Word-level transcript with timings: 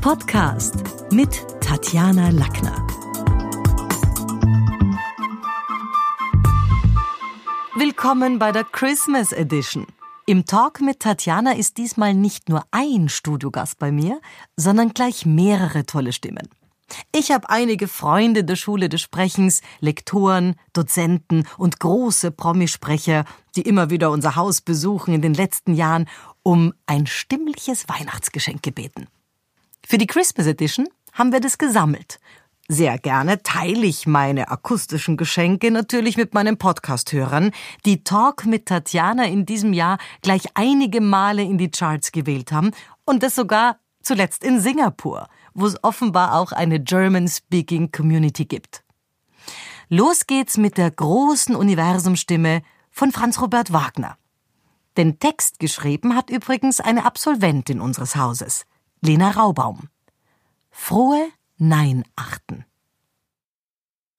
Podcast 0.00 0.76
mit 1.12 1.44
Tatjana 1.60 2.30
Lackner. 2.30 2.86
Willkommen 7.74 8.38
bei 8.38 8.50
der 8.50 8.64
Christmas 8.64 9.32
Edition. 9.32 9.86
Im 10.24 10.46
Talk 10.46 10.80
mit 10.80 11.00
Tatjana 11.00 11.52
ist 11.52 11.76
diesmal 11.76 12.14
nicht 12.14 12.48
nur 12.48 12.64
ein 12.70 13.10
Studiogast 13.10 13.78
bei 13.78 13.92
mir, 13.92 14.22
sondern 14.56 14.94
gleich 14.94 15.26
mehrere 15.26 15.84
tolle 15.84 16.14
Stimmen. 16.14 16.48
Ich 17.14 17.30
habe 17.30 17.50
einige 17.50 17.86
Freunde 17.86 18.42
der 18.42 18.56
Schule 18.56 18.88
des 18.88 19.02
Sprechens, 19.02 19.60
Lektoren, 19.80 20.56
Dozenten 20.72 21.46
und 21.58 21.78
große 21.78 22.30
Promisprecher, 22.30 23.26
die 23.54 23.62
immer 23.62 23.90
wieder 23.90 24.10
unser 24.10 24.34
Haus 24.34 24.62
besuchen 24.62 25.12
in 25.12 25.20
den 25.20 25.34
letzten 25.34 25.74
Jahren, 25.74 26.08
um 26.42 26.72
ein 26.86 27.06
stimmliches 27.06 27.86
Weihnachtsgeschenk 27.86 28.62
gebeten. 28.62 29.06
Für 29.86 29.98
die 29.98 30.06
Christmas 30.06 30.46
Edition 30.46 30.88
haben 31.12 31.32
wir 31.32 31.40
das 31.40 31.58
gesammelt. 31.58 32.18
Sehr 32.68 32.98
gerne 32.98 33.42
teile 33.42 33.86
ich 33.86 34.06
meine 34.06 34.48
akustischen 34.48 35.16
Geschenke 35.16 35.70
natürlich 35.72 36.16
mit 36.16 36.34
meinen 36.34 36.56
Podcast-Hörern, 36.56 37.50
die 37.84 38.04
Talk 38.04 38.46
mit 38.46 38.66
Tatjana 38.66 39.24
in 39.24 39.44
diesem 39.44 39.72
Jahr 39.72 39.98
gleich 40.22 40.44
einige 40.54 41.00
Male 41.00 41.42
in 41.42 41.58
die 41.58 41.70
Charts 41.70 42.12
gewählt 42.12 42.52
haben 42.52 42.70
und 43.04 43.24
das 43.24 43.34
sogar 43.34 43.80
zuletzt 44.02 44.44
in 44.44 44.60
Singapur– 44.60 45.28
wo 45.54 45.66
es 45.66 45.82
offenbar 45.82 46.34
auch 46.34 46.52
eine 46.52 46.80
German-Speaking 46.80 47.92
Community 47.92 48.44
gibt. 48.44 48.82
Los 49.88 50.26
geht's 50.26 50.56
mit 50.56 50.78
der 50.78 50.90
großen 50.90 51.56
Universumstimme 51.56 52.62
von 52.90 53.12
Franz 53.12 53.40
Robert 53.40 53.72
Wagner. 53.72 54.16
Den 54.96 55.18
Text 55.18 55.58
geschrieben 55.58 56.16
hat 56.16 56.30
übrigens 56.30 56.80
eine 56.80 57.04
Absolventin 57.04 57.80
unseres 57.80 58.16
Hauses, 58.16 58.66
Lena 59.00 59.30
Raubaum. 59.30 59.88
Frohe 60.70 61.30
Neinachten. 61.58 62.64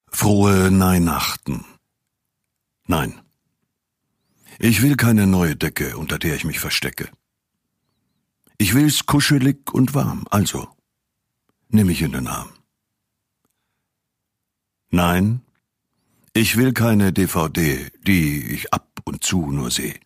Frohe 0.08 0.70
Neinachten. 0.70 1.64
Nein. 2.86 3.20
Ich 4.58 4.82
will 4.82 4.96
keine 4.96 5.26
neue 5.26 5.56
Decke, 5.56 5.96
unter 5.96 6.18
der 6.18 6.36
ich 6.36 6.44
mich 6.44 6.60
verstecke. 6.60 7.10
Ich 8.58 8.74
will's 8.74 9.06
kuschelig 9.06 9.72
und 9.72 9.94
warm, 9.94 10.24
also 10.30 10.68
Nimm 11.74 11.86
mich 11.86 12.02
in 12.02 12.12
den 12.12 12.26
Arm. 12.26 12.50
Nein, 14.90 15.40
ich 16.34 16.58
will 16.58 16.74
keine 16.74 17.10
DVD, 17.10 17.90
die 18.06 18.52
ich 18.52 18.74
ab 18.74 19.00
und 19.04 19.24
zu 19.24 19.50
nur 19.50 19.70
sehe. 19.70 19.98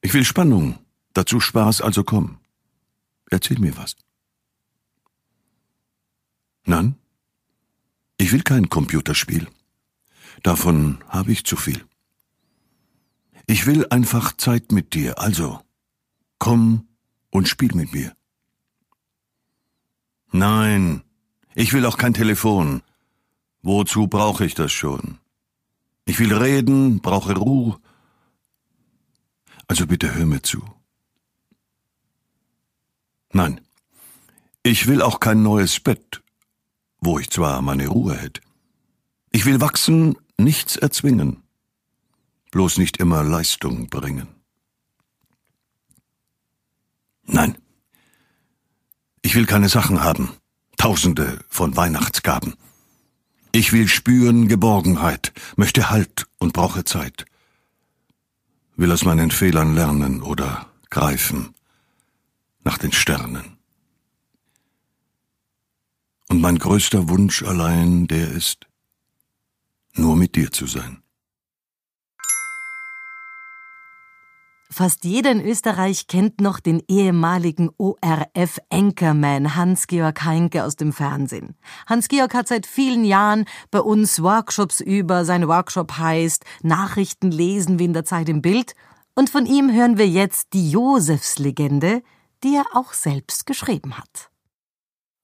Ich 0.00 0.14
will 0.14 0.24
Spannung, 0.24 0.78
dazu 1.12 1.40
Spaß, 1.40 1.80
also 1.80 2.04
komm. 2.04 2.38
Erzähl 3.32 3.58
mir 3.58 3.74
was. 3.78 3.96
Nein, 6.66 6.96
ich 8.18 8.30
will 8.30 8.42
kein 8.42 8.68
Computerspiel. 8.68 9.48
Davon 10.42 11.02
habe 11.08 11.32
ich 11.32 11.44
zu 11.44 11.56
viel. 11.56 11.82
Ich 13.46 13.64
will 13.64 13.86
einfach 13.88 14.36
Zeit 14.36 14.70
mit 14.70 14.92
dir, 14.92 15.18
also 15.18 15.62
komm 16.38 16.88
und 17.30 17.48
spiel 17.48 17.74
mit 17.74 17.94
mir. 17.94 18.14
Nein, 20.30 21.02
ich 21.54 21.72
will 21.72 21.86
auch 21.86 21.96
kein 21.96 22.12
Telefon. 22.12 22.82
Wozu 23.62 24.08
brauche 24.08 24.44
ich 24.44 24.54
das 24.54 24.72
schon? 24.72 25.18
Ich 26.04 26.18
will 26.18 26.34
reden, 26.34 27.00
brauche 27.00 27.34
Ruhe. 27.34 27.80
Also 29.68 29.86
bitte 29.86 30.14
hör 30.14 30.26
mir 30.26 30.42
zu. 30.42 30.62
Nein, 33.32 33.62
ich 34.62 34.86
will 34.86 35.00
auch 35.00 35.18
kein 35.18 35.42
neues 35.42 35.80
Bett, 35.80 36.22
wo 37.00 37.18
ich 37.18 37.30
zwar 37.30 37.62
meine 37.62 37.88
Ruhe 37.88 38.14
hätte. 38.14 38.42
Ich 39.30 39.46
will 39.46 39.60
wachsen, 39.60 40.16
nichts 40.36 40.76
erzwingen, 40.76 41.42
bloß 42.50 42.76
nicht 42.76 42.98
immer 42.98 43.24
Leistung 43.24 43.88
bringen. 43.88 44.28
Nein, 47.24 47.56
ich 49.22 49.34
will 49.34 49.46
keine 49.46 49.70
Sachen 49.70 50.02
haben, 50.02 50.34
tausende 50.76 51.42
von 51.48 51.74
Weihnachtsgaben. 51.74 52.54
Ich 53.52 53.72
will 53.72 53.88
spüren 53.88 54.46
Geborgenheit, 54.46 55.32
möchte 55.56 55.88
Halt 55.88 56.26
und 56.38 56.52
brauche 56.52 56.84
Zeit. 56.84 57.24
Will 58.76 58.92
aus 58.92 59.04
meinen 59.04 59.30
Fehlern 59.30 59.74
lernen 59.74 60.20
oder 60.22 60.66
greifen 60.90 61.54
nach 62.64 62.78
den 62.78 62.92
Sternen. 62.92 63.58
Und 66.28 66.40
mein 66.40 66.58
größter 66.58 67.08
Wunsch 67.08 67.42
allein, 67.42 68.06
der 68.06 68.30
ist, 68.30 68.66
nur 69.94 70.16
mit 70.16 70.34
dir 70.34 70.50
zu 70.50 70.66
sein. 70.66 71.02
Fast 74.72 75.04
jeder 75.04 75.30
in 75.30 75.44
Österreich 75.44 76.06
kennt 76.06 76.40
noch 76.40 76.58
den 76.58 76.82
ehemaligen 76.88 77.68
ORF-Anchorman 77.76 79.54
Hans-Georg 79.54 80.24
Heinke 80.24 80.64
aus 80.64 80.76
dem 80.76 80.94
Fernsehen. 80.94 81.56
Hans-Georg 81.86 82.32
hat 82.32 82.48
seit 82.48 82.66
vielen 82.66 83.04
Jahren 83.04 83.44
bei 83.70 83.80
uns 83.80 84.22
Workshops 84.22 84.80
über. 84.80 85.26
Sein 85.26 85.46
Workshop 85.46 85.98
heißt 85.98 86.46
Nachrichten 86.62 87.30
lesen 87.30 87.78
wie 87.78 87.84
in 87.84 87.92
der 87.92 88.06
Zeit 88.06 88.30
im 88.30 88.40
Bild. 88.40 88.74
Und 89.14 89.28
von 89.28 89.44
ihm 89.44 89.70
hören 89.70 89.98
wir 89.98 90.08
jetzt 90.08 90.54
die 90.54 90.70
Josefslegende, 90.70 92.02
die 92.42 92.56
er 92.56 92.66
auch 92.76 92.92
selbst 92.92 93.46
geschrieben 93.46 93.96
hat. 93.98 94.30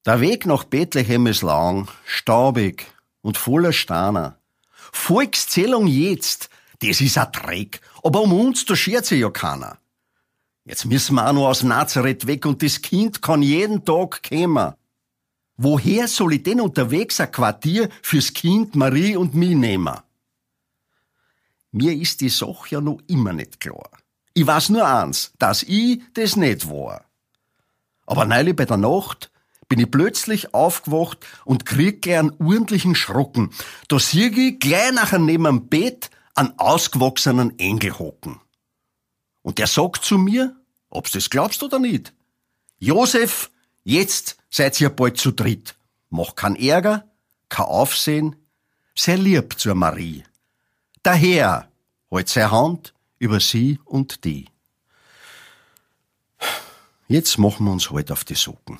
Der 0.06 0.20
Weg 0.20 0.46
nach 0.46 0.64
Bethlehem 0.64 1.26
ist 1.26 1.42
lang, 1.42 1.88
staubig 2.06 2.86
und 3.20 3.36
voller 3.36 3.72
Steine. 3.72 4.36
Volkszählung 4.92 5.86
jetzt, 5.86 6.48
das 6.80 7.00
ist 7.00 7.18
ein 7.18 7.32
Dreck. 7.32 7.80
Aber 8.02 8.22
um 8.22 8.32
uns, 8.32 8.64
da 8.64 8.76
schert 8.76 9.06
sich 9.06 9.20
ja 9.20 9.30
keiner. 9.30 9.78
Jetzt 10.64 10.84
müssen 10.84 11.14
wir 11.14 11.28
auch 11.28 11.32
noch 11.32 11.48
aus 11.48 11.62
Nazareth 11.62 12.26
weg 12.26 12.46
und 12.46 12.62
das 12.62 12.82
Kind 12.82 13.22
kann 13.22 13.42
jeden 13.42 13.84
Tag 13.84 14.22
kommen. 14.22 14.74
Woher 15.56 16.06
soll 16.06 16.34
ich 16.34 16.42
denn 16.44 16.60
unterwegs 16.60 17.20
ein 17.20 17.32
Quartier 17.32 17.88
fürs 18.02 18.32
Kind 18.32 18.76
Marie 18.76 19.16
und 19.16 19.34
mich 19.34 19.56
nehmen? 19.56 19.96
Mir 21.72 21.92
ist 21.92 22.20
die 22.20 22.28
Sache 22.28 22.68
ja 22.70 22.80
noch 22.80 23.00
immer 23.08 23.32
nicht 23.32 23.60
klar. 23.60 23.90
Ich 24.34 24.46
weiß 24.46 24.68
nur 24.68 24.86
eins, 24.86 25.32
dass 25.38 25.64
ich 25.64 26.00
das 26.14 26.36
nicht 26.36 26.70
war. 26.70 27.07
Aber 28.08 28.24
neulich 28.24 28.56
bei 28.56 28.64
der 28.64 28.78
Nacht 28.78 29.30
bin 29.68 29.78
ich 29.80 29.90
plötzlich 29.90 30.54
aufgewacht 30.54 31.18
und 31.44 31.66
krieg 31.66 32.00
gleich 32.00 32.18
einen 32.18 32.32
ordentlichen 32.40 32.94
Schrocken. 32.94 33.50
Da 33.88 33.98
sieh 33.98 34.28
ich 34.28 34.58
gleich 34.58 34.92
nachher 34.92 35.18
neben 35.18 35.44
dem 35.44 35.68
Bett 35.68 36.08
an 36.34 36.54
ausgewachsenen 36.56 37.58
Engel 37.58 37.98
hocken. 37.98 38.40
Und 39.42 39.58
der 39.58 39.66
sagt 39.66 40.06
zu 40.06 40.16
mir, 40.16 40.56
ob's 40.88 41.12
das 41.12 41.28
glaubst 41.28 41.62
oder 41.62 41.78
nicht, 41.78 42.14
Josef, 42.78 43.50
jetzt 43.84 44.38
seid 44.48 44.80
ihr 44.80 44.88
bald 44.88 45.18
zu 45.18 45.30
dritt. 45.30 45.76
Mach 46.08 46.34
kein 46.34 46.56
Ärger, 46.56 47.04
kein 47.50 47.66
Aufsehen, 47.66 48.36
sei 48.94 49.16
lieb 49.16 49.58
zur 49.58 49.74
Marie. 49.74 50.24
Daher, 51.02 51.70
halt 52.10 52.28
seine 52.30 52.52
Hand 52.52 52.94
über 53.18 53.38
sie 53.38 53.78
und 53.84 54.24
die. 54.24 54.46
Jetzt 57.10 57.38
machen 57.38 57.64
wir 57.64 57.72
uns 57.72 57.90
halt 57.90 58.12
auf 58.12 58.22
die 58.22 58.34
Socken. 58.34 58.78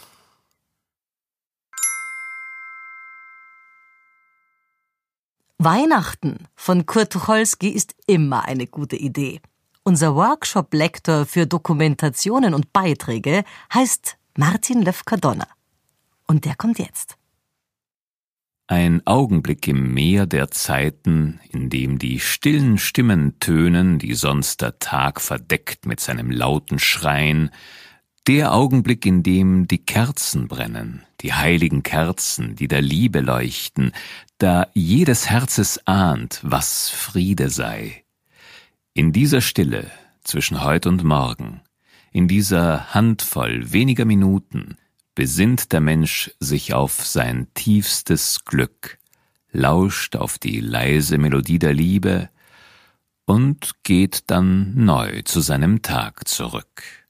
Weihnachten 5.57 6.47
von 6.55 6.85
Kurt 6.85 7.15
Tucholsky 7.15 7.71
ist 7.71 7.95
immer 8.07 8.45
eine 8.45 8.67
gute 8.67 8.97
Idee. 8.97 9.41
Unser 9.83 10.15
Workshop-Lektor 10.15 11.25
für 11.25 11.47
Dokumentationen 11.47 12.53
und 12.53 12.71
Beiträge 12.75 13.45
heißt 13.73 14.19
Martin 14.37 14.83
Löfker-Donner. 14.83 15.49
Und 16.27 16.45
der 16.45 16.55
kommt 16.55 16.79
jetzt. 16.79 17.17
Ein 18.67 19.05
Augenblick 19.07 19.67
im 19.67 19.95
Meer 19.95 20.27
der 20.27 20.51
Zeiten, 20.51 21.41
in 21.49 21.71
dem 21.71 21.99
die 21.99 22.21
stillen 22.21 22.77
Stimmen 22.77 23.41
tönen, 23.41 23.99
die 23.99 24.13
sonst 24.13 24.61
der 24.61 24.79
Tag 24.79 25.23
verdeckt 25.23 25.87
mit 25.87 26.01
seinem 26.01 26.31
lauten 26.31 26.79
Schreien, 26.79 27.51
der 28.29 28.53
Augenblick, 28.53 29.07
in 29.07 29.23
dem 29.23 29.69
die 29.69 29.79
Kerzen 29.79 30.49
brennen, 30.49 31.03
die 31.23 31.33
heiligen 31.33 31.83
Kerzen, 31.83 32.57
die 32.57 32.69
der 32.69 32.83
Liebe 32.83 33.21
leuchten, 33.21 33.93
da 34.37 34.67
jedes 34.75 35.31
Herzes 35.31 35.87
ahnt, 35.87 36.41
was 36.43 36.91
Friede 36.91 37.49
sei. 37.49 38.05
In 38.93 39.15
dieser 39.15 39.41
Stille 39.41 39.91
zwischen 40.25 40.63
heut 40.63 40.87
und 40.87 41.05
morgen, 41.05 41.63
in 42.13 42.29
dieser 42.29 42.93
Handvoll 42.93 43.73
weniger 43.73 44.05
Minuten, 44.05 44.77
besinnt 45.15 45.73
der 45.73 45.81
Mensch 45.81 46.31
sich 46.39 46.75
auf 46.75 47.07
sein 47.07 47.49
tiefstes 47.55 48.45
Glück, 48.45 48.99
lauscht 49.53 50.17
auf 50.17 50.39
die 50.39 50.61
leise 50.61 51.17
Melodie 51.17 51.59
der 51.59 51.73
Liebe 51.73 52.29
und 53.25 53.73
geht 53.85 54.25
dann 54.27 54.85
neu 54.85 55.23
zu 55.23 55.41
seinem 55.41 55.81
Tag 55.81 56.29
zurück. 56.29 57.08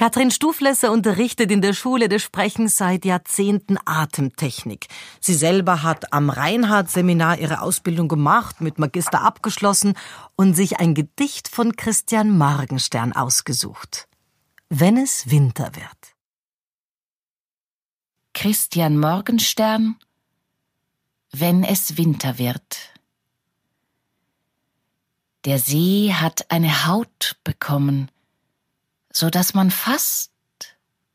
Katrin 0.00 0.30
Stuflesser 0.30 0.92
unterrichtet 0.92 1.50
in 1.50 1.60
der 1.60 1.74
Schule 1.74 2.08
des 2.08 2.22
Sprechens 2.22 2.78
seit 2.78 3.04
Jahrzehnten 3.04 3.76
Atemtechnik. 3.84 4.86
Sie 5.20 5.34
selber 5.34 5.82
hat 5.82 6.14
am 6.14 6.30
Reinhardt-Seminar 6.30 7.38
ihre 7.38 7.60
Ausbildung 7.60 8.08
gemacht, 8.08 8.62
mit 8.62 8.78
Magister 8.78 9.20
abgeschlossen 9.20 9.92
und 10.36 10.54
sich 10.54 10.80
ein 10.80 10.94
Gedicht 10.94 11.48
von 11.48 11.76
Christian 11.76 12.38
Morgenstern 12.38 13.12
ausgesucht. 13.12 14.08
Wenn 14.70 14.96
es 14.96 15.30
Winter 15.30 15.76
wird. 15.76 16.16
Christian 18.32 18.98
Morgenstern 18.98 19.96
Wenn 21.30 21.62
es 21.62 21.98
Winter 21.98 22.38
wird. 22.38 22.94
Der 25.44 25.58
See 25.58 26.14
hat 26.14 26.50
eine 26.50 26.86
Haut 26.86 27.36
bekommen, 27.44 28.10
so 29.12 29.30
dass 29.30 29.54
man 29.54 29.70
fast 29.70 30.30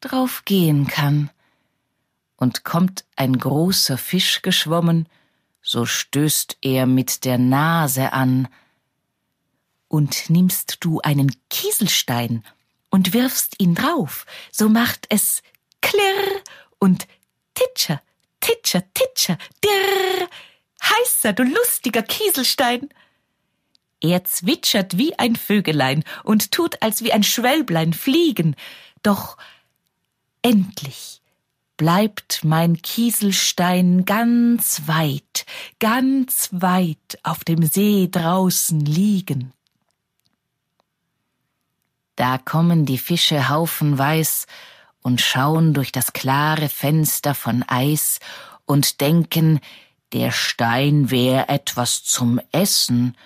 drauf 0.01 0.43
gehen 0.45 0.87
kann. 0.87 1.29
Und 2.37 2.63
kommt 2.63 3.05
ein 3.15 3.37
großer 3.37 3.97
Fisch 3.97 4.41
geschwommen, 4.41 5.07
so 5.61 5.85
stößt 5.85 6.57
er 6.61 6.85
mit 6.85 7.23
der 7.23 7.37
Nase 7.37 8.11
an. 8.11 8.47
Und 9.87 10.29
nimmst 10.29 10.77
du 10.81 10.99
einen 11.01 11.31
Kieselstein 11.49 12.43
und 12.89 13.13
wirfst 13.13 13.55
ihn 13.59 13.73
drauf, 13.75 14.25
so 14.51 14.67
macht 14.67 15.05
es 15.09 15.41
klirr 15.81 16.41
und 16.79 17.07
titscher, 17.53 18.01
titscher, 18.41 18.83
titscher, 18.93 19.37
dirr. 19.63 20.29
Heißer, 20.83 21.33
du 21.33 21.43
lustiger 21.43 22.03
Kieselstein! 22.03 22.89
Er 24.07 24.23
zwitschert 24.23 24.99
wie 24.99 25.17
ein 25.17 25.35
Vögelein 25.35 26.03
und 26.23 26.51
tut 26.51 26.81
als 26.83 27.03
wie 27.03 27.11
ein 27.11 27.23
Schwälblein 27.23 27.91
fliegen. 27.91 28.55
Doch 29.01 29.37
endlich 30.43 31.23
bleibt 31.75 32.43
mein 32.43 32.81
Kieselstein 32.83 34.05
ganz 34.05 34.83
weit, 34.85 35.47
ganz 35.79 36.49
weit 36.51 37.17
auf 37.23 37.43
dem 37.43 37.63
See 37.63 38.07
draußen 38.11 38.79
liegen. 38.79 39.53
Da 42.15 42.37
kommen 42.37 42.85
die 42.85 42.99
Fische 42.99 43.49
haufenweis 43.49 44.45
und 45.01 45.19
schauen 45.19 45.73
durch 45.73 45.91
das 45.91 46.13
klare 46.13 46.69
Fenster 46.69 47.33
von 47.33 47.63
Eis 47.67 48.19
und 48.65 49.01
denken, 49.01 49.59
der 50.13 50.31
Stein 50.31 51.09
wär 51.09 51.49
etwas 51.49 52.03
zum 52.03 52.39
Essen, 52.51 53.17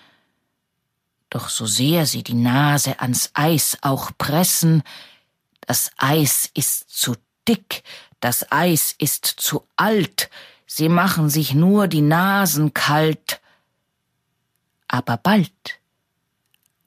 doch 1.30 1.50
so 1.50 1.66
sehr 1.66 2.06
sie 2.06 2.24
die 2.24 2.34
Nase 2.34 3.00
ans 3.00 3.32
Eis 3.34 3.78
auch 3.82 4.12
pressen, 4.18 4.84
das 5.62 5.92
Eis 5.98 6.50
ist 6.54 6.90
zu 6.90 7.16
dick, 7.48 7.84
das 8.20 8.52
Eis 8.52 8.96
ist 8.98 9.26
zu 9.26 9.64
alt, 9.76 10.30
sie 10.66 10.90
machen 10.90 11.30
sich 11.30 11.54
nur 11.54 11.88
die 11.88 12.02
Nasen 12.02 12.74
kalt. 12.74 13.40
Aber 14.88 15.18
bald, 15.18 15.80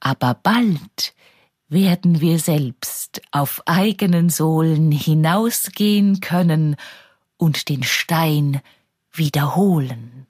aber 0.01 0.33
bald 0.33 1.13
werden 1.69 2.19
wir 2.19 2.37
selbst 2.37 3.21
auf 3.31 3.63
eigenen 3.65 4.29
Sohlen 4.29 4.91
hinausgehen 4.91 6.19
können 6.19 6.75
und 7.37 7.69
den 7.69 7.83
Stein 7.83 8.61
wiederholen. 9.11 10.27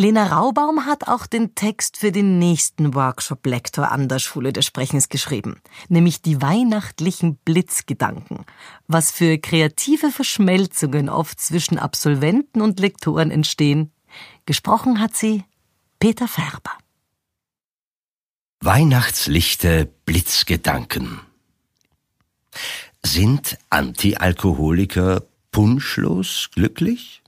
Lena 0.00 0.28
Raubaum 0.28 0.86
hat 0.86 1.08
auch 1.08 1.26
den 1.26 1.56
Text 1.56 1.96
für 1.96 2.12
den 2.12 2.38
nächsten 2.38 2.94
Workshop-Lektor 2.94 3.90
an 3.90 4.06
der 4.06 4.20
Schule 4.20 4.52
des 4.52 4.64
Sprechens 4.64 5.08
geschrieben, 5.08 5.60
nämlich 5.88 6.22
die 6.22 6.40
weihnachtlichen 6.40 7.34
Blitzgedanken, 7.38 8.44
was 8.86 9.10
für 9.10 9.38
kreative 9.38 10.12
Verschmelzungen 10.12 11.08
oft 11.08 11.40
zwischen 11.40 11.80
Absolventen 11.80 12.62
und 12.62 12.78
Lektoren 12.78 13.32
entstehen. 13.32 13.90
Gesprochen 14.46 15.00
hat 15.00 15.16
sie 15.16 15.42
Peter 15.98 16.28
Färber. 16.28 16.78
Weihnachtslichte 18.60 19.90
Blitzgedanken. 20.04 21.22
Sind 23.02 23.58
Antialkoholiker 23.68 25.24
punschlos 25.50 26.50
glücklich? 26.54 27.20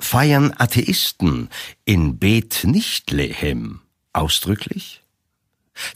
Feiern 0.00 0.52
Atheisten 0.56 1.48
in 1.84 2.18
Bet 2.18 2.64
Nichtlehem 2.64 3.80
ausdrücklich? 4.12 5.02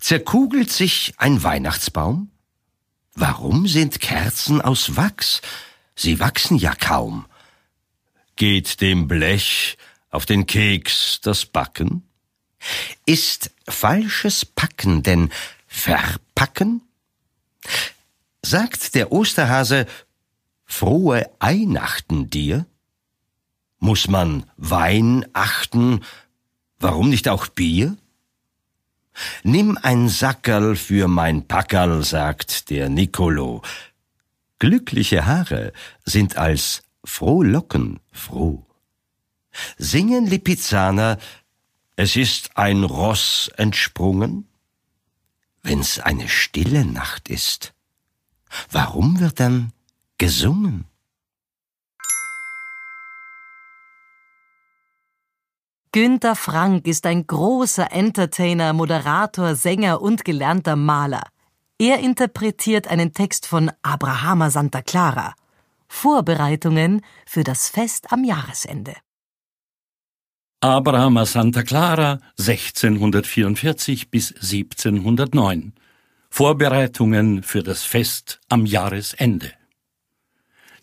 Zerkugelt 0.01 0.71
sich 0.71 1.15
ein 1.19 1.43
Weihnachtsbaum? 1.43 2.31
Warum 3.15 3.67
sind 3.67 4.01
Kerzen 4.01 4.61
aus 4.61 4.97
Wachs? 4.97 5.43
Sie 5.95 6.21
wachsen 6.21 6.57
ja 6.57 6.75
kaum. 6.75 7.27
Geht 8.37 8.81
dem 8.81 9.07
Blech 9.07 9.77
auf 10.11 10.27
den 10.27 10.47
Keks 10.47 11.21
das 11.23 11.47
Backen? 11.47 12.03
Ist 13.07 13.51
falsches 13.69 14.45
Packen 14.45 15.03
denn 15.03 15.31
verpacken? 15.67 16.83
Sagt 18.43 18.95
der 18.95 19.13
Osterhase 19.13 19.87
frohe 20.65 21.31
Einachten 21.39 22.31
dir? 22.31 22.67
Muss 23.85 24.09
man 24.09 24.47
Wein 24.57 25.27
achten? 25.35 26.01
Warum 26.79 27.11
nicht 27.11 27.29
auch 27.29 27.49
Bier? 27.49 27.99
Nimm 29.43 29.77
ein 29.77 30.09
Sackerl 30.09 30.75
für 30.75 31.07
mein 31.07 31.47
Packerl, 31.47 32.03
sagt 32.03 32.71
der 32.71 32.89
Nicolo. 32.89 33.61
Glückliche 34.59 35.27
Haare 35.27 35.75
sind 36.03 36.39
als 36.39 36.83
Frohlocken 37.05 38.01
froh. 38.11 38.65
Singen 39.77 40.29
Lipizzaner, 40.29 41.19
es 41.95 42.17
ist 42.17 42.57
ein 42.57 42.85
Ross 42.85 43.51
entsprungen? 43.55 44.49
Wenn's 45.63 45.99
eine 45.99 46.31
stille 46.31 46.87
Nacht 46.87 47.29
ist, 47.29 47.75
warum 48.71 49.21
wird 49.21 49.41
dann 49.41 49.75
gesungen? 50.17 50.87
Günter 55.95 56.35
Frank 56.35 56.89
ist 56.89 57.07
ein 57.07 57.25
großer 57.25 57.93
Entertainer, 57.93 58.73
Moderator, 58.73 59.55
Sänger 59.55 60.03
und 60.03 60.25
gelernter 60.25 60.75
Maler. 60.75 61.23
Er 61.79 62.01
interpretiert 62.01 62.89
einen 62.89 63.13
Text 63.13 63.47
von 63.47 63.71
Abrahama 63.83 64.51
Santa 64.51 64.83
Clara. 64.83 65.37
Vorbereitungen 65.87 67.03
für 67.27 67.45
das 67.45 67.69
Fest 67.69 68.11
am 68.11 68.25
Jahresende. 68.25 68.95
Abrahama 70.59 71.27
Santa 71.27 71.63
Clara 71.63 72.19
1644 72.41 74.11
bis 74.11 74.33
1709. 74.33 75.75
Vorbereitungen 76.29 77.45
für 77.45 77.63
das 77.63 77.85
Fest 77.85 78.41
am 78.49 78.67
Jahresende. 78.67 79.53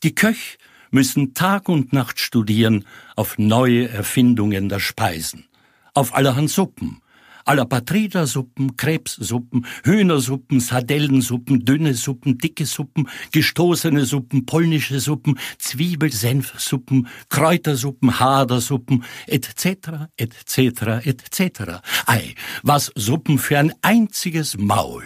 Die 0.04 0.16
Köch 0.16 0.58
müssen 0.92 1.34
Tag 1.34 1.70
und 1.70 1.94
Nacht 1.94 2.20
studieren 2.20 2.86
auf 3.16 3.38
neue 3.38 3.90
Erfindungen 3.90 4.70
der 4.70 4.80
Speisen, 4.80 5.46
auf 5.94 6.14
allerhand 6.14 6.50
Suppen, 6.50 7.02
aller 7.46 7.66
Patrida-Suppen, 7.66 8.78
Krebssuppen, 8.78 9.66
Hühnersuppen, 9.84 10.60
Sardellensuppen, 10.60 11.66
dünne 11.66 11.94
Suppen, 11.94 12.38
dicke 12.38 12.66
Suppen, 12.66 13.08
gestoßene 13.32 14.06
Suppen, 14.06 14.46
polnische 14.46 15.00
Suppen, 15.00 15.40
Zwiebelsenfsuppen, 15.58 17.08
Kräutersuppen, 17.30 18.20
Hadersuppen, 18.20 19.04
etc., 19.28 20.08
etc., 20.18 21.06
etc. 21.06 21.82
Ei, 22.06 22.36
was 22.64 22.92
Suppen 22.96 23.38
für 23.38 23.58
ein 23.58 23.74
einziges 23.82 24.58
Maul. 24.58 25.04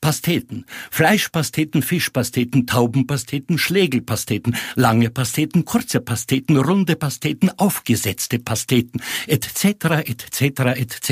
Pasteten, 0.00 0.64
Fleischpasteten, 0.90 1.82
Fischpasteten, 1.82 2.66
Taubenpasteten, 2.66 3.58
Schlegelpasteten, 3.58 4.56
lange 4.74 5.10
Pasteten, 5.10 5.64
kurze 5.64 6.00
Pasteten, 6.00 6.56
runde 6.56 6.96
Pasteten, 6.96 7.50
aufgesetzte 7.56 8.38
Pasteten, 8.38 9.02
etc., 9.26 10.04
etc., 10.04 10.42
etc. 10.76 11.10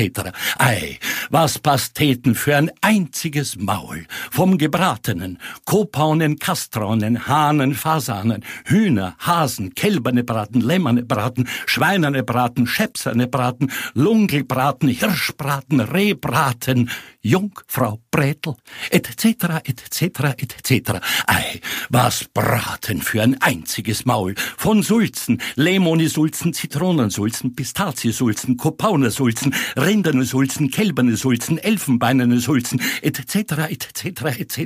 Ei, 0.57 0.99
was 1.29 1.59
Pasteten 1.59 2.35
für 2.35 2.55
ein 2.55 2.71
einziges 2.81 3.57
Maul. 3.57 4.05
Vom 4.31 4.57
Gebratenen, 4.57 5.37
Kopaunen, 5.65 6.39
Kastraunen, 6.39 7.27
Hahnen, 7.27 7.73
Fasanen, 7.73 8.43
Hühner, 8.65 9.15
Hasen, 9.19 9.73
Kälberne 9.75 10.23
braten, 10.23 10.61
Lämmerne 10.61 11.03
braten, 11.03 11.47
Schweinerne 11.65 12.23
braten, 12.23 12.67
Schäpserne 12.67 13.27
braten, 13.27 13.71
Lungelbraten, 13.93 14.89
Hirschbraten, 14.89 15.79
Rehbraten, 15.79 16.89
Jungfrau 17.21 17.99
Brätel, 18.11 18.55
etc., 18.91 19.61
etc., 19.63 20.35
etc. 20.37 20.99
Ei, 21.27 21.61
was 21.89 22.25
Braten 22.25 23.01
für 23.01 23.21
ein 23.21 23.41
einziges 23.41 24.05
Maul. 24.05 24.35
Von 24.57 24.83
Sulzen, 24.83 25.41
Lemonisulzen, 25.55 26.53
Zitronensulzen, 26.53 27.55
Pistaziesulzen, 27.55 28.57
Kopaunersulzen, 28.57 29.53
Rinderne 29.75 30.25
Sulzen, 30.25 30.69
Kälberne 30.71 31.17
Sulzen, 31.17 31.57
Elfenbeinerne 31.57 32.39
Sulzen, 32.39 32.81
etc., 33.01 33.69
etc., 33.69 34.39
etc. 34.39 34.59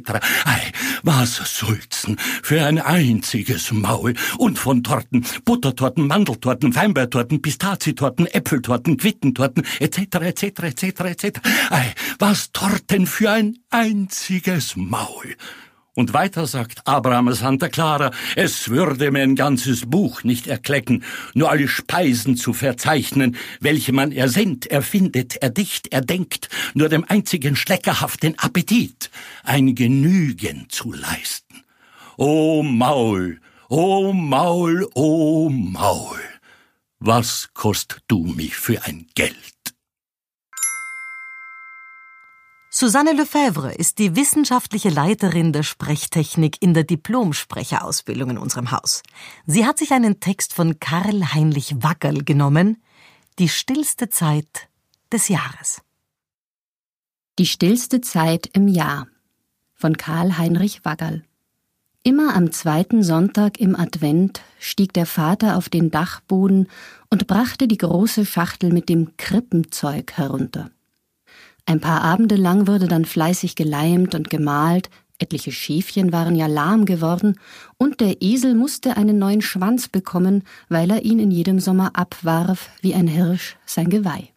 Ei, 0.46 0.72
was 1.04 1.36
Sulzen 1.36 2.18
für 2.44 2.64
ein 2.66 2.80
einziges 2.80 3.72
Maul. 3.72 4.14
Und 4.38 4.60
von 4.60 4.84
Torten, 4.84 5.26
Buttertorten, 5.46 6.08
Mandeltorten, 6.08 6.74
Feinbeertorten, 6.74 7.42
Pistazietorten, 7.42 8.28
Äpfeltorten, 8.28 8.98
Quittentorten, 8.98 9.64
etc., 9.80 10.16
etc., 10.22 10.44
etc., 10.64 10.84
etc. 10.84 11.40
Ei, 11.70 11.94
was 12.20 12.52
Torten 12.52 13.08
für 13.08 13.32
ein 13.32 13.61
einziges 13.72 14.76
Maul. 14.76 15.36
Und 15.94 16.14
weiter 16.14 16.48
sagt 16.48 16.88
Abraham 16.88 17.34
Santa 17.34 17.68
Clara, 17.68 18.12
es 18.38 18.70
würde 18.70 19.12
mir 19.12 19.24
ein 19.24 19.36
ganzes 19.36 19.90
Buch 19.90 20.24
nicht 20.24 20.48
erklecken, 20.48 21.04
nur 21.34 21.50
alle 21.50 21.68
Speisen 21.68 22.38
zu 22.38 22.54
verzeichnen, 22.54 23.36
welche 23.60 23.92
man 23.92 24.14
ersinnt, 24.14 24.68
erfindet, 24.68 25.38
erdicht, 25.38 25.88
erdenkt, 25.92 26.48
nur 26.74 26.88
dem 26.88 27.04
einzigen 27.04 27.58
schleckerhaften 27.58 28.40
Appetit 28.40 29.10
ein 29.44 29.76
Genügen 29.76 30.68
zu 30.70 30.94
leisten. 30.94 31.64
O 32.16 32.64
Maul, 32.64 33.42
o 33.68 34.14
Maul, 34.14 34.88
o 34.94 35.50
Maul, 35.50 36.20
was 37.00 37.50
kost 37.54 37.98
du 38.08 38.26
mich 38.26 38.56
für 38.56 38.86
ein 38.86 39.08
Geld? 39.14 39.61
Susanne 42.74 43.12
Lefebvre 43.12 43.74
ist 43.74 44.00
die 44.00 44.16
wissenschaftliche 44.16 44.88
Leiterin 44.88 45.52
der 45.52 45.64
Sprechtechnik 45.64 46.62
in 46.62 46.74
der 46.74 46.86
Diplomsprecherausbildung 46.86 48.30
in 48.30 48.38
unserem 48.38 48.72
Haus. 48.72 49.04
Sie 49.46 49.66
hat 49.66 49.78
sich 49.78 49.92
einen 49.92 50.22
Text 50.22 50.54
von 50.54 50.80
Karl 50.80 51.34
Heinrich 51.34 51.84
Wackerl 51.84 52.24
genommen, 52.24 52.82
Die 53.40 53.50
stillste 53.50 54.08
Zeit 54.08 54.70
des 55.12 55.28
Jahres. 55.28 55.82
Die 57.40 57.46
stillste 57.46 58.00
Zeit 58.00 58.50
im 58.54 58.70
Jahr 58.70 59.08
von 59.74 59.98
Karl 59.98 60.38
Heinrich 60.38 60.86
Wackerl. 60.86 61.26
Immer 62.04 62.36
am 62.36 62.54
zweiten 62.54 63.04
Sonntag 63.04 63.60
im 63.60 63.76
Advent 63.76 64.44
stieg 64.60 64.94
der 64.94 65.06
Vater 65.06 65.58
auf 65.58 65.68
den 65.68 65.92
Dachboden 65.92 66.70
und 67.10 67.28
brachte 67.28 67.68
die 67.68 67.78
große 67.78 68.26
Schachtel 68.26 68.72
mit 68.72 68.88
dem 68.88 69.18
Krippenzeug 69.18 70.14
herunter. 70.14 70.72
Ein 71.66 71.80
paar 71.80 72.02
Abende 72.02 72.36
lang 72.36 72.68
wurde 72.68 72.88
dann 72.88 73.06
fleißig 73.06 73.56
geleimt 73.56 74.16
und 74.16 74.30
gemalt, 74.30 74.90
etliche 75.20 75.52
Schäfchen 75.52 76.12
waren 76.12 76.36
ja 76.36 76.48
lahm 76.48 76.86
geworden, 76.86 77.40
und 77.78 78.00
der 78.02 78.22
Esel 78.22 78.56
musste 78.56 78.98
einen 78.98 79.20
neuen 79.20 79.42
Schwanz 79.42 79.88
bekommen, 79.88 80.44
weil 80.70 80.90
er 80.90 81.04
ihn 81.04 81.20
in 81.20 81.32
jedem 81.32 81.60
Sommer 81.60 81.92
abwarf, 81.94 82.70
wie 82.82 82.96
ein 82.96 83.08
Hirsch 83.08 83.58
sein 83.66 83.90
Geweih. 83.90 84.30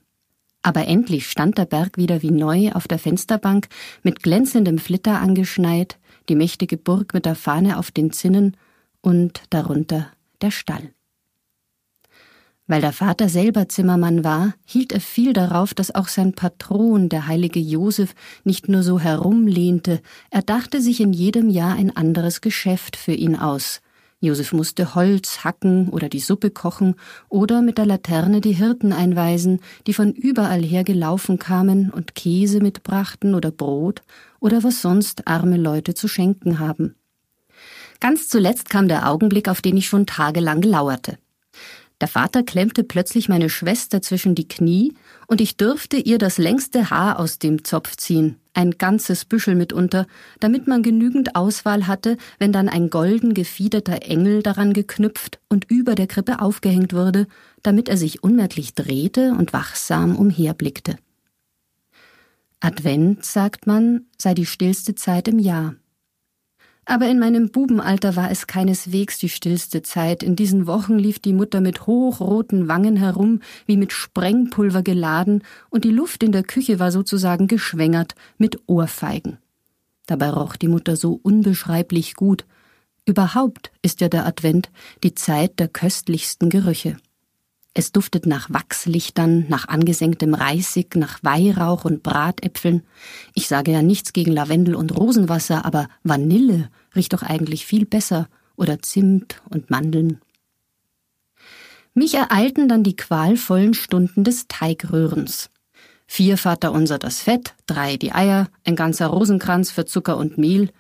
Aber 0.62 0.86
endlich 0.86 1.30
stand 1.30 1.58
der 1.58 1.66
Berg 1.66 1.98
wieder 1.98 2.22
wie 2.22 2.30
neu 2.30 2.72
auf 2.72 2.88
der 2.88 2.98
Fensterbank, 2.98 3.68
mit 4.02 4.22
glänzendem 4.22 4.78
Flitter 4.78 5.20
angeschneit, 5.20 5.98
die 6.28 6.34
mächtige 6.34 6.78
Burg 6.78 7.12
mit 7.12 7.26
der 7.26 7.34
Fahne 7.34 7.78
auf 7.78 7.90
den 7.90 8.12
Zinnen 8.12 8.56
und 9.02 9.42
darunter 9.50 10.08
der 10.40 10.50
Stall. 10.50 10.90
Weil 12.66 12.80
der 12.80 12.92
Vater 12.92 13.28
selber 13.28 13.68
Zimmermann 13.68 14.24
war, 14.24 14.54
hielt 14.64 14.92
er 14.92 15.00
viel 15.00 15.34
darauf, 15.34 15.74
dass 15.74 15.94
auch 15.94 16.08
sein 16.08 16.32
Patron, 16.32 17.10
der 17.10 17.26
heilige 17.26 17.60
Josef, 17.60 18.14
nicht 18.42 18.68
nur 18.68 18.82
so 18.82 18.98
herumlehnte, 18.98 20.00
er 20.30 20.40
dachte 20.40 20.80
sich 20.80 21.00
in 21.00 21.12
jedem 21.12 21.50
Jahr 21.50 21.74
ein 21.74 21.94
anderes 21.94 22.40
Geschäft 22.40 22.96
für 22.96 23.12
ihn 23.12 23.36
aus. 23.36 23.82
Josef 24.20 24.54
musste 24.54 24.94
Holz 24.94 25.44
hacken 25.44 25.90
oder 25.90 26.08
die 26.08 26.20
Suppe 26.20 26.48
kochen 26.48 26.94
oder 27.28 27.60
mit 27.60 27.76
der 27.76 27.84
Laterne 27.84 28.40
die 28.40 28.52
Hirten 28.52 28.94
einweisen, 28.94 29.60
die 29.86 29.92
von 29.92 30.12
überall 30.12 30.62
her 30.62 30.84
gelaufen 30.84 31.38
kamen 31.38 31.90
und 31.90 32.14
Käse 32.14 32.60
mitbrachten 32.60 33.34
oder 33.34 33.50
Brot 33.50 34.00
oder 34.40 34.64
was 34.64 34.80
sonst 34.80 35.28
arme 35.28 35.58
Leute 35.58 35.92
zu 35.92 36.08
schenken 36.08 36.58
haben. 36.58 36.94
Ganz 38.00 38.30
zuletzt 38.30 38.70
kam 38.70 38.88
der 38.88 39.10
Augenblick, 39.10 39.48
auf 39.48 39.60
den 39.60 39.76
ich 39.76 39.86
schon 39.86 40.06
tagelang 40.06 40.62
lauerte. 40.62 41.18
Der 42.00 42.08
Vater 42.08 42.42
klemmte 42.42 42.82
plötzlich 42.82 43.28
meine 43.28 43.48
Schwester 43.48 44.02
zwischen 44.02 44.34
die 44.34 44.48
Knie, 44.48 44.94
und 45.26 45.40
ich 45.40 45.56
dürfte 45.56 45.96
ihr 45.96 46.18
das 46.18 46.38
längste 46.38 46.90
Haar 46.90 47.18
aus 47.18 47.38
dem 47.38 47.64
Zopf 47.64 47.96
ziehen, 47.96 48.36
ein 48.52 48.72
ganzes 48.72 49.24
Büschel 49.24 49.54
mitunter, 49.54 50.06
damit 50.40 50.66
man 50.66 50.82
genügend 50.82 51.36
Auswahl 51.36 51.86
hatte, 51.86 52.16
wenn 52.38 52.52
dann 52.52 52.68
ein 52.68 52.90
golden 52.90 53.32
gefiederter 53.32 54.02
Engel 54.02 54.42
daran 54.42 54.72
geknüpft 54.72 55.38
und 55.48 55.70
über 55.70 55.94
der 55.94 56.08
Krippe 56.08 56.40
aufgehängt 56.40 56.92
wurde, 56.92 57.26
damit 57.62 57.88
er 57.88 57.96
sich 57.96 58.22
unmerklich 58.22 58.74
drehte 58.74 59.32
und 59.32 59.52
wachsam 59.52 60.16
umherblickte. 60.16 60.96
Advent, 62.60 63.24
sagt 63.24 63.66
man, 63.66 64.06
sei 64.18 64.34
die 64.34 64.46
stillste 64.46 64.94
Zeit 64.94 65.28
im 65.28 65.38
Jahr. 65.38 65.74
Aber 66.86 67.08
in 67.08 67.18
meinem 67.18 67.50
Bubenalter 67.50 68.14
war 68.14 68.30
es 68.30 68.46
keineswegs 68.46 69.18
die 69.18 69.30
stillste 69.30 69.82
Zeit. 69.82 70.22
In 70.22 70.36
diesen 70.36 70.66
Wochen 70.66 70.98
lief 70.98 71.18
die 71.18 71.32
Mutter 71.32 71.60
mit 71.60 71.86
hochroten 71.86 72.68
Wangen 72.68 72.96
herum, 72.96 73.40
wie 73.66 73.76
mit 73.76 73.92
Sprengpulver 73.92 74.82
geladen, 74.82 75.42
und 75.70 75.84
die 75.84 75.90
Luft 75.90 76.22
in 76.22 76.32
der 76.32 76.42
Küche 76.42 76.78
war 76.78 76.92
sozusagen 76.92 77.48
geschwängert 77.48 78.14
mit 78.36 78.60
Ohrfeigen. 78.66 79.38
Dabei 80.06 80.30
roch 80.30 80.56
die 80.56 80.68
Mutter 80.68 80.96
so 80.96 81.18
unbeschreiblich 81.22 82.14
gut. 82.14 82.44
Überhaupt 83.06 83.72
ist 83.80 84.00
ja 84.00 84.08
der 84.08 84.26
Advent 84.26 84.70
die 85.02 85.14
Zeit 85.14 85.58
der 85.58 85.68
köstlichsten 85.68 86.50
Gerüche. 86.50 86.96
Es 87.76 87.90
duftet 87.90 88.24
nach 88.24 88.50
Wachslichtern, 88.50 89.46
nach 89.48 89.66
angesenktem 89.66 90.32
Reisig, 90.34 90.94
nach 90.94 91.18
Weihrauch 91.24 91.84
und 91.84 92.04
Bratäpfeln. 92.04 92.84
Ich 93.34 93.48
sage 93.48 93.72
ja 93.72 93.82
nichts 93.82 94.12
gegen 94.12 94.30
Lavendel 94.30 94.76
und 94.76 94.96
Rosenwasser, 94.96 95.64
aber 95.64 95.88
Vanille 96.04 96.70
riecht 96.94 97.12
doch 97.12 97.22
eigentlich 97.22 97.66
viel 97.66 97.84
besser 97.84 98.28
oder 98.54 98.80
Zimt 98.80 99.42
und 99.50 99.70
Mandeln. 99.70 100.20
Mich 101.94 102.14
ereilten 102.14 102.68
dann 102.68 102.84
die 102.84 102.96
qualvollen 102.96 103.74
Stunden 103.74 104.22
des 104.22 104.46
Teigrührens. 104.46 105.50
Vier 106.06 106.38
Vaterunser 106.38 106.98
das 107.00 107.20
Fett, 107.20 107.54
drei 107.66 107.96
die 107.96 108.12
Eier, 108.12 108.48
ein 108.64 108.76
ganzer 108.76 109.08
Rosenkranz 109.08 109.72
für 109.72 109.84
Zucker 109.84 110.16
und 110.16 110.38
Mehl, 110.38 110.70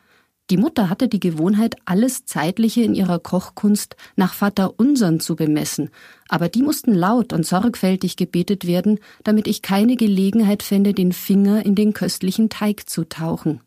die 0.50 0.58
Mutter 0.58 0.90
hatte 0.90 1.08
die 1.08 1.20
Gewohnheit, 1.20 1.76
alles 1.86 2.26
Zeitliche 2.26 2.82
in 2.82 2.94
ihrer 2.94 3.18
Kochkunst 3.18 3.96
nach 4.14 4.34
Vater 4.34 4.78
Unsern 4.78 5.18
zu 5.18 5.36
bemessen, 5.36 5.88
aber 6.28 6.50
die 6.50 6.62
mussten 6.62 6.92
laut 6.92 7.32
und 7.32 7.46
sorgfältig 7.46 8.16
gebetet 8.16 8.66
werden, 8.66 8.98
damit 9.22 9.46
ich 9.46 9.62
keine 9.62 9.96
Gelegenheit 9.96 10.62
fände, 10.62 10.92
den 10.92 11.12
Finger 11.12 11.64
in 11.64 11.74
den 11.74 11.94
köstlichen 11.94 12.50
Teig 12.50 12.90
zu 12.90 13.08
tauchen. 13.08 13.60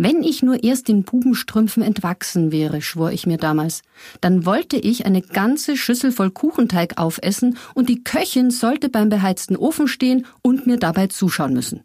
Wenn 0.00 0.22
ich 0.22 0.42
nur 0.42 0.62
erst 0.62 0.88
den 0.88 1.02
Bubenstrümpfen 1.04 1.82
entwachsen 1.82 2.50
wäre, 2.50 2.82
schwor 2.82 3.10
ich 3.12 3.26
mir 3.26 3.36
damals, 3.36 3.82
dann 4.20 4.46
wollte 4.46 4.76
ich 4.76 5.06
eine 5.06 5.22
ganze 5.22 5.76
Schüssel 5.76 6.12
voll 6.12 6.30
Kuchenteig 6.30 6.98
aufessen 6.98 7.56
und 7.74 7.88
die 7.88 8.02
Köchin 8.02 8.50
sollte 8.50 8.88
beim 8.88 9.08
beheizten 9.08 9.56
Ofen 9.56 9.88
stehen 9.88 10.26
und 10.42 10.66
mir 10.66 10.76
dabei 10.78 11.08
zuschauen 11.08 11.52
müssen. 11.52 11.82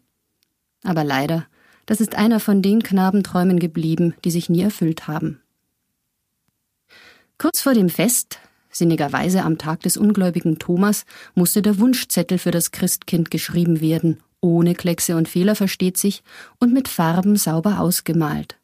Aber 0.84 1.02
leider 1.02 1.46
das 1.86 2.00
ist 2.00 2.14
einer 2.16 2.40
von 2.40 2.62
den 2.62 2.82
Knabenträumen 2.82 3.58
geblieben, 3.58 4.14
die 4.24 4.30
sich 4.30 4.48
nie 4.48 4.62
erfüllt 4.62 5.06
haben. 5.08 5.40
Kurz 7.38 7.60
vor 7.60 7.74
dem 7.74 7.88
Fest, 7.88 8.38
sinnigerweise 8.70 9.42
am 9.42 9.58
Tag 9.58 9.80
des 9.80 9.96
ungläubigen 9.96 10.58
Thomas, 10.58 11.04
musste 11.34 11.62
der 11.62 11.78
Wunschzettel 11.78 12.38
für 12.38 12.50
das 12.50 12.70
Christkind 12.70 13.30
geschrieben 13.30 13.80
werden, 13.80 14.20
ohne 14.40 14.74
Kleckse 14.74 15.16
und 15.16 15.28
Fehler 15.28 15.54
versteht 15.54 15.96
sich, 15.96 16.22
und 16.58 16.72
mit 16.72 16.88
Farben 16.88 17.36
sauber 17.36 17.80
ausgemalt. 17.80 18.56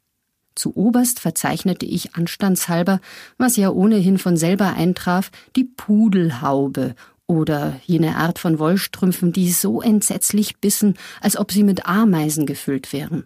Zu 0.55 0.75
oberst 0.75 1.19
verzeichnete 1.19 1.85
ich 1.85 2.15
anstandshalber, 2.15 2.99
was 3.37 3.55
ja 3.55 3.69
ohnehin 3.69 4.17
von 4.17 4.37
selber 4.37 4.73
eintraf, 4.73 5.31
die 5.55 5.63
Pudelhaube 5.63 6.95
oder 7.31 7.79
jene 7.85 8.17
Art 8.17 8.39
von 8.39 8.59
Wollstrümpfen, 8.59 9.31
die 9.31 9.51
so 9.51 9.81
entsetzlich 9.81 10.57
bissen, 10.57 10.95
als 11.21 11.37
ob 11.37 11.53
sie 11.53 11.63
mit 11.63 11.85
Ameisen 11.85 12.45
gefüllt 12.45 12.91
wären. 12.91 13.25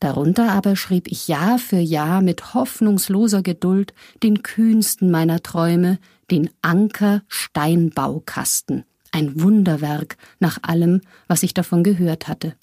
Darunter 0.00 0.50
aber 0.50 0.74
schrieb 0.74 1.08
ich 1.08 1.28
Jahr 1.28 1.58
für 1.58 1.78
Jahr 1.78 2.22
mit 2.22 2.54
hoffnungsloser 2.54 3.42
Geduld 3.42 3.92
den 4.22 4.42
kühnsten 4.42 5.10
meiner 5.10 5.42
Träume, 5.42 5.98
den 6.30 6.48
Anker 6.62 7.20
Steinbaukasten, 7.28 8.84
ein 9.12 9.40
Wunderwerk 9.42 10.16
nach 10.40 10.58
allem, 10.62 11.02
was 11.28 11.42
ich 11.42 11.52
davon 11.52 11.84
gehört 11.84 12.28
hatte. 12.28 12.54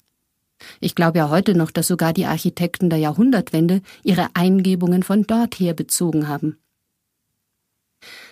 Ich 0.80 0.96
glaube 0.96 1.18
ja 1.18 1.30
heute 1.30 1.54
noch, 1.54 1.70
dass 1.70 1.86
sogar 1.86 2.12
die 2.12 2.26
Architekten 2.26 2.90
der 2.90 2.98
Jahrhundertwende 2.98 3.82
ihre 4.02 4.26
Eingebungen 4.34 5.04
von 5.04 5.22
dorther 5.22 5.74
bezogen 5.74 6.26
haben 6.26 6.58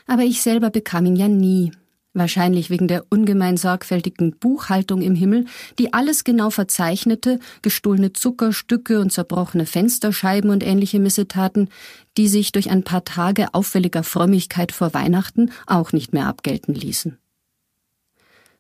aber 0.09 0.23
ich 0.23 0.43
selber 0.43 0.71
bekam 0.71 1.07
ihn 1.07 1.17
ja 1.17 1.29
nie. 1.29 1.71
wahrscheinlich 2.15 2.69
wegen 2.69 2.88
der 2.88 3.05
ungemein 3.11 3.57
sorgfältigen 3.57 4.37
Buchhaltung 4.38 5.03
im 5.03 5.15
Himmel, 5.15 5.45
die 5.79 5.93
alles 5.93 6.25
genau 6.25 6.50
verzeichnete, 6.50 7.38
gestohlene 7.62 8.12
Zuckerstücke 8.12 8.99
und 8.99 9.12
zerbrochene 9.12 9.67
Fensterscheiben 9.67 10.50
und 10.50 10.65
ähnliche 10.67 10.99
Missetaten, 10.99 11.69
die 12.17 12.27
sich 12.27 12.50
durch 12.50 12.71
ein 12.71 12.83
paar 12.83 13.05
Tage 13.05 13.55
auffälliger 13.55 14.03
Frömmigkeit 14.03 14.73
vor 14.73 14.95
Weihnachten 14.95 15.53
auch 15.67 15.93
nicht 15.93 16.12
mehr 16.12 16.27
abgelten 16.27 16.75
ließen. 16.75 17.19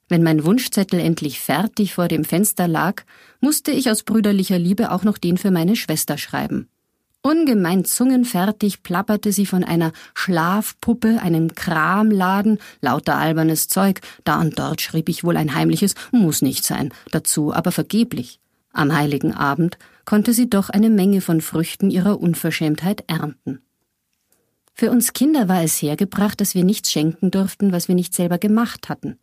Wenn 0.08 0.22
mein 0.22 0.44
Wunschzettel 0.44 1.00
endlich 1.00 1.40
fertig 1.40 1.94
vor 1.94 2.06
dem 2.06 2.24
Fenster 2.24 2.68
lag, 2.68 3.02
musste 3.40 3.72
ich 3.72 3.90
aus 3.90 4.04
brüderlicher 4.04 4.58
Liebe 4.58 4.92
auch 4.92 5.04
noch 5.04 5.18
den 5.18 5.36
für 5.36 5.50
meine 5.50 5.74
Schwester 5.74 6.16
schreiben. 6.16 6.68
Ungemein 7.28 7.84
zungenfertig 7.84 8.82
plapperte 8.82 9.32
sie 9.32 9.44
von 9.44 9.62
einer 9.62 9.92
Schlafpuppe, 10.14 11.20
einem 11.20 11.54
Kramladen, 11.54 12.58
lauter 12.80 13.18
albernes 13.18 13.68
Zeug, 13.68 14.00
da 14.24 14.40
und 14.40 14.58
dort 14.58 14.80
schrieb 14.80 15.10
ich 15.10 15.24
wohl 15.24 15.36
ein 15.36 15.54
heimliches, 15.54 15.94
muss 16.10 16.40
nicht 16.40 16.64
sein, 16.64 16.90
dazu 17.10 17.52
aber 17.52 17.70
vergeblich. 17.70 18.40
Am 18.72 18.96
heiligen 18.96 19.34
Abend 19.34 19.76
konnte 20.06 20.32
sie 20.32 20.48
doch 20.48 20.70
eine 20.70 20.88
Menge 20.88 21.20
von 21.20 21.42
Früchten 21.42 21.90
ihrer 21.90 22.18
Unverschämtheit 22.18 23.04
ernten. 23.08 23.60
Für 24.72 24.90
uns 24.90 25.12
Kinder 25.12 25.50
war 25.50 25.62
es 25.62 25.82
hergebracht, 25.82 26.40
dass 26.40 26.54
wir 26.54 26.64
nichts 26.64 26.90
schenken 26.90 27.30
durften, 27.30 27.72
was 27.72 27.88
wir 27.88 27.94
nicht 27.94 28.14
selber 28.14 28.38
gemacht 28.38 28.88
hatten. 28.88 29.18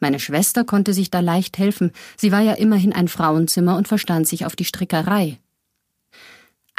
Meine 0.00 0.20
Schwester 0.20 0.64
konnte 0.64 0.92
sich 0.92 1.10
da 1.10 1.20
leicht 1.20 1.56
helfen, 1.56 1.92
sie 2.18 2.30
war 2.30 2.42
ja 2.42 2.52
immerhin 2.52 2.92
ein 2.92 3.08
Frauenzimmer 3.08 3.78
und 3.78 3.88
verstand 3.88 4.28
sich 4.28 4.44
auf 4.44 4.54
die 4.54 4.66
Strickerei. 4.66 5.38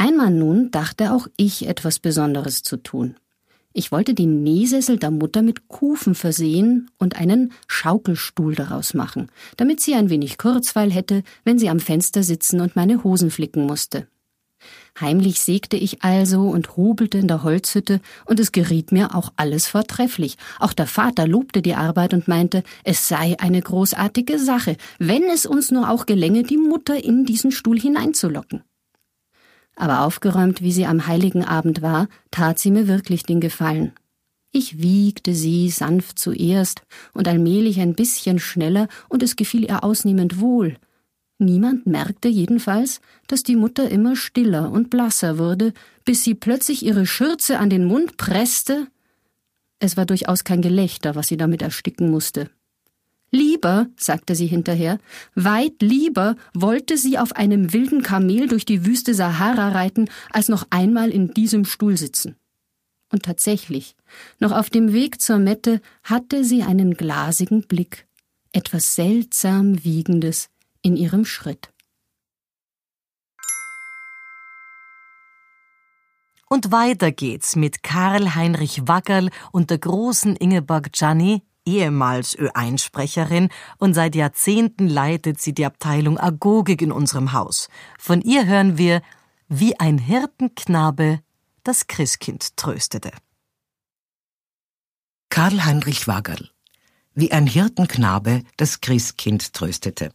Einmal 0.02 0.32
nun 0.32 0.72
dachte 0.72 1.12
auch 1.12 1.28
ich 1.36 1.68
etwas 1.68 2.00
Besonderes 2.00 2.64
zu 2.64 2.78
tun. 2.78 3.18
Ich 3.74 3.92
wollte 3.92 4.14
die 4.14 4.28
Nähsessel 4.28 4.96
der 4.96 5.12
Mutter 5.12 5.42
mit 5.42 5.68
Kufen 5.68 6.16
versehen 6.16 6.90
und 7.00 7.18
einen 7.18 7.52
Schaukelstuhl 7.68 8.56
daraus 8.56 8.94
machen, 8.94 9.30
damit 9.58 9.82
sie 9.82 9.96
ein 9.96 10.10
wenig 10.10 10.38
Kurzweil 10.38 10.90
hätte, 10.90 11.24
wenn 11.44 11.60
sie 11.60 11.68
am 11.68 11.82
Fenster 11.82 12.24
sitzen 12.24 12.62
und 12.62 12.78
meine 12.78 13.04
Hosen 13.04 13.30
flicken 13.30 13.66
musste. 13.66 14.08
Heimlich 15.02 15.42
sägte 15.42 15.76
ich 15.76 16.02
also 16.02 16.44
und 16.44 16.78
hobelte 16.78 17.18
in 17.18 17.28
der 17.28 17.44
Holzhütte, 17.44 18.00
und 18.24 18.40
es 18.40 18.54
geriet 18.54 18.94
mir 18.94 19.14
auch 19.14 19.34
alles 19.36 19.68
vortrefflich. 19.68 20.38
Auch 20.62 20.72
der 20.72 20.88
Vater 20.88 21.28
lobte 21.28 21.62
die 21.62 21.76
Arbeit 21.76 22.14
und 22.14 22.30
meinte, 22.30 22.64
es 22.86 23.10
sei 23.10 23.36
eine 23.38 23.62
großartige 23.62 24.40
Sache, 24.40 24.78
wenn 24.98 25.24
es 25.24 25.46
uns 25.46 25.72
nur 25.72 25.90
auch 25.90 26.06
gelänge, 26.06 26.44
die 26.44 26.58
Mutter 26.58 27.04
in 27.04 27.26
diesen 27.26 27.52
Stuhl 27.52 27.78
hineinzulocken. 27.78 28.64
Aber 29.80 30.02
aufgeräumt, 30.02 30.62
wie 30.62 30.72
sie 30.72 30.86
am 30.86 31.08
heiligen 31.08 31.44
Abend 31.44 31.82
war, 31.82 32.08
tat 32.30 32.60
sie 32.60 32.70
mir 32.70 32.88
wirklich 32.88 33.24
den 33.24 33.40
Gefallen. 33.40 33.94
Ich 34.52 34.80
wiegte 34.80 35.34
sie 35.34 35.72
sanft 35.72 36.20
zuerst 36.20 36.84
und 37.14 37.28
allmählich 37.28 37.80
ein 37.80 37.96
bisschen 37.96 38.38
schneller, 38.38 38.88
und 39.08 39.24
es 39.24 39.36
gefiel 39.36 39.64
ihr 39.64 39.84
ausnehmend 39.84 40.40
wohl, 40.40 40.78
Niemand 41.42 41.88
merkte 41.88 42.28
jedenfalls, 42.28 43.00
dass 43.28 43.44
die 43.44 43.56
Mutter 43.56 43.90
immer 43.90 44.18
stiller 44.18 44.72
und 44.72 44.90
blasser 44.90 45.38
wurde, 45.38 45.74
bis 46.04 46.22
sie 46.26 46.36
plötzlich 46.36 46.86
ihre 46.86 47.06
Schürze 47.06 47.60
an 47.60 47.70
den 47.70 47.86
Mund 47.86 48.18
presste. 48.18 48.88
Es 49.80 49.96
war 49.96 50.06
durchaus 50.06 50.44
kein 50.44 50.62
Gelächter, 50.62 51.16
was 51.16 51.30
sie 51.30 51.38
damit 51.38 51.62
ersticken 51.62 52.12
musste. 52.12 52.50
Lieber, 53.32 53.88
sagte 53.96 54.34
sie 54.34 54.48
hinterher, 54.48 55.00
weit 55.36 55.82
lieber 55.82 56.36
wollte 56.54 56.98
sie 56.98 57.20
auf 57.20 57.34
einem 57.36 57.74
wilden 57.74 58.02
Kamel 58.02 58.48
durch 58.48 58.66
die 58.66 58.86
Wüste 58.86 59.14
Sahara 59.14 59.70
reiten, 59.70 60.10
als 60.32 60.50
noch 60.50 60.66
einmal 60.72 61.10
in 61.12 61.34
diesem 61.34 61.66
Stuhl 61.66 61.96
sitzen. 61.96 62.36
Und 63.12 63.24
tatsächlich, 63.24 63.96
noch 64.40 64.52
auf 64.52 64.70
dem 64.70 64.94
Weg 64.94 65.22
zur 65.22 65.38
Mette 65.38 65.82
hatte 66.04 66.44
sie 66.44 66.64
einen 66.64 66.96
glasigen 66.96 67.68
Blick, 67.68 68.08
etwas 68.52 68.96
seltsam 68.96 69.84
Wiegendes, 69.84 70.50
in 70.82 70.96
ihrem 70.96 71.26
Schritt. 71.26 71.70
Und 76.52 76.72
weiter 76.72 77.12
geht's 77.12 77.56
mit 77.56 77.84
Karl 77.84 78.34
Heinrich 78.34 78.88
Wackerl 78.88 79.30
und 79.52 79.70
der 79.70 79.78
großen 79.78 80.36
Ingeborg 80.36 80.92
Gianni, 80.94 81.44
ehemals 81.70 82.38
Ö1-Sprecherin, 82.38 83.50
und 83.78 83.94
seit 83.94 84.16
Jahrzehnten 84.16 84.88
leitet 84.88 85.40
sie 85.40 85.54
die 85.54 85.66
Abteilung 85.66 86.18
Agogik 86.18 86.82
in 86.82 86.92
unserem 86.92 87.34
Haus. 87.34 87.70
Von 87.98 88.22
ihr 88.22 88.46
hören 88.46 88.78
wir, 88.78 89.02
wie 89.48 89.80
ein 89.80 89.98
Hirtenknabe 89.98 91.20
das 91.64 91.88
Christkind 91.88 92.58
tröstete. 92.58 93.12
Karl 95.30 95.64
Heinrich 95.64 96.08
Wackerl, 96.08 96.50
wie 97.14 97.32
ein 97.32 97.48
Hirtenknabe 97.48 98.44
das 98.58 98.82
Christkind 98.82 99.54
tröstete. 99.54 100.12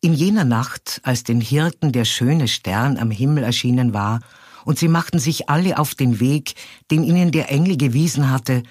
In 0.00 0.12
jener 0.12 0.44
Nacht, 0.44 1.00
als 1.02 1.24
den 1.24 1.40
Hirten 1.40 1.90
der 1.90 2.04
schöne 2.04 2.46
Stern 2.46 2.98
am 2.98 3.10
Himmel 3.10 3.42
erschienen 3.42 3.94
war, 3.94 4.20
und 4.64 4.78
sie 4.78 4.88
machten 4.88 5.18
sich 5.18 5.48
alle 5.48 5.78
auf 5.78 5.94
den 5.94 6.20
Weg, 6.20 6.54
den 6.90 7.04
ihnen 7.04 7.32
der 7.32 7.50
Engel 7.50 7.76
gewiesen 7.76 8.30
hatte, 8.30 8.62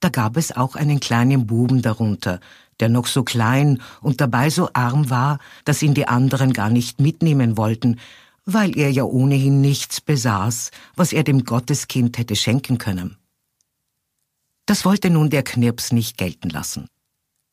da 0.00 0.08
gab 0.08 0.36
es 0.36 0.56
auch 0.56 0.76
einen 0.76 1.00
kleinen 1.00 1.46
Buben 1.46 1.82
darunter, 1.82 2.40
der 2.80 2.88
noch 2.88 3.06
so 3.06 3.22
klein 3.22 3.80
und 4.00 4.20
dabei 4.20 4.50
so 4.50 4.70
arm 4.72 5.10
war, 5.10 5.38
dass 5.64 5.82
ihn 5.82 5.94
die 5.94 6.08
anderen 6.08 6.52
gar 6.52 6.70
nicht 6.70 7.00
mitnehmen 7.00 7.56
wollten, 7.56 8.00
weil 8.46 8.76
er 8.76 8.90
ja 8.90 9.04
ohnehin 9.04 9.60
nichts 9.60 10.00
besaß, 10.00 10.70
was 10.96 11.12
er 11.12 11.22
dem 11.22 11.44
Gotteskind 11.44 12.16
hätte 12.18 12.36
schenken 12.36 12.78
können. 12.78 13.16
Das 14.66 14.84
wollte 14.84 15.10
nun 15.10 15.30
der 15.30 15.42
Knirps 15.42 15.92
nicht 15.92 16.16
gelten 16.16 16.48
lassen. 16.48 16.86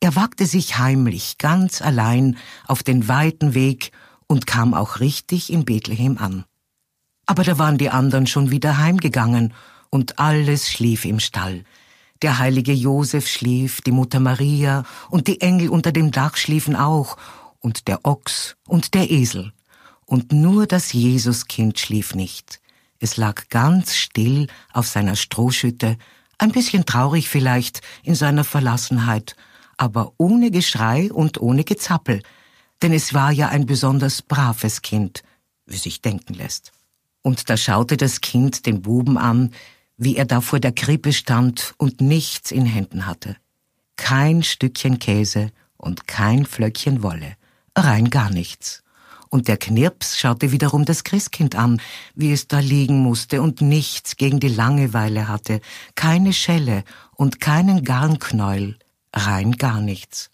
Er 0.00 0.14
wagte 0.14 0.46
sich 0.46 0.78
heimlich 0.78 1.38
ganz 1.38 1.82
allein 1.82 2.36
auf 2.66 2.82
den 2.82 3.08
weiten 3.08 3.54
Weg 3.54 3.90
und 4.28 4.46
kam 4.46 4.72
auch 4.72 5.00
richtig 5.00 5.52
in 5.52 5.64
Bethlehem 5.64 6.18
an. 6.18 6.44
Aber 7.26 7.42
da 7.42 7.58
waren 7.58 7.76
die 7.76 7.90
anderen 7.90 8.26
schon 8.26 8.50
wieder 8.50 8.78
heimgegangen 8.78 9.52
und 9.90 10.18
alles 10.18 10.70
schlief 10.70 11.04
im 11.04 11.20
Stall. 11.20 11.64
Der 12.22 12.38
heilige 12.38 12.72
Josef 12.72 13.28
schlief, 13.28 13.80
die 13.80 13.92
Mutter 13.92 14.20
Maria 14.20 14.84
und 15.10 15.28
die 15.28 15.40
Engel 15.40 15.68
unter 15.68 15.92
dem 15.92 16.10
Dach 16.10 16.36
schliefen 16.36 16.76
auch 16.76 17.16
und 17.60 17.88
der 17.88 18.04
Ochs 18.04 18.56
und 18.66 18.94
der 18.94 19.10
Esel. 19.10 19.52
Und 20.04 20.32
nur 20.32 20.66
das 20.66 20.92
Jesuskind 20.92 21.78
schlief 21.78 22.14
nicht. 22.14 22.60
Es 22.98 23.16
lag 23.16 23.48
ganz 23.50 23.94
still 23.94 24.48
auf 24.72 24.88
seiner 24.88 25.16
Strohschütte, 25.16 25.96
ein 26.38 26.52
bisschen 26.52 26.86
traurig 26.86 27.28
vielleicht 27.28 27.82
in 28.02 28.14
seiner 28.14 28.44
Verlassenheit 28.44 29.36
aber 29.78 30.12
ohne 30.18 30.50
Geschrei 30.50 31.10
und 31.10 31.40
ohne 31.40 31.64
Gezappel, 31.64 32.22
denn 32.82 32.92
es 32.92 33.14
war 33.14 33.32
ja 33.32 33.48
ein 33.48 33.64
besonders 33.64 34.20
braves 34.22 34.82
Kind, 34.82 35.22
wie 35.66 35.76
sich 35.76 36.02
denken 36.02 36.34
lässt. 36.34 36.72
Und 37.22 37.48
da 37.48 37.56
schaute 37.56 37.96
das 37.96 38.20
Kind 38.20 38.66
den 38.66 38.82
Buben 38.82 39.16
an, 39.16 39.52
wie 39.98 40.16
er 40.16 40.24
da 40.24 40.40
vor 40.40 40.60
der 40.60 40.72
Krippe 40.72 41.12
stand 41.12 41.74
und 41.76 42.00
nichts 42.00 42.50
in 42.50 42.64
Händen 42.64 43.06
hatte. 43.06 43.36
Kein 43.96 44.42
Stückchen 44.42 44.98
Käse 44.98 45.50
und 45.76 46.06
kein 46.06 46.46
Flöckchen 46.46 47.02
Wolle, 47.02 47.36
rein 47.76 48.08
gar 48.08 48.30
nichts. 48.30 48.82
Und 49.28 49.48
der 49.48 49.58
Knirps 49.58 50.18
schaute 50.18 50.52
wiederum 50.52 50.86
das 50.86 51.04
Christkind 51.04 51.54
an, 51.54 51.82
wie 52.14 52.32
es 52.32 52.48
da 52.48 52.60
liegen 52.60 53.00
musste 53.00 53.42
und 53.42 53.60
nichts 53.60 54.16
gegen 54.16 54.40
die 54.40 54.48
Langeweile 54.48 55.28
hatte, 55.28 55.60
keine 55.96 56.32
Schelle 56.32 56.84
und 57.12 57.40
keinen 57.40 57.84
Garnknäuel, 57.84 58.78
rein 59.12 59.52
gar 59.52 59.82
nichts. 59.82 60.30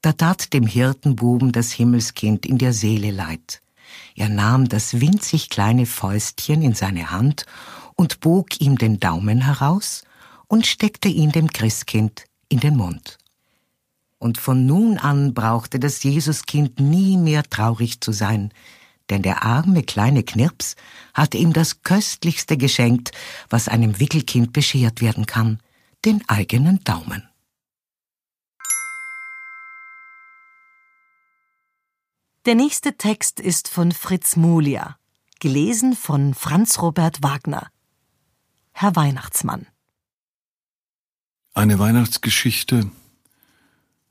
Da 0.00 0.12
tat 0.12 0.52
dem 0.52 0.66
Hirtenbuben 0.66 1.52
das 1.52 1.70
Himmelskind 1.72 2.46
in 2.46 2.58
der 2.58 2.72
Seele 2.72 3.10
leid. 3.10 3.60
Er 4.16 4.28
nahm 4.28 4.68
das 4.68 5.00
winzig 5.00 5.48
kleine 5.48 5.86
Fäustchen 5.86 6.62
in 6.62 6.74
seine 6.74 7.10
Hand 7.10 7.46
und 7.98 8.20
bog 8.20 8.60
ihm 8.60 8.78
den 8.78 9.00
Daumen 9.00 9.42
heraus 9.42 10.04
und 10.46 10.66
steckte 10.66 11.08
ihn 11.08 11.32
dem 11.32 11.48
Christkind 11.48 12.24
in 12.48 12.60
den 12.60 12.76
Mund. 12.76 13.18
Und 14.18 14.38
von 14.38 14.66
nun 14.66 14.98
an 14.98 15.34
brauchte 15.34 15.78
das 15.78 16.02
Jesuskind 16.02 16.80
nie 16.80 17.16
mehr 17.16 17.42
traurig 17.42 18.00
zu 18.00 18.12
sein, 18.12 18.52
denn 19.10 19.22
der 19.22 19.42
arme 19.42 19.82
kleine 19.82 20.22
Knirps 20.22 20.76
hatte 21.12 21.38
ihm 21.38 21.52
das 21.52 21.82
Köstlichste 21.82 22.56
geschenkt, 22.56 23.10
was 23.50 23.68
einem 23.68 23.98
Wickelkind 23.98 24.52
beschert 24.52 25.00
werden 25.00 25.26
kann, 25.26 25.60
den 26.04 26.22
eigenen 26.28 26.82
Daumen. 26.84 27.28
Der 32.46 32.54
nächste 32.54 32.96
Text 32.96 33.40
ist 33.40 33.68
von 33.68 33.92
Fritz 33.92 34.36
Mulia, 34.36 34.96
gelesen 35.40 35.94
von 35.96 36.32
Franz 36.34 36.80
Robert 36.80 37.22
Wagner. 37.22 37.70
Herr 38.80 38.94
Weihnachtsmann. 38.94 39.66
Eine 41.52 41.80
Weihnachtsgeschichte 41.80 42.88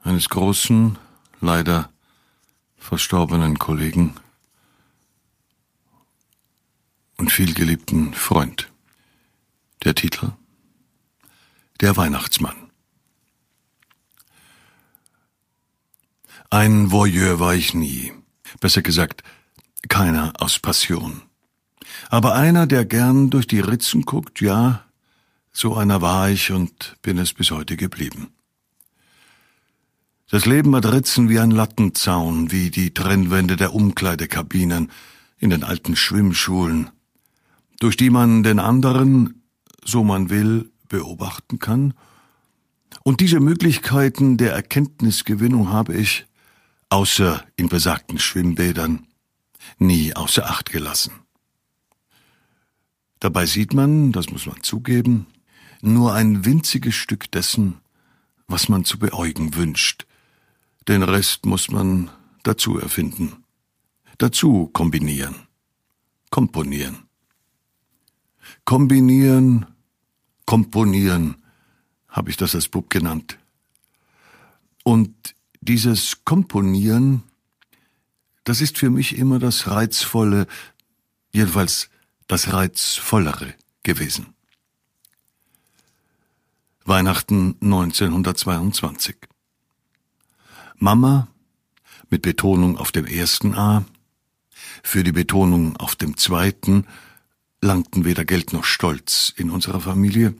eines 0.01 0.27
großen, 0.27 0.97
leider 1.39 1.89
verstorbenen 2.75 3.59
Kollegen 3.59 4.19
und 7.15 7.31
vielgeliebten 7.31 8.13
Freund. 8.13 8.69
Der 9.85 9.95
Titel 9.95 10.33
Der 11.79 11.95
Weihnachtsmann. 11.95 12.69
Ein 16.49 16.91
Voyeur 16.91 17.39
war 17.39 17.55
ich 17.55 17.73
nie, 17.73 18.11
besser 18.59 18.81
gesagt, 18.81 19.23
keiner 19.87 20.33
aus 20.39 20.59
Passion. 20.59 21.26
Aber 22.09 22.35
einer, 22.35 22.67
der 22.67 22.85
gern 22.85 23.29
durch 23.29 23.47
die 23.47 23.59
Ritzen 23.59 24.03
guckt, 24.03 24.41
ja, 24.41 24.83
so 25.51 25.75
einer 25.75 26.01
war 26.01 26.29
ich 26.29 26.51
und 26.51 26.95
bin 27.01 27.17
es 27.17 27.33
bis 27.33 27.51
heute 27.51 27.77
geblieben. 27.77 28.29
Das 30.29 30.45
Leben 30.45 30.75
hat 30.75 30.85
Ritzen 30.85 31.29
wie 31.29 31.39
ein 31.39 31.51
Lattenzaun, 31.51 32.51
wie 32.51 32.69
die 32.69 32.93
Trennwände 32.93 33.55
der 33.55 33.73
Umkleidekabinen 33.73 34.91
in 35.39 35.49
den 35.49 35.63
alten 35.63 35.95
Schwimmschulen, 35.95 36.89
durch 37.79 37.95
die 37.95 38.09
man 38.09 38.43
den 38.43 38.59
anderen, 38.59 39.43
so 39.85 40.03
man 40.03 40.29
will, 40.29 40.69
beobachten 40.89 41.59
kann. 41.59 41.93
Und 43.03 43.21
diese 43.21 43.39
Möglichkeiten 43.39 44.37
der 44.37 44.51
Erkenntnisgewinnung 44.51 45.71
habe 45.71 45.95
ich, 45.95 46.25
außer 46.89 47.43
in 47.55 47.69
besagten 47.69 48.19
Schwimmbädern, 48.19 49.07
nie 49.79 50.13
außer 50.13 50.45
Acht 50.49 50.71
gelassen. 50.71 51.11
Dabei 53.19 53.45
sieht 53.45 53.73
man, 53.73 54.11
das 54.11 54.29
muss 54.29 54.45
man 54.45 54.61
zugeben, 54.61 55.27
nur 55.81 56.13
ein 56.13 56.45
winziges 56.45 56.95
Stück 56.95 57.31
dessen, 57.31 57.77
was 58.47 58.69
man 58.69 58.85
zu 58.85 58.99
beäugen 58.99 59.55
wünscht, 59.55 60.05
den 60.87 61.03
Rest 61.03 61.45
muss 61.45 61.69
man 61.69 62.09
dazu 62.43 62.77
erfinden, 62.77 63.43
dazu 64.17 64.67
kombinieren, 64.67 65.35
komponieren. 66.29 67.03
Kombinieren, 68.63 69.65
komponieren, 70.45 71.35
habe 72.07 72.29
ich 72.29 72.37
das 72.37 72.55
als 72.55 72.69
Bub 72.69 72.89
genannt. 72.89 73.37
Und 74.83 75.35
dieses 75.59 76.23
Komponieren, 76.23 77.23
das 78.45 78.61
ist 78.61 78.77
für 78.77 78.89
mich 78.89 79.17
immer 79.17 79.39
das 79.39 79.67
Reizvolle, 79.67 80.47
jedenfalls 81.31 81.89
das 82.27 82.51
Reizvollere 82.51 83.53
gewesen. 83.83 84.33
Weihnachten 86.83 87.55
1922 87.61 89.15
Mama 90.75 91.27
mit 92.09 92.21
Betonung 92.21 92.77
auf 92.77 92.91
dem 92.91 93.05
ersten 93.05 93.55
A, 93.55 93.83
für 94.83 95.03
die 95.03 95.11
Betonung 95.11 95.75
auf 95.77 95.95
dem 95.95 96.17
zweiten 96.17 96.85
langten 97.61 98.05
weder 98.05 98.25
Geld 98.25 98.53
noch 98.53 98.63
Stolz 98.63 99.33
in 99.35 99.49
unserer 99.49 99.81
Familie, 99.81 100.35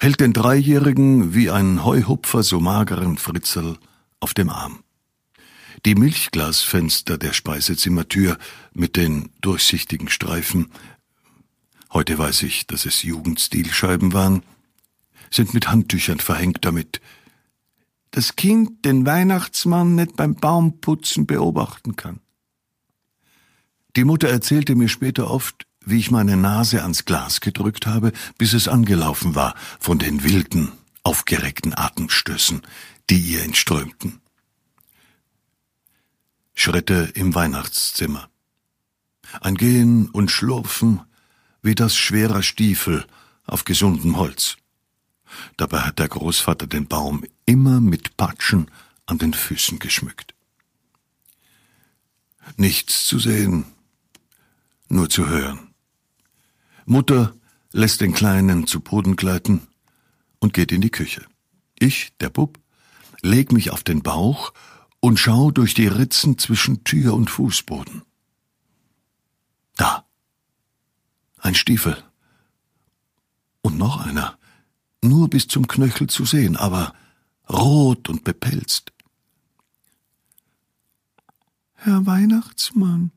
hält 0.00 0.20
den 0.20 0.32
Dreijährigen 0.32 1.34
wie 1.34 1.50
ein 1.50 1.84
Heuhupfer 1.84 2.42
so 2.42 2.60
mageren 2.60 3.16
Fritzl 3.16 3.78
auf 4.20 4.34
dem 4.34 4.50
Arm. 4.50 4.82
Die 5.84 5.94
Milchglasfenster 5.94 7.18
der 7.18 7.32
Speisezimmertür 7.32 8.36
mit 8.72 8.96
den 8.96 9.30
durchsichtigen 9.40 10.08
Streifen, 10.08 10.72
heute 11.98 12.16
weiß 12.16 12.44
ich, 12.44 12.68
dass 12.68 12.86
es 12.86 13.02
Jugendstilscheiben 13.02 14.12
waren, 14.12 14.44
sind 15.32 15.52
mit 15.52 15.68
Handtüchern 15.68 16.20
verhängt, 16.20 16.58
damit 16.60 17.00
das 18.12 18.36
Kind 18.36 18.84
den 18.84 19.04
Weihnachtsmann 19.04 19.96
nicht 19.96 20.14
beim 20.14 20.36
Baumputzen 20.36 21.26
beobachten 21.26 21.96
kann. 21.96 22.20
Die 23.96 24.04
Mutter 24.04 24.28
erzählte 24.28 24.76
mir 24.76 24.88
später 24.88 25.28
oft, 25.28 25.66
wie 25.84 25.98
ich 25.98 26.12
meine 26.12 26.36
Nase 26.36 26.82
ans 26.82 27.04
Glas 27.04 27.40
gedrückt 27.40 27.88
habe, 27.88 28.12
bis 28.38 28.52
es 28.52 28.68
angelaufen 28.68 29.34
war 29.34 29.56
von 29.80 29.98
den 29.98 30.22
wilden, 30.22 30.70
aufgeregten 31.02 31.76
Atemstößen, 31.76 32.62
die 33.10 33.18
ihr 33.18 33.42
entströmten. 33.42 34.20
Schritte 36.54 37.10
im 37.14 37.34
Weihnachtszimmer. 37.34 38.28
Ein 39.40 39.56
Gehen 39.56 40.08
und 40.10 40.30
Schlurfen 40.30 41.00
wie 41.62 41.74
das 41.74 41.96
schwerer 41.96 42.42
Stiefel 42.42 43.06
auf 43.44 43.64
gesundem 43.64 44.16
Holz. 44.16 44.56
Dabei 45.56 45.80
hat 45.80 45.98
der 45.98 46.08
Großvater 46.08 46.66
den 46.66 46.86
Baum 46.86 47.24
immer 47.46 47.80
mit 47.80 48.16
Patschen 48.16 48.70
an 49.06 49.18
den 49.18 49.34
Füßen 49.34 49.78
geschmückt. 49.78 50.34
Nichts 52.56 53.06
zu 53.06 53.18
sehen, 53.18 53.66
nur 54.88 55.10
zu 55.10 55.28
hören. 55.28 55.74
Mutter 56.86 57.34
lässt 57.72 58.00
den 58.00 58.14
Kleinen 58.14 58.66
zu 58.66 58.80
Boden 58.80 59.16
gleiten 59.16 59.66
und 60.38 60.54
geht 60.54 60.72
in 60.72 60.80
die 60.80 60.90
Küche. 60.90 61.26
Ich, 61.78 62.16
der 62.20 62.30
Bub, 62.30 62.58
leg 63.20 63.52
mich 63.52 63.70
auf 63.70 63.84
den 63.84 64.02
Bauch 64.02 64.52
und 65.00 65.18
schau 65.18 65.50
durch 65.50 65.74
die 65.74 65.86
Ritzen 65.86 66.38
zwischen 66.38 66.84
Tür 66.84 67.14
und 67.14 67.30
Fußboden. 67.30 68.02
Da. 69.76 70.06
Ein 71.38 71.54
Stiefel. 71.54 72.02
Und 73.62 73.78
noch 73.78 74.04
einer 74.04 74.38
nur 75.02 75.28
bis 75.30 75.46
zum 75.48 75.66
Knöchel 75.68 76.08
zu 76.08 76.24
sehen, 76.24 76.56
aber 76.56 76.94
rot 77.48 78.08
und 78.08 78.24
bepelzt. 78.24 78.92
Herr 81.74 82.06
Weihnachtsmann, 82.06 83.12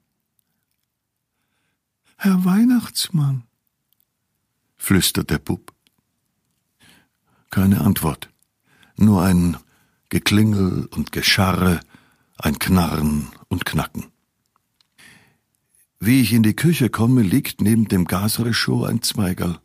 Herr 2.17 2.45
Weihnachtsmann, 2.45 3.43
flüstert 4.77 5.31
der 5.31 5.39
Bub. 5.39 5.73
Keine 7.49 7.81
Antwort, 7.81 8.29
nur 8.95 9.23
ein 9.23 9.57
Geklingel 10.10 10.86
und 10.86 11.12
Gescharre, 11.12 11.79
ein 12.38 12.60
Knarren 12.60 13.31
und 13.47 13.65
Knacken. 13.65 14.12
Wie 16.04 16.20
ich 16.20 16.34
in 16.34 16.42
die 16.42 16.56
Küche 16.56 16.90
komme, 16.90 17.22
liegt 17.22 17.62
neben 17.62 17.88
dem 17.88 18.06
Gasreschaud 18.06 18.90
ein 18.90 19.04
Zweigerl. 19.04 19.60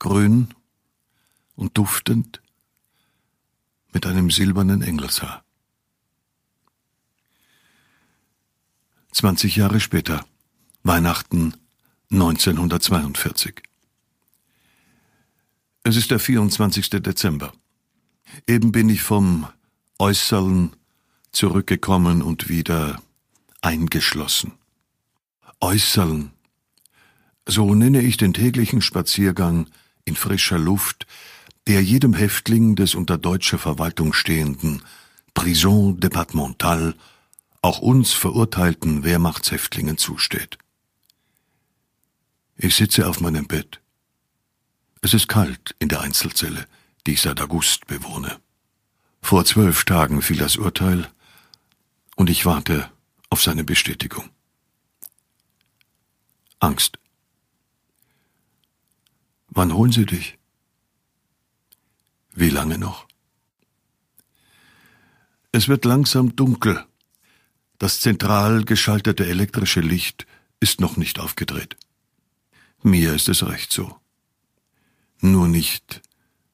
Grün 0.00 0.52
und 1.54 1.78
duftend 1.78 2.42
mit 3.92 4.04
einem 4.04 4.32
silbernen 4.32 4.82
Engelshaar. 4.82 5.44
Zwanzig 9.12 9.54
Jahre 9.54 9.78
später, 9.78 10.26
Weihnachten 10.82 11.54
1942. 12.10 13.62
Es 15.84 15.94
ist 15.94 16.10
der 16.10 16.18
24. 16.18 16.90
Dezember. 16.90 17.52
Eben 18.48 18.72
bin 18.72 18.88
ich 18.88 19.02
vom 19.02 19.46
Äußerlen 20.00 20.72
zurückgekommen 21.30 22.22
und 22.22 22.48
wieder 22.48 23.00
eingeschlossen. 23.62 24.59
Äußerlen. 25.60 26.32
So 27.46 27.74
nenne 27.74 28.02
ich 28.02 28.16
den 28.16 28.32
täglichen 28.32 28.80
Spaziergang 28.82 29.66
in 30.04 30.16
frischer 30.16 30.58
Luft 30.58 31.06
der 31.66 31.82
jedem 31.82 32.14
Häftling 32.14 32.74
des 32.74 32.94
unter 32.94 33.18
deutscher 33.18 33.58
Verwaltung 33.58 34.12
stehenden 34.12 34.82
Prison 35.34 36.00
départementale, 36.00 36.94
auch 37.62 37.78
uns 37.78 38.12
verurteilten 38.12 39.04
Wehrmachtshäftlingen 39.04 39.98
zusteht. 39.98 40.58
Ich 42.56 42.74
sitze 42.74 43.08
auf 43.08 43.20
meinem 43.20 43.46
Bett. 43.46 43.80
Es 45.02 45.14
ist 45.14 45.28
kalt 45.28 45.76
in 45.78 45.88
der 45.88 46.00
Einzelzelle, 46.00 46.66
die 47.06 47.12
ich 47.12 47.20
seit 47.20 47.40
August 47.40 47.86
bewohne. 47.86 48.40
Vor 49.22 49.44
zwölf 49.44 49.84
Tagen 49.84 50.22
fiel 50.22 50.38
das 50.38 50.56
Urteil 50.56 51.08
und 52.16 52.30
ich 52.30 52.46
warte 52.46 52.90
auf 53.28 53.42
seine 53.42 53.64
Bestätigung. 53.64 54.30
Angst. 56.60 56.98
Wann 59.48 59.74
holen 59.74 59.92
Sie 59.92 60.06
dich? 60.06 60.38
Wie 62.32 62.50
lange 62.50 62.78
noch? 62.78 63.08
Es 65.52 65.68
wird 65.68 65.84
langsam 65.84 66.36
dunkel. 66.36 66.84
Das 67.78 68.00
zentral 68.00 68.64
geschaltete 68.64 69.26
elektrische 69.26 69.80
Licht 69.80 70.26
ist 70.60 70.80
noch 70.80 70.96
nicht 70.96 71.18
aufgedreht. 71.18 71.76
Mir 72.82 73.14
ist 73.14 73.28
es 73.28 73.46
recht 73.46 73.72
so. 73.72 73.98
Nur 75.20 75.48
nicht 75.48 76.02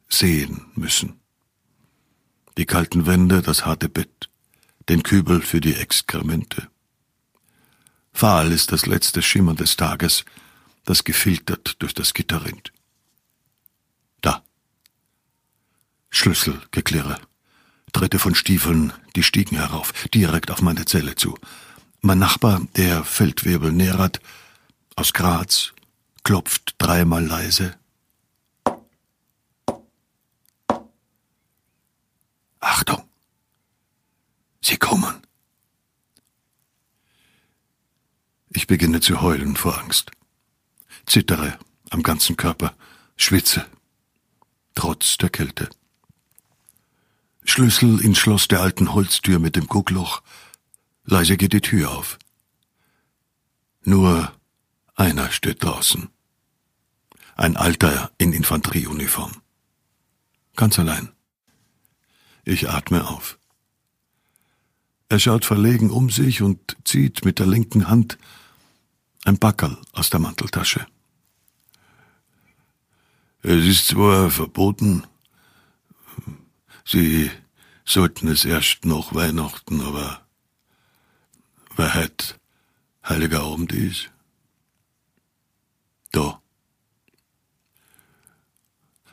sehen 0.09 0.67
müssen. 0.75 1.21
Die 2.57 2.65
kalten 2.65 3.07
Wände, 3.07 3.43
das 3.43 3.67
harte 3.67 3.89
Bett, 3.89 4.31
den 4.89 5.03
Kübel 5.03 5.43
für 5.43 5.61
die 5.61 5.75
Exkremente. 5.75 6.71
Fahl 8.17 8.51
ist 8.51 8.73
das 8.73 8.87
letzte 8.87 9.23
Schimmer 9.23 9.55
des 9.55 9.77
Tages, 9.77 10.25
das 10.85 11.05
gefiltert 11.05 11.77
durch 11.81 11.95
das 11.95 12.15
Gitter 12.15 12.45
rinnt. 12.45 12.73
Schlüsselgeklirre. 16.17 17.21
Tritte 17.93 18.19
von 18.19 18.35
Stiefeln 18.35 18.93
die 19.15 19.23
Stiegen 19.23 19.59
herauf, 19.59 19.93
direkt 20.15 20.51
auf 20.51 20.63
meine 20.63 20.87
Zelle 20.87 21.15
zu. 21.15 21.39
Mein 22.01 22.19
Nachbar, 22.19 22.67
der 22.75 23.05
Feldwebel 23.05 23.71
Nerat, 23.71 24.21
aus 24.97 25.13
Graz, 25.13 25.75
klopft 26.25 26.75
dreimal 26.79 27.25
leise. 27.25 27.77
Achtung! 32.61 33.07
Sie 34.63 34.79
kommen. 34.79 35.26
Ich 38.57 38.67
beginne 38.67 39.03
zu 39.03 39.21
heulen 39.21 39.55
vor 39.55 39.79
Angst. 39.79 40.13
Zittere 41.05 41.59
am 41.91 42.03
ganzen 42.03 42.39
Körper, 42.39 42.75
schwitze, 43.15 43.67
trotz 44.75 45.19
der 45.19 45.29
Kälte. 45.29 45.69
Schlüssel 47.45 48.01
ins 48.01 48.17
Schloss 48.17 48.49
der 48.49 48.63
alten 48.63 48.95
Holztür 48.95 49.41
mit 49.41 49.57
dem 49.57 49.67
Guckloch. 49.67 50.23
Leise 51.05 51.37
geht 51.37 51.53
die 51.53 51.61
Tür 51.61 51.91
auf. 51.91 52.19
Nur 53.85 54.33
einer 54.95 55.31
steht 55.31 55.63
draußen. 55.63 56.09
Ein 57.35 57.59
Alter 57.59 58.11
in 58.17 58.33
Infanterieuniform. 58.33 59.33
Ganz 60.57 60.79
allein. 60.79 61.13
Ich 62.45 62.71
atme 62.71 63.07
auf. 63.07 63.39
Er 65.11 65.19
schaut 65.19 65.45
verlegen 65.45 65.91
um 65.91 66.09
sich 66.09 66.41
und 66.41 66.79
zieht 66.85 67.27
mit 67.27 67.39
der 67.39 67.47
linken 67.47 67.89
Hand 67.89 68.17
ein 69.27 69.39
Backerl 69.39 69.77
aus 69.93 70.09
der 70.11 70.21
Manteltasche. 70.21 70.87
Es 73.43 73.65
ist 73.65 73.89
zwar 73.89 74.31
verboten, 74.31 75.07
Sie 76.85 77.31
sollten 77.85 78.29
es 78.29 78.45
erst 78.45 78.85
nach 78.85 79.13
Weihnachten, 79.13 79.81
aber 79.81 80.25
wer 81.75 81.95
hat 81.95 82.39
Heiliger 83.05 83.43
Abend 83.43 83.73
ist? 83.73 84.13
Da. 86.13 86.41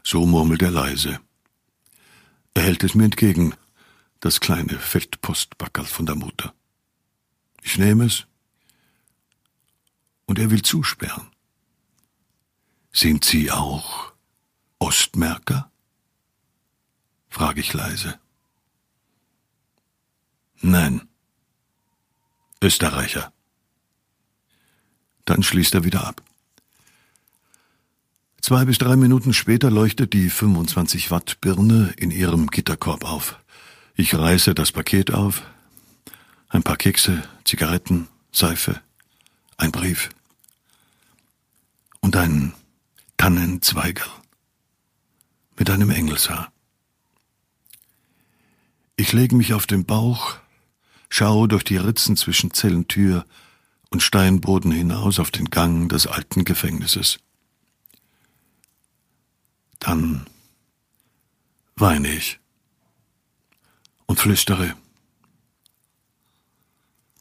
So 0.04 0.28
murmelt 0.28 0.62
er 0.62 0.72
leise. 0.72 1.20
Er 2.54 2.64
hält 2.64 2.84
es 2.84 2.94
mir 2.94 3.06
entgegen, 3.06 3.56
das 4.20 4.40
kleine 4.40 4.78
Feldpostbackerl 4.78 5.86
von 5.86 6.06
der 6.06 6.16
Mutter. 6.16 6.54
Ich 7.64 7.80
nehme 7.80 8.06
es 8.06 8.28
und 10.26 10.40
er 10.40 10.52
will 10.52 10.62
zusperren. 10.62 11.28
Sind 12.92 13.26
Sie 13.26 13.52
auch 13.52 14.14
Ostmerker? 14.80 15.72
frage 17.30 17.62
ich 17.62 17.74
leise. 17.74 18.20
Nein. 20.62 21.08
Österreicher. 22.62 23.34
Dann 25.26 25.44
schließt 25.44 25.74
er 25.74 25.84
wieder 25.84 26.06
ab. 26.06 26.22
Zwei 28.42 28.66
bis 28.66 28.78
drei 28.78 28.96
Minuten 28.96 29.34
später 29.34 29.72
leuchtet 29.72 30.14
die 30.14 30.30
25 30.30 31.12
Watt 31.12 31.40
Birne 31.42 31.94
in 31.98 32.12
ihrem 32.12 32.48
Gitterkorb 32.48 33.06
auf. 33.06 33.40
Ich 33.96 34.14
reiße 34.16 34.54
das 34.54 34.72
Paket 34.72 35.12
auf. 35.12 35.44
Ein 36.50 36.62
paar 36.62 36.78
Kekse, 36.78 37.24
Zigaretten, 37.46 38.08
Seife, 38.32 38.82
ein 39.58 39.72
Brief 39.72 40.10
und 42.02 42.16
ein 42.16 42.54
Tannenzweigerl 43.18 44.12
mit 45.58 45.70
einem 45.70 45.90
Engelshaar. 45.90 46.52
Ich 48.96 49.14
lege 49.14 49.36
mich 49.36 49.54
auf 49.54 49.66
den 49.66 49.86
Bauch, 49.86 50.36
schaue 51.10 51.48
durch 51.48 51.64
die 51.64 51.78
Ritzen 51.78 52.18
zwischen 52.18 52.54
Zellentür 52.54 53.26
und 53.90 54.02
Steinboden 54.02 54.72
hinaus 54.72 55.20
auf 55.20 55.32
den 55.32 55.50
Gang 55.50 55.90
des 55.90 56.08
alten 56.08 56.46
Gefängnisses. 56.46 57.20
Dann 59.80 60.26
weine 61.76 62.10
ich 62.10 62.40
und 64.06 64.20
flüstere. 64.20 64.76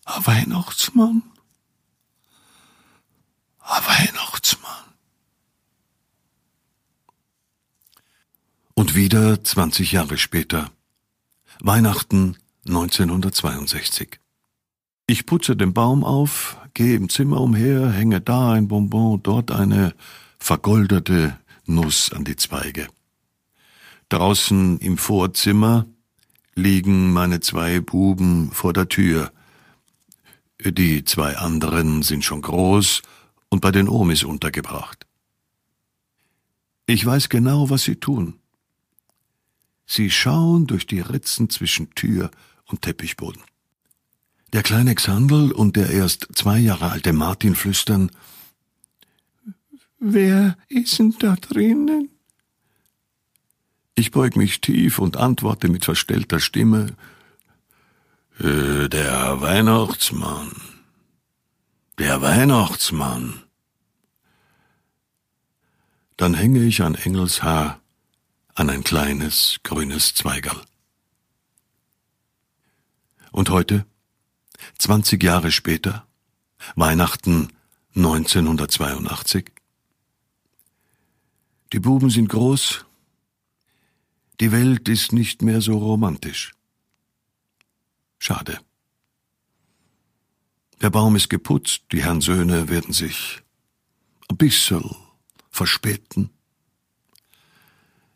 A 0.04 0.26
Weihnachtsmann, 0.26 1.22
a 3.62 3.80
Weihnachtsmann. 3.86 4.84
Und 8.74 8.94
wieder 8.94 9.44
zwanzig 9.44 9.92
Jahre 9.92 10.18
später. 10.18 10.70
Weihnachten 11.60 12.36
1962. 12.66 14.18
Ich 15.06 15.26
putze 15.26 15.56
den 15.56 15.72
Baum 15.72 16.04
auf, 16.04 16.56
gehe 16.74 16.96
im 16.96 17.08
Zimmer 17.08 17.40
umher, 17.40 17.90
hänge 17.90 18.20
da 18.20 18.52
ein 18.52 18.68
Bonbon, 18.68 19.22
dort 19.22 19.50
eine 19.50 19.94
vergoldete 20.38 21.38
Nuss 21.66 22.12
an 22.12 22.24
die 22.24 22.36
Zweige. 22.36 22.88
Draußen 24.08 24.78
im 24.78 24.98
Vorzimmer 24.98 25.86
liegen 26.54 27.12
meine 27.12 27.40
zwei 27.40 27.80
Buben 27.80 28.50
vor 28.52 28.72
der 28.72 28.88
Tür. 28.88 29.32
Die 30.64 31.04
zwei 31.04 31.36
anderen 31.36 32.02
sind 32.02 32.24
schon 32.24 32.42
groß 32.42 33.02
und 33.52 33.60
bei 33.60 33.70
den 33.70 33.86
Omis 33.86 34.24
untergebracht. 34.24 35.06
Ich 36.86 37.04
weiß 37.04 37.28
genau, 37.28 37.68
was 37.68 37.82
sie 37.82 37.96
tun. 37.96 38.38
Sie 39.84 40.10
schauen 40.10 40.66
durch 40.66 40.86
die 40.86 41.00
Ritzen 41.00 41.50
zwischen 41.50 41.90
Tür 41.90 42.30
und 42.64 42.80
Teppichboden. 42.80 43.42
Der 44.54 44.62
kleine 44.62 44.94
Xandl 44.94 45.52
und 45.52 45.76
der 45.76 45.90
erst 45.90 46.28
zwei 46.34 46.58
Jahre 46.60 46.92
alte 46.92 47.12
Martin 47.12 47.54
flüstern 47.54 48.10
Wer 49.98 50.56
ist 50.68 50.98
denn 50.98 51.14
da 51.18 51.36
drinnen? 51.36 52.08
Ich 53.94 54.12
beug 54.12 54.34
mich 54.36 54.62
tief 54.62 54.98
und 54.98 55.18
antworte 55.18 55.68
mit 55.68 55.84
verstellter 55.84 56.40
Stimme 56.40 56.96
äh, 58.40 58.88
Der 58.88 59.42
Weihnachtsmann. 59.42 60.52
Der 61.98 62.22
Weihnachtsmann. 62.22 63.41
Dann 66.16 66.34
hänge 66.34 66.62
ich 66.64 66.82
an 66.82 66.94
Engels 66.94 67.42
Haar 67.42 67.80
an 68.54 68.68
ein 68.70 68.84
kleines 68.84 69.60
grünes 69.62 70.14
Zweigerl. 70.14 70.60
Und 73.30 73.48
heute, 73.48 73.86
20 74.78 75.22
Jahre 75.22 75.50
später, 75.50 76.06
Weihnachten 76.76 77.48
1982. 77.96 79.50
Die 81.72 81.80
Buben 81.80 82.10
sind 82.10 82.28
groß, 82.28 82.84
die 84.40 84.52
Welt 84.52 84.88
ist 84.88 85.12
nicht 85.12 85.40
mehr 85.40 85.60
so 85.60 85.78
romantisch. 85.78 86.52
Schade. 88.18 88.60
Der 90.82 90.90
Baum 90.90 91.16
ist 91.16 91.30
geputzt, 91.30 91.84
die 91.92 92.02
Herren 92.02 92.20
Söhne 92.20 92.68
werden 92.68 92.92
sich 92.92 93.40
ein 94.28 94.36
bisschen 94.36 94.94
verspäten. 95.52 96.30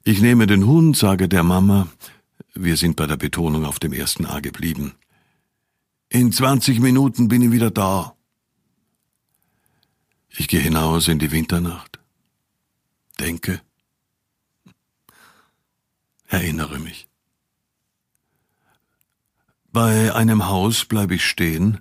Ich 0.03 0.21
nehme 0.21 0.47
den 0.47 0.67
Hund, 0.67 0.97
sage 0.97 1.29
der 1.29 1.43
Mama, 1.43 1.87
wir 2.55 2.77
sind 2.77 2.97
bei 2.97 3.07
der 3.07 3.17
Betonung 3.17 3.65
auf 3.65 3.79
dem 3.79 3.93
ersten 3.93 4.27
A 4.27 4.41
geblieben. 4.41 4.95
In 6.09 6.33
zwanzig 6.33 6.81
Minuten 6.81 7.29
bin 7.29 7.43
ich 7.43 7.53
wieder 7.53 7.71
da. 7.71 8.17
Ich 10.31 10.49
gehe 10.49 10.61
hinaus 10.61 11.09
in 11.09 11.19
die 11.19 11.33
Winternacht, 11.33 11.99
denke, 13.19 13.61
erinnere 16.27 16.79
mich. 16.79 17.09
Bei 19.73 20.15
einem 20.15 20.47
Haus 20.47 20.85
bleibe 20.85 21.17
ich 21.17 21.25
stehen 21.25 21.81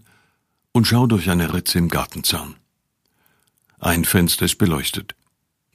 und 0.73 0.85
schau 0.85 1.07
durch 1.07 1.29
eine 1.29 1.53
Ritze 1.53 1.77
im 1.77 1.87
Gartenzaun. 1.87 2.55
Ein 3.79 4.03
Fenster 4.03 4.45
ist 4.45 4.57
beleuchtet, 4.57 5.15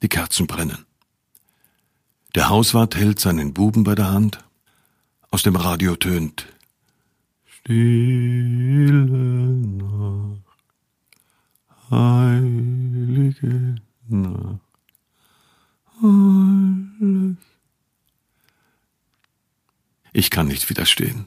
die 0.02 0.08
Kerzen 0.08 0.46
brennen. 0.46 0.86
Der 2.34 2.48
Hauswart 2.48 2.96
hält 2.96 3.18
seinen 3.20 3.52
Buben 3.54 3.84
bei 3.84 3.94
der 3.94 4.10
Hand. 4.10 4.44
Aus 5.30 5.42
dem 5.42 5.56
Radio 5.56 5.96
tönt 5.96 6.46
Stille 7.44 9.06
Nacht, 9.76 10.42
heilige 11.90 13.76
Nacht, 14.08 14.60
alles. 16.02 17.36
Ich 20.12 20.30
kann 20.30 20.48
nicht 20.48 20.68
widerstehen. 20.70 21.26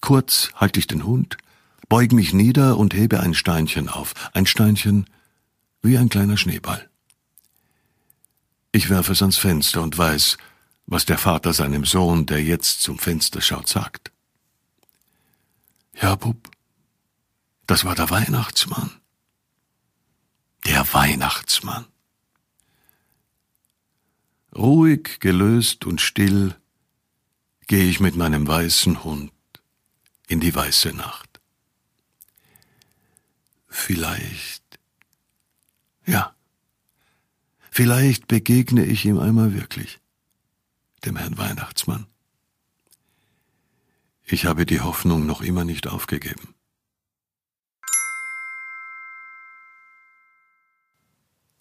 Kurz 0.00 0.50
halte 0.54 0.80
ich 0.80 0.86
den 0.86 1.04
Hund, 1.04 1.38
beug 1.88 2.12
mich 2.12 2.34
nieder 2.34 2.76
und 2.76 2.92
hebe 2.92 3.20
ein 3.20 3.34
Steinchen 3.34 3.88
auf, 3.88 4.14
ein 4.34 4.46
Steinchen 4.46 5.06
wie 5.80 5.96
ein 5.96 6.08
kleiner 6.08 6.36
Schneeball. 6.36 6.90
Ich 8.74 8.90
werfe 8.90 9.12
es 9.12 9.22
ans 9.22 9.36
Fenster 9.36 9.82
und 9.82 9.96
weiß, 9.96 10.36
was 10.86 11.04
der 11.04 11.16
Vater 11.16 11.52
seinem 11.52 11.84
Sohn, 11.84 12.26
der 12.26 12.42
jetzt 12.42 12.82
zum 12.82 12.98
Fenster 12.98 13.40
schaut, 13.40 13.68
sagt. 13.68 14.10
Ja, 15.92 16.16
Bub, 16.16 16.50
das 17.68 17.84
war 17.84 17.94
der 17.94 18.10
Weihnachtsmann. 18.10 18.90
Der 20.66 20.92
Weihnachtsmann. 20.92 21.86
Ruhig, 24.56 25.20
gelöst 25.20 25.84
und 25.84 26.00
still 26.00 26.56
gehe 27.68 27.84
ich 27.84 28.00
mit 28.00 28.16
meinem 28.16 28.44
weißen 28.44 29.04
Hund 29.04 29.30
in 30.26 30.40
die 30.40 30.52
weiße 30.52 30.92
Nacht. 30.94 31.40
Vielleicht, 33.68 34.80
ja, 36.06 36.33
vielleicht 37.74 38.28
begegne 38.28 38.84
ich 38.84 39.04
ihm 39.04 39.18
einmal 39.18 39.52
wirklich, 39.52 39.98
dem 41.04 41.16
Herrn 41.16 41.36
Weihnachtsmann. 41.36 42.06
Ich 44.22 44.46
habe 44.46 44.64
die 44.64 44.80
Hoffnung 44.80 45.26
noch 45.26 45.42
immer 45.42 45.64
nicht 45.64 45.88
aufgegeben. 45.88 46.54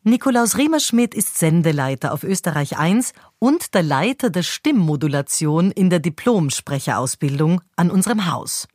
Nikolaus 0.03 0.57
Riemerschmidt 0.57 1.15
ist 1.15 1.39
Sendeleiter 1.39 2.13
auf 2.13 2.23
Österreich 2.23 2.77
1 2.77 3.13
und 3.39 3.73
der 3.73 3.81
Leiter 3.81 4.29
der 4.29 4.43
Stimmmodulation 4.43 5.71
in 5.71 5.89
der 5.89 5.99
Diplomsprecherausbildung 5.99 7.61
an 7.75 7.89
unserem 7.89 8.31
Haus. 8.31 8.67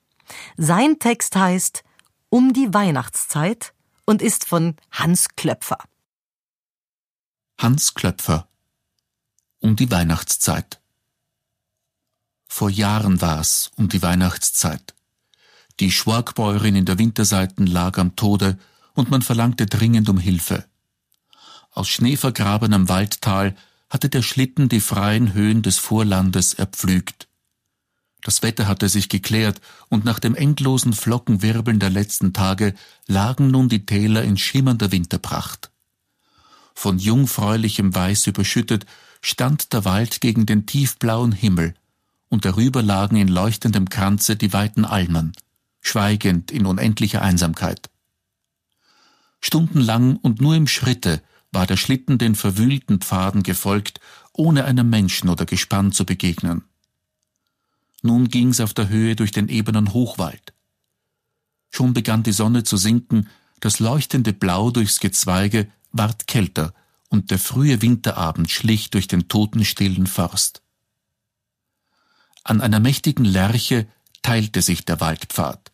Sein 0.57 0.99
Text 0.99 1.37
heißt 1.37 1.85
Um 2.31 2.53
die 2.53 2.75
Weihnachtszeit 2.75 3.75
und 4.07 4.23
ist 4.23 4.45
von 4.45 4.75
Hans 4.91 5.29
Klöpfer. 5.37 5.79
Hans 7.61 7.95
Klöpfer 7.95 8.47
Um 9.59 9.75
die 9.75 9.91
Weihnachtszeit 9.91 10.81
Vor 12.47 12.71
Jahren 12.71 13.21
war's 13.21 13.73
um 13.75 13.89
die 13.89 14.01
Weihnachtszeit. 14.01 14.95
Die 15.81 15.91
Schwargbäuerin 15.91 16.77
in 16.77 16.85
der 16.85 16.99
Winterseiten 16.99 17.67
lag 17.67 17.99
am 17.99 18.15
Tode 18.15 18.59
und 18.95 19.11
man 19.11 19.23
verlangte 19.23 19.67
dringend 19.67 20.09
um 20.09 20.19
Hilfe. 20.19 20.67
Aus 21.73 21.89
schneevergrabenem 21.89 22.89
Waldtal 22.89 23.57
hatte 23.91 24.09
der 24.09 24.23
Schlitten 24.23 24.69
die 24.69 24.81
freien 24.81 25.35
Höhen 25.35 25.63
des 25.63 25.79
Vorlandes 25.79 26.55
erpflügt. 26.55 27.27
Das 28.23 28.45
Wetter 28.45 28.69
hatte 28.69 28.89
sich 28.89 29.09
geklärt, 29.09 29.61
und 29.89 30.05
nach 30.05 30.21
dem 30.21 30.37
endlosen 30.37 30.93
Flockenwirbeln 30.93 31.81
der 31.81 31.91
letzten 31.91 32.33
Tage 32.33 32.77
lagen 33.09 33.51
nun 33.51 33.69
die 33.69 33.85
Täler 33.85 34.23
in 34.23 34.39
schimmernder 34.39 34.93
Winterpracht. 34.93 35.73
Von 36.81 37.01
jungfräulichem 37.01 37.93
Weiß 37.93 38.29
überschüttet 38.29 38.87
stand 39.21 39.73
der 39.73 39.85
Wald 39.85 40.21
gegen 40.21 40.47
den 40.47 40.65
tiefblauen 40.65 41.33
Himmel, 41.33 41.75
und 42.29 42.45
darüber 42.45 42.85
lagen 42.85 43.17
in 43.17 43.27
leuchtendem 43.27 43.89
Kranze 43.89 44.37
die 44.37 44.53
weiten 44.53 44.85
Almen, 44.85 45.33
schweigend 45.81 46.53
in 46.53 46.67
unendlicher 46.67 47.21
Einsamkeit. 47.21 47.91
Stundenlang 49.41 50.19
und 50.19 50.41
nur 50.41 50.55
im 50.55 50.69
Schritte 50.69 51.21
war 51.51 51.67
der 51.67 51.77
Schlitten 51.77 52.17
den 52.17 52.37
verwühlten 52.37 53.01
Pfaden 53.01 53.43
gefolgt, 53.43 53.99
ohne 54.33 54.65
einem 54.65 54.89
Menschen 54.89 55.29
oder 55.31 55.47
Gespann 55.47 55.91
zu 55.91 56.07
begegnen. 56.07 56.63
Nun 58.03 58.29
ging's 58.29 58.61
auf 58.61 58.73
der 58.73 58.89
Höhe 58.89 59.17
durch 59.17 59.33
den 59.33 59.49
ebenen 59.49 59.93
Hochwald. 59.95 60.55
Schon 61.71 61.93
begann 61.93 62.23
die 62.23 62.31
Sonne 62.31 62.63
zu 62.63 62.77
sinken, 62.77 63.29
das 63.59 63.81
leuchtende 63.81 64.33
Blau 64.33 64.71
durchs 64.71 65.01
Gezweige 65.01 65.67
ward 65.93 66.27
kälter, 66.27 66.75
und 67.09 67.31
der 67.31 67.39
frühe 67.39 67.81
Winterabend 67.81 68.51
schlich 68.51 68.91
durch 68.91 69.09
den 69.09 69.29
totenstillen 69.29 70.07
Forst. 70.07 70.63
An 72.45 72.61
einer 72.61 72.81
mächtigen 72.81 73.25
Lerche 73.25 73.87
teilte 74.23 74.63
sich 74.63 74.85
der 74.85 75.01
Waldpfad. 75.01 75.73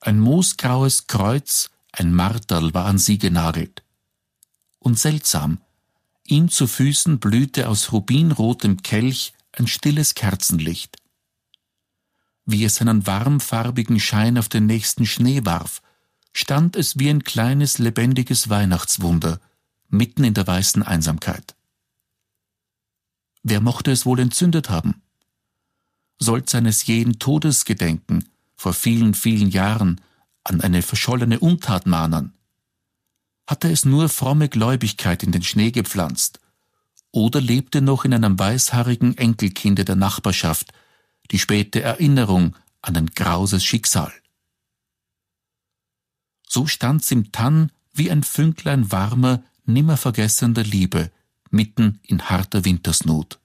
Ein 0.00 0.20
moosgraues 0.20 1.08
Kreuz, 1.08 1.70
ein 1.92 2.12
Marterl 2.12 2.74
war 2.74 2.86
an 2.86 2.98
sie 2.98 3.18
genagelt 3.18 3.82
und 4.82 4.98
seltsam. 4.98 5.60
Ihm 6.24 6.48
zu 6.48 6.66
Füßen 6.66 7.18
blühte 7.18 7.68
aus 7.68 7.92
rubinrotem 7.92 8.82
Kelch 8.82 9.32
ein 9.52 9.66
stilles 9.66 10.14
Kerzenlicht. 10.14 10.96
Wie 12.44 12.64
es 12.64 12.76
seinen 12.76 13.06
warmfarbigen 13.06 14.00
Schein 14.00 14.38
auf 14.38 14.48
den 14.48 14.66
nächsten 14.66 15.06
Schnee 15.06 15.44
warf, 15.44 15.82
stand 16.32 16.76
es 16.76 16.98
wie 16.98 17.10
ein 17.10 17.24
kleines 17.24 17.78
lebendiges 17.78 18.48
Weihnachtswunder 18.48 19.40
mitten 19.88 20.24
in 20.24 20.34
der 20.34 20.46
weißen 20.46 20.82
Einsamkeit. 20.82 21.54
Wer 23.42 23.60
mochte 23.60 23.90
es 23.90 24.06
wohl 24.06 24.20
entzündet 24.20 24.70
haben? 24.70 25.02
Sollt 26.18 26.48
seines 26.48 26.86
jeden 26.86 27.18
Todes 27.18 27.64
gedenken, 27.64 28.28
vor 28.56 28.72
vielen, 28.72 29.14
vielen 29.14 29.50
Jahren, 29.50 30.00
an 30.44 30.60
eine 30.60 30.82
verschollene 30.82 31.40
Untat 31.40 31.86
mahnen? 31.86 32.32
Hatte 33.46 33.70
es 33.70 33.84
nur 33.84 34.08
fromme 34.08 34.48
Gläubigkeit 34.48 35.22
in 35.22 35.32
den 35.32 35.42
Schnee 35.42 35.72
gepflanzt? 35.72 36.40
Oder 37.10 37.40
lebte 37.40 37.82
noch 37.82 38.04
in 38.04 38.14
einem 38.14 38.38
weißhaarigen 38.38 39.18
Enkelkinde 39.18 39.84
der 39.84 39.96
Nachbarschaft 39.96 40.72
die 41.30 41.38
späte 41.38 41.82
Erinnerung 41.82 42.56
an 42.80 42.96
ein 42.96 43.06
grauses 43.08 43.64
Schicksal? 43.64 44.12
So 46.54 46.66
stand's 46.66 47.10
im 47.10 47.32
Tann 47.32 47.72
wie 47.94 48.10
ein 48.10 48.22
Fünklein 48.22 48.92
warmer, 48.92 49.42
nimmer 49.64 49.96
vergessender 49.96 50.62
Liebe 50.62 51.10
mitten 51.48 51.98
in 52.02 52.28
harter 52.28 52.66
Wintersnot. 52.66 53.40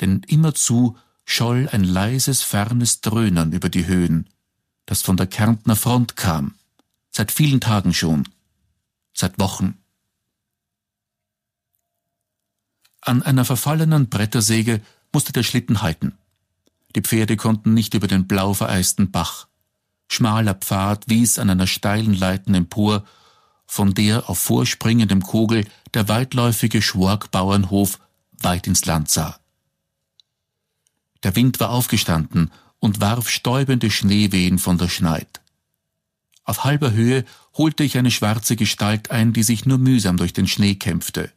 Denn 0.00 0.24
immerzu 0.26 0.98
scholl 1.24 1.68
ein 1.70 1.84
leises, 1.84 2.42
fernes 2.42 3.00
Dröhnen 3.00 3.52
über 3.52 3.68
die 3.68 3.86
Höhen, 3.86 4.28
das 4.86 5.02
von 5.02 5.16
der 5.16 5.28
Kärntner 5.28 5.76
Front 5.76 6.16
kam, 6.16 6.56
Seit 7.12 7.30
vielen 7.30 7.60
Tagen 7.60 7.94
schon. 7.94 8.28
Seit 9.12 9.38
Wochen. 9.38 9.78
An 13.00 13.22
einer 13.22 13.44
verfallenen 13.44 14.08
Brettersäge 14.08 14.80
musste 15.12 15.32
der 15.32 15.44
Schlitten 15.44 15.80
halten. 15.80 16.18
Die 16.96 17.02
Pferde 17.02 17.36
konnten 17.36 17.72
nicht 17.72 17.94
über 17.94 18.08
den 18.08 18.26
blau 18.26 18.52
vereisten 18.52 19.12
Bach. 19.12 19.46
Schmaler 20.08 20.54
Pfad 20.54 21.08
wies 21.08 21.38
an 21.38 21.50
einer 21.50 21.66
steilen 21.66 22.14
Leiten 22.14 22.54
empor, 22.54 23.04
von 23.66 23.94
der 23.94 24.28
auf 24.28 24.38
vorspringendem 24.38 25.22
Kogel 25.22 25.66
der 25.94 26.08
weitläufige 26.08 26.82
Schwork-Bauernhof 26.82 27.98
weit 28.40 28.66
ins 28.66 28.84
Land 28.84 29.10
sah. 29.10 29.38
Der 31.22 31.34
Wind 31.34 31.58
war 31.58 31.70
aufgestanden 31.70 32.52
und 32.78 33.00
warf 33.00 33.30
stäubende 33.30 33.90
Schneewehen 33.90 34.58
von 34.58 34.76
der 34.78 34.88
Schneid. 34.88 35.40
Auf 36.44 36.64
halber 36.64 36.92
Höhe 36.92 37.24
holte 37.54 37.82
ich 37.82 37.96
eine 37.96 38.10
schwarze 38.10 38.56
Gestalt 38.56 39.10
ein, 39.10 39.32
die 39.32 39.42
sich 39.42 39.64
nur 39.64 39.78
mühsam 39.78 40.18
durch 40.18 40.34
den 40.34 40.46
Schnee 40.46 40.74
kämpfte. 40.74 41.32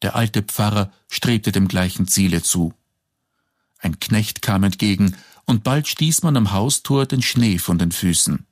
Der 0.00 0.16
alte 0.16 0.42
Pfarrer 0.42 0.90
strebte 1.10 1.52
dem 1.52 1.68
gleichen 1.68 2.08
Ziele 2.08 2.42
zu. 2.42 2.72
Ein 3.78 4.00
Knecht 4.00 4.40
kam 4.40 4.64
entgegen, 4.64 5.16
und 5.50 5.64
bald 5.64 5.88
stieß 5.88 6.22
man 6.22 6.36
am 6.36 6.52
Haustor 6.52 7.06
den 7.06 7.22
Schnee 7.22 7.58
von 7.58 7.76
den 7.76 7.90
Füßen. 7.90 8.46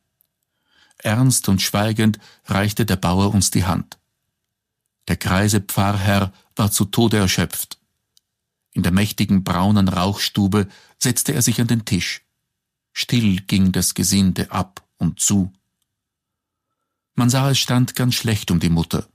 Ernst 0.99 1.49
und 1.49 1.63
schweigend 1.63 2.19
reichte 2.47 2.85
der 2.85 2.97
Bauer 2.97 3.33
uns 3.33 3.53
die 3.53 3.65
Hand. 3.65 3.99
Der 5.07 5.17
greise 5.17 5.61
Pfarrherr 5.61 6.33
war 6.57 6.73
zu 6.73 6.85
Tode 6.87 7.19
erschöpft. 7.19 7.79
In 8.73 8.83
der 8.83 8.91
mächtigen 8.91 9.45
braunen 9.45 9.87
Rauchstube 9.87 10.67
setzte 10.99 11.35
er 11.35 11.43
sich 11.43 11.61
an 11.61 11.69
den 11.69 11.85
Tisch. 11.85 12.23
Still 12.93 13.43
ging 13.43 13.71
das 13.71 13.95
Gesinde 13.95 14.51
ab 14.51 14.85
und 14.99 15.21
zu. 15.21 15.53
Man 17.15 17.31
sah, 17.31 17.51
es 17.51 17.61
stand 17.61 17.95
ganz 17.95 18.17
schlecht 18.17 18.51
um 18.51 18.59
die 18.59 18.71
Mutter. 18.71 19.07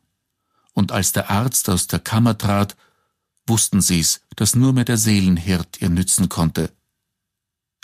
Und 0.71 0.93
als 0.93 1.11
der 1.11 1.29
Arzt 1.29 1.69
aus 1.69 1.87
der 1.87 1.99
Kammer 1.99 2.37
trat, 2.37 2.77
wussten 3.45 3.81
sie's, 3.81 4.21
dass 4.37 4.55
nur 4.55 4.71
mehr 4.71 4.85
der 4.85 4.97
Seelenhirt 4.97 5.81
ihr 5.81 5.89
nützen 5.89 6.29
konnte. 6.29 6.71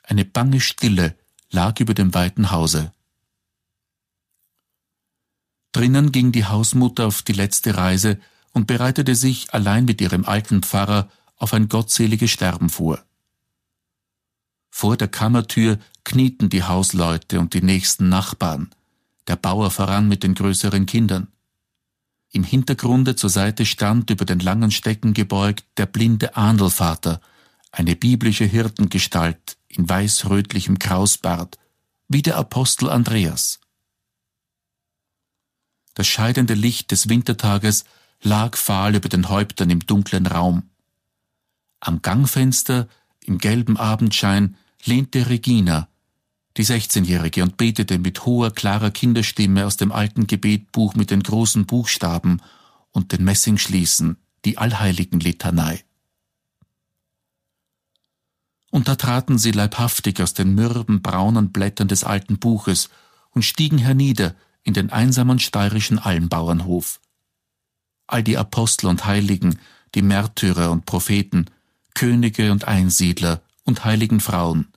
Eine 0.09 0.25
bange 0.25 0.59
Stille 0.59 1.15
lag 1.51 1.79
über 1.79 1.93
dem 1.93 2.15
weiten 2.15 2.49
Hause. 2.49 2.91
Drinnen 5.71 6.11
ging 6.11 6.31
die 6.31 6.45
Hausmutter 6.45 7.05
auf 7.05 7.21
die 7.21 7.33
letzte 7.33 7.77
Reise 7.77 8.19
und 8.51 8.65
bereitete 8.65 9.13
sich 9.13 9.53
allein 9.53 9.85
mit 9.85 10.01
ihrem 10.01 10.25
alten 10.25 10.63
Pfarrer 10.63 11.11
auf 11.37 11.53
ein 11.53 11.69
gottseliges 11.69 12.31
Sterben 12.31 12.69
vor. 12.69 13.05
Vor 14.71 14.97
der 14.97 15.09
Kammertür 15.09 15.77
knieten 16.03 16.49
die 16.49 16.63
Hausleute 16.63 17.39
und 17.39 17.53
die 17.53 17.61
nächsten 17.61 18.09
Nachbarn, 18.09 18.71
der 19.27 19.35
Bauer 19.35 19.69
voran 19.69 20.07
mit 20.07 20.23
den 20.23 20.33
größeren 20.33 20.87
Kindern. 20.87 21.27
Im 22.31 22.43
Hintergrunde 22.43 23.15
zur 23.15 23.29
Seite 23.29 23.63
stand 23.67 24.09
über 24.09 24.25
den 24.25 24.39
langen 24.39 24.71
Stecken 24.71 25.13
gebeugt 25.13 25.65
der 25.77 25.85
blinde 25.85 26.35
Ahnlvater, 26.35 27.21
eine 27.71 27.95
biblische 27.95 28.45
Hirtengestalt 28.45 29.58
in 29.69 29.87
weißrötlichem 29.87 30.79
Krausbart, 30.79 31.57
wie 32.07 32.21
der 32.21 32.37
Apostel 32.37 32.89
Andreas. 32.89 33.59
Das 35.93 36.07
scheidende 36.07 36.53
Licht 36.53 36.91
des 36.91 37.09
Wintertages 37.09 37.85
lag 38.21 38.57
fahl 38.57 38.95
über 38.95 39.09
den 39.09 39.29
Häuptern 39.29 39.69
im 39.69 39.85
dunklen 39.85 40.25
Raum. 40.25 40.69
Am 41.79 42.01
Gangfenster, 42.01 42.87
im 43.23 43.37
gelben 43.37 43.77
Abendschein, 43.77 44.57
lehnte 44.83 45.29
Regina, 45.29 45.87
die 46.57 46.65
16-Jährige, 46.65 47.43
und 47.43 47.57
betete 47.57 47.99
mit 47.99 48.25
hoher, 48.25 48.51
klarer 48.51 48.91
Kinderstimme 48.91 49.65
aus 49.65 49.77
dem 49.77 49.91
alten 49.91 50.27
Gebetbuch 50.27 50.95
mit 50.95 51.11
den 51.11 51.23
großen 51.23 51.65
Buchstaben 51.65 52.41
und 52.91 53.11
den 53.11 53.23
Messingschließen, 53.23 54.17
die 54.45 54.57
Allheiligenlitanei. 54.57 55.83
Und 58.71 58.87
da 58.87 58.95
traten 58.95 59.37
sie 59.37 59.51
leibhaftig 59.51 60.21
aus 60.21 60.33
den 60.33 60.53
mürben, 60.53 61.01
braunen 61.01 61.51
Blättern 61.51 61.87
des 61.87 62.03
alten 62.03 62.37
Buches 62.37 62.89
und 63.31 63.43
stiegen 63.43 63.77
hernieder 63.77 64.35
in 64.63 64.73
den 64.73 64.91
einsamen 64.91 65.39
steirischen 65.39 65.99
Almbauernhof. 65.99 66.99
All 68.07 68.23
die 68.23 68.37
Apostel 68.37 68.87
und 68.87 69.05
Heiligen, 69.05 69.59
die 69.95 70.01
Märtyrer 70.01 70.71
und 70.71 70.85
Propheten, 70.85 71.45
Könige 71.95 72.51
und 72.51 72.65
Einsiedler 72.67 73.41
und 73.63 73.85
heiligen 73.85 74.19
Frauen, 74.19 74.67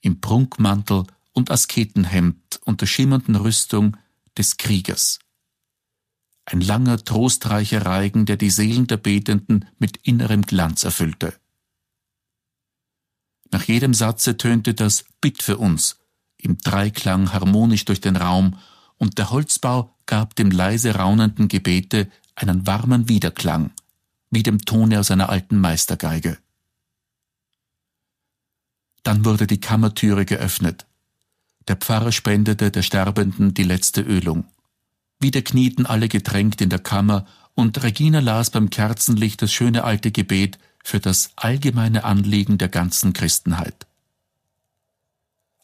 im 0.00 0.20
Prunkmantel 0.20 1.04
und 1.32 1.50
Asketenhemd 1.50 2.60
und 2.64 2.80
der 2.80 2.86
schimmernden 2.86 3.36
Rüstung 3.36 3.96
des 4.36 4.56
Kriegers. 4.56 5.18
Ein 6.44 6.60
langer, 6.60 6.98
trostreicher 6.98 7.86
Reigen, 7.86 8.26
der 8.26 8.36
die 8.36 8.50
Seelen 8.50 8.86
der 8.86 8.96
Betenden 8.96 9.66
mit 9.78 9.98
innerem 9.98 10.42
Glanz 10.42 10.84
erfüllte. 10.84 11.34
Nach 13.52 13.62
jedem 13.62 13.94
Satze 13.94 14.36
tönte 14.36 14.74
das 14.74 15.04
Bitt 15.20 15.42
für 15.42 15.58
uns 15.58 15.98
im 16.38 16.58
Dreiklang 16.58 17.32
harmonisch 17.32 17.84
durch 17.84 18.00
den 18.00 18.16
Raum, 18.16 18.58
und 18.98 19.18
der 19.18 19.30
Holzbau 19.30 19.94
gab 20.06 20.36
dem 20.36 20.50
leise 20.50 20.94
raunenden 20.94 21.48
Gebete 21.48 22.10
einen 22.34 22.66
warmen 22.66 23.08
Widerklang, 23.08 23.70
wie 24.30 24.42
dem 24.42 24.64
Tone 24.64 24.98
aus 25.00 25.10
einer 25.10 25.28
alten 25.28 25.58
Meistergeige. 25.58 26.38
Dann 29.02 29.24
wurde 29.24 29.46
die 29.46 29.60
Kammertüre 29.60 30.24
geöffnet. 30.24 30.86
Der 31.68 31.76
Pfarrer 31.76 32.12
spendete 32.12 32.70
der 32.70 32.82
Sterbenden 32.82 33.54
die 33.54 33.64
letzte 33.64 34.00
Ölung. 34.00 34.44
Wieder 35.20 35.42
knieten 35.42 35.86
alle 35.86 36.08
gedrängt 36.08 36.60
in 36.60 36.70
der 36.70 36.80
Kammer, 36.80 37.26
und 37.54 37.82
Regina 37.82 38.20
las 38.20 38.50
beim 38.50 38.70
Kerzenlicht 38.70 39.42
das 39.42 39.52
schöne 39.52 39.84
alte 39.84 40.10
Gebet 40.10 40.58
für 40.82 41.00
das 41.00 41.30
allgemeine 41.36 42.04
Anliegen 42.04 42.58
der 42.58 42.68
ganzen 42.68 43.12
Christenheit. 43.12 43.86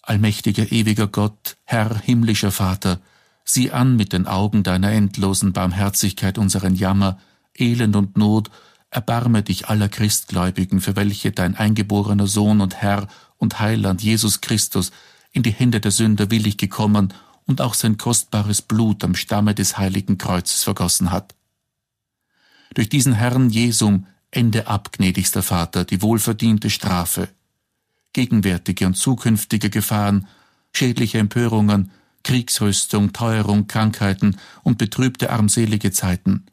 Allmächtiger 0.03 0.71
ewiger 0.73 1.07
Gott, 1.07 1.57
Herr 1.65 1.99
himmlischer 1.99 2.51
Vater, 2.51 3.01
sieh 3.45 3.71
an 3.71 3.97
mit 3.97 4.13
den 4.13 4.27
Augen 4.27 4.63
deiner 4.63 4.93
endlosen 4.93 5.53
Barmherzigkeit 5.53 6.39
unseren 6.39 6.75
Jammer, 6.75 7.19
Elend 7.55 7.97
und 7.97 8.17
Not, 8.17 8.51
erbarme 8.91 9.43
dich 9.43 9.69
aller 9.69 9.89
Christgläubigen, 9.89 10.81
für 10.81 10.97
welche 10.97 11.33
dein 11.33 11.57
eingeborener 11.57 12.27
Sohn 12.27 12.61
und 12.61 12.77
Herr 12.77 13.09
und 13.37 13.61
Heiland 13.61 14.03
Jesus 14.03 14.41
Christus 14.41 14.93
in 15.33 15.43
die 15.43 15.51
Hände 15.51 15.81
der 15.81 15.91
Sünder 15.91 16.31
willig 16.31 16.57
gekommen 16.57 17.13
und 17.47 17.61
auch 17.61 17.75
sein 17.75 17.99
kostbares 17.99 18.63
Blut 18.63 19.05
am 19.05 19.15
Stamme 19.15 19.55
des 19.55 19.79
heiligen 19.79 20.19
Kreuzes 20.19 20.65
vergossen 20.65 21.11
hat. 21.11 21.35
Durch 22.75 22.89
diesen 22.89 23.15
Herrn 23.15 23.51
Jesum 23.51 24.07
ende 24.31 24.67
ab, 24.67 24.93
gnädigster 24.93 25.43
Vater, 25.43 25.85
die 25.85 26.03
wohlverdiente 26.03 26.71
Strafe, 26.71 27.29
gegenwärtige 28.13 28.87
und 28.87 28.95
zukünftige 28.95 29.71
Gefahren, 29.71 30.27
schädliche 30.73 31.19
Empörungen, 31.19 31.91
Kriegsrüstung, 32.25 33.13
Teuerung, 33.13 33.69
Krankheiten 33.69 34.37
und 34.63 34.79
betrübte 34.79 35.31
armselige 35.31 35.93
Zeiten. 35.93 36.47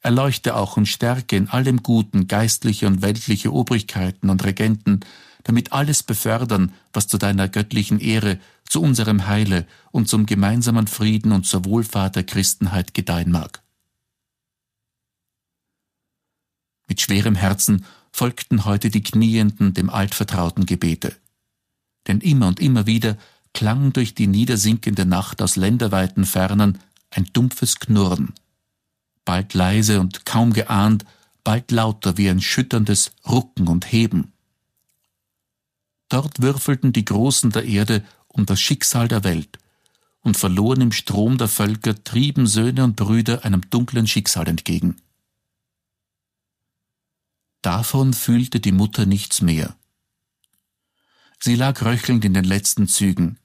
Erleuchte 0.00 0.54
auch 0.54 0.76
und 0.76 0.86
stärke 0.86 1.36
in 1.36 1.48
allem 1.48 1.82
Guten 1.82 2.28
geistliche 2.28 2.86
und 2.86 3.02
weltliche 3.02 3.52
Obrigkeiten 3.52 4.30
und 4.30 4.44
Regenten, 4.44 5.00
damit 5.44 5.72
alles 5.72 6.02
befördern, 6.02 6.72
was 6.92 7.08
zu 7.08 7.16
deiner 7.16 7.48
göttlichen 7.48 8.00
Ehre, 8.00 8.38
zu 8.68 8.82
unserem 8.82 9.26
Heile 9.26 9.66
und 9.90 10.08
zum 10.08 10.26
gemeinsamen 10.26 10.86
Frieden 10.86 11.32
und 11.32 11.46
zur 11.46 11.64
Wohlfahrt 11.64 12.16
der 12.16 12.24
Christenheit 12.24 12.92
gedeihen 12.92 13.32
mag. 13.32 13.62
Mit 16.88 17.00
schwerem 17.00 17.34
Herzen 17.34 17.84
folgten 18.10 18.64
heute 18.64 18.90
die 18.90 19.02
Knienden 19.02 19.74
dem 19.74 19.90
altvertrauten 19.90 20.66
Gebete. 20.66 21.14
Denn 22.06 22.20
immer 22.20 22.48
und 22.48 22.58
immer 22.58 22.86
wieder 22.86 23.16
klang 23.52 23.92
durch 23.92 24.14
die 24.14 24.26
niedersinkende 24.26 25.04
Nacht 25.04 25.42
aus 25.42 25.56
länderweiten 25.56 26.24
Fernen 26.24 26.78
ein 27.10 27.28
dumpfes 27.32 27.78
Knurren, 27.78 28.34
bald 29.24 29.54
leise 29.54 30.00
und 30.00 30.26
kaum 30.26 30.52
geahnt, 30.52 31.04
bald 31.44 31.70
lauter 31.70 32.16
wie 32.16 32.28
ein 32.28 32.40
schütterndes 32.40 33.12
Rucken 33.26 33.68
und 33.68 33.90
Heben. 33.92 34.32
Dort 36.08 36.40
würfelten 36.40 36.92
die 36.92 37.04
Großen 37.04 37.50
der 37.50 37.64
Erde 37.64 38.04
um 38.28 38.46
das 38.46 38.60
Schicksal 38.60 39.08
der 39.08 39.24
Welt 39.24 39.58
und 40.20 40.36
verloren 40.36 40.80
im 40.80 40.92
Strom 40.92 41.38
der 41.38 41.48
Völker 41.48 42.02
trieben 42.02 42.46
Söhne 42.46 42.84
und 42.84 42.96
Brüder 42.96 43.44
einem 43.44 43.68
dunklen 43.70 44.06
Schicksal 44.06 44.48
entgegen. 44.48 44.96
Davon 47.62 48.12
fühlte 48.14 48.60
die 48.60 48.72
Mutter 48.72 49.06
nichts 49.06 49.40
mehr. 49.40 49.76
Sie 51.40 51.54
lag 51.54 51.82
röchelnd 51.82 52.24
in 52.24 52.34
den 52.34 52.44
letzten 52.44 52.88
Zügen. 52.88 53.38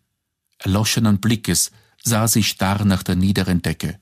Erloschenen 0.57 1.19
Blickes 1.19 1.71
sah 2.03 2.27
sie 2.27 2.43
starr 2.43 2.85
nach 2.85 3.03
der 3.03 3.15
niederen 3.15 3.61
Decke. 3.61 3.99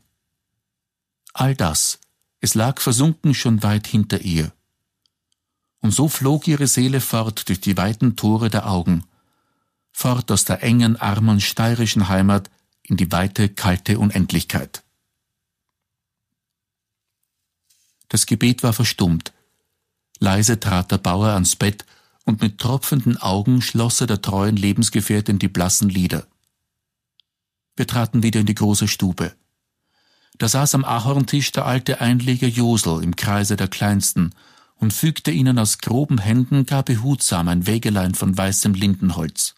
All 1.34 1.56
das, 1.56 2.00
es 2.40 2.56
lag 2.56 2.82
versunken 2.82 3.34
schon 3.34 3.64
weit 3.64 3.88
hinter 3.88 4.22
ihr. 4.22 4.52
Und 5.80 5.92
so 5.92 6.08
flog 6.08 6.48
ihre 6.48 6.68
Seele 6.68 7.02
fort 7.02 7.48
durch 7.48 7.62
die 7.62 7.78
weiten 7.78 8.16
Tore 8.16 8.50
der 8.50 8.70
Augen, 8.70 9.06
fort 9.92 10.32
aus 10.32 10.46
der 10.46 10.64
engen, 10.64 10.96
armen 10.98 11.42
steirischen 11.42 12.08
Heimat 12.08 12.50
in 12.84 12.98
die 12.98 13.12
weite, 13.12 13.50
kalte 13.50 13.98
Unendlichkeit. 13.98 14.84
Das 18.10 18.26
Gebet 18.26 18.64
war 18.64 18.74
verstummt. 18.74 19.32
Leise 20.22 20.60
trat 20.60 20.92
der 20.92 21.00
Bauer 21.00 21.30
ans 21.30 21.56
Bett 21.56 21.84
und 22.26 22.44
mit 22.44 22.60
tropfenden 22.60 23.18
Augen 23.18 23.62
schloss 23.64 24.02
er 24.02 24.08
der 24.08 24.22
treuen 24.22 24.56
Lebensgefährtin 24.56 25.40
die 25.40 25.48
blassen 25.48 25.90
Lider. 25.90 26.28
Wir 27.76 27.88
traten 27.88 28.22
wieder 28.22 28.40
in 28.40 28.46
die 28.46 28.56
große 28.56 28.88
Stube. 28.88 29.34
Da 30.38 30.48
saß 30.48 30.76
am 30.76 30.86
Ahorntisch 30.86 31.52
der 31.52 31.66
alte 31.66 32.02
Einleger 32.02 32.48
Josel 32.48 33.04
im 33.04 33.16
Kreise 33.16 33.56
der 33.56 33.68
Kleinsten 33.68 34.36
und 34.76 34.94
fügte 34.94 35.32
ihnen 35.32 35.58
aus 35.58 35.80
groben 35.80 36.20
Händen 36.20 36.68
gar 36.68 36.84
behutsam 36.84 37.48
ein 37.48 37.66
Wägelein 37.66 38.14
von 38.14 38.38
weißem 38.38 38.76
Lindenholz. 38.76 39.56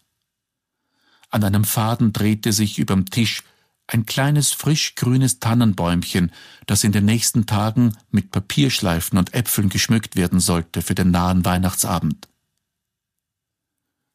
An 1.28 1.44
einem 1.44 1.64
Faden 1.64 2.14
drehte 2.14 2.54
sich 2.54 2.78
überm 2.78 3.04
Tisch 3.10 3.42
ein 3.86 4.06
kleines 4.06 4.52
frisch 4.52 4.94
grünes 4.94 5.40
Tannenbäumchen, 5.40 6.32
das 6.66 6.84
in 6.84 6.92
den 6.92 7.04
nächsten 7.04 7.46
Tagen 7.46 7.96
mit 8.10 8.30
Papierschleifen 8.30 9.18
und 9.18 9.34
Äpfeln 9.34 9.68
geschmückt 9.68 10.16
werden 10.16 10.40
sollte 10.40 10.82
für 10.82 10.94
den 10.94 11.10
nahen 11.10 11.44
Weihnachtsabend. 11.44 12.28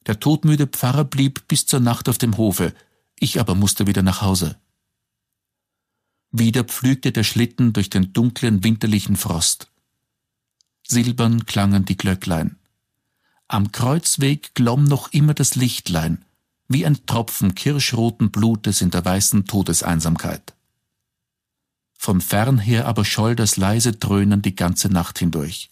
Der 0.07 0.19
todmüde 0.19 0.65
Pfarrer 0.65 1.05
blieb 1.05 1.47
bis 1.47 1.65
zur 1.65 1.79
Nacht 1.79 2.09
auf 2.09 2.17
dem 2.17 2.37
Hofe, 2.37 2.73
ich 3.19 3.39
aber 3.39 3.53
musste 3.53 3.85
wieder 3.85 4.01
nach 4.01 4.21
Hause. 4.21 4.57
Wieder 6.31 6.63
pflügte 6.63 7.11
der 7.11 7.23
Schlitten 7.23 7.73
durch 7.73 7.89
den 7.89 8.13
dunklen 8.13 8.63
winterlichen 8.63 9.15
Frost. 9.15 9.71
Silbern 10.87 11.45
klangen 11.45 11.85
die 11.85 11.97
Glöcklein. 11.97 12.57
Am 13.47 13.71
Kreuzweg 13.71 14.53
glomm 14.55 14.83
noch 14.83 15.11
immer 15.11 15.33
das 15.33 15.55
Lichtlein, 15.55 16.23
wie 16.69 16.85
ein 16.85 17.05
Tropfen 17.05 17.55
kirschroten 17.55 18.31
Blutes 18.31 18.81
in 18.81 18.91
der 18.91 19.03
weißen 19.03 19.45
Todeseinsamkeit. 19.45 20.53
Vom 21.97 22.21
Fernher 22.21 22.87
aber 22.87 23.03
scholl 23.03 23.35
das 23.35 23.57
leise 23.57 23.91
Dröhnen 23.91 24.41
die 24.41 24.55
ganze 24.55 24.87
Nacht 24.87 25.19
hindurch. 25.19 25.69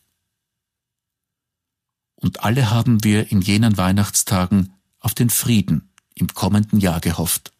Und 2.16 2.44
alle 2.44 2.72
haben 2.72 3.04
wir 3.04 3.32
in 3.32 3.42
jenen 3.42 3.78
Weihnachtstagen 3.78 4.74
auf 5.00 5.14
den 5.14 5.30
Frieden 5.30 5.94
im 6.16 6.28
kommenden 6.34 6.80
Jahr 6.80 7.00
gehofft. 7.00 7.54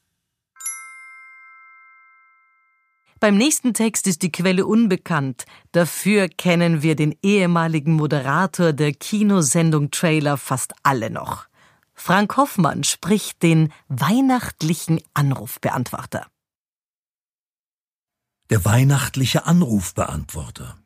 Beim 3.20 3.38
nächsten 3.38 3.74
Text 3.74 4.06
ist 4.06 4.22
die 4.22 4.32
Quelle 4.32 4.66
unbekannt. 4.66 5.46
Dafür 5.72 6.28
kennen 6.28 6.84
wir 6.84 6.96
den 6.96 7.16
ehemaligen 7.24 7.94
Moderator 7.94 8.74
der 8.74 8.94
Kinosendung 8.94 9.90
Trailer 9.92 10.38
fast 10.38 10.74
alle 10.84 11.10
noch. 11.10 11.47
Frank 12.00 12.38
Hoffmann 12.38 12.84
spricht 12.84 13.42
den 13.44 13.74
weihnachtlichen 13.90 15.02
Anrufbeantworter. 15.14 16.28
Der 18.50 18.64
weihnachtliche 18.64 19.46
Anrufbeantworter. 19.46 20.78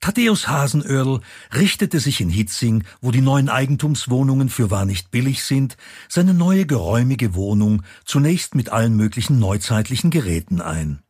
Thaddäus 0.00 0.48
Hasenöhrl 0.48 1.20
richtete 1.54 2.00
sich 2.00 2.20
in 2.20 2.30
Hitzing, 2.30 2.84
wo 3.00 3.10
die 3.10 3.20
neuen 3.20 3.48
Eigentumswohnungen 3.48 4.48
für 4.48 4.70
wahr 4.70 4.84
nicht 4.84 5.10
billig 5.10 5.44
sind, 5.44 5.76
seine 6.08 6.34
neue 6.34 6.66
geräumige 6.66 7.34
Wohnung 7.34 7.82
zunächst 8.04 8.54
mit 8.54 8.70
allen 8.70 8.96
möglichen 8.96 9.38
neuzeitlichen 9.38 10.10
Geräten 10.10 10.60
ein. 10.60 11.02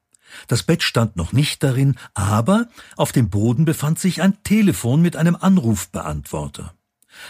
Das 0.48 0.64
Bett 0.64 0.82
stand 0.82 1.16
noch 1.16 1.32
nicht 1.32 1.62
darin, 1.62 1.94
aber 2.12 2.68
auf 2.96 3.12
dem 3.12 3.30
Boden 3.30 3.64
befand 3.64 3.98
sich 3.98 4.20
ein 4.20 4.42
Telefon 4.42 5.00
mit 5.00 5.16
einem 5.16 5.36
Anrufbeantworter. 5.36 6.74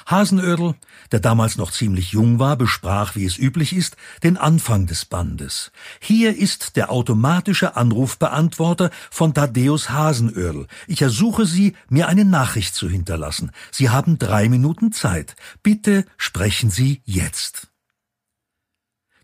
Hasenödel, 0.07 0.74
der 1.12 1.20
damals 1.20 1.57
noch 1.57 1.70
ziemlich 1.70 2.12
jung 2.12 2.39
war, 2.39 2.57
besprach, 2.57 3.16
wie 3.16 3.24
es 3.24 3.39
üblich 3.39 3.74
ist, 3.74 3.97
den 4.22 4.37
Anfang 4.37 4.87
des 4.87 5.05
Bandes. 5.05 5.72
Hier 6.01 6.37
ist 6.37 6.76
der 6.76 6.91
automatische 6.91 7.76
Anrufbeantworter 7.76 8.91
von 9.11 9.34
Thaddeus 9.34 9.91
Hasenödel. 9.91 10.66
Ich 10.87 11.03
ersuche 11.03 11.47
Sie, 11.47 11.74
mir 11.89 12.09
eine 12.09 12.24
Nachricht 12.24 12.74
zu 12.74 12.89
hinterlassen. 12.89 13.51
Sie 13.70 13.91
haben 13.91 14.18
drei 14.18 14.49
Minuten 14.49 14.93
Zeit. 14.93 15.37
Bitte 15.62 16.05
sprechen 16.16 16.70
Sie 16.70 17.03
jetzt. 17.05 17.68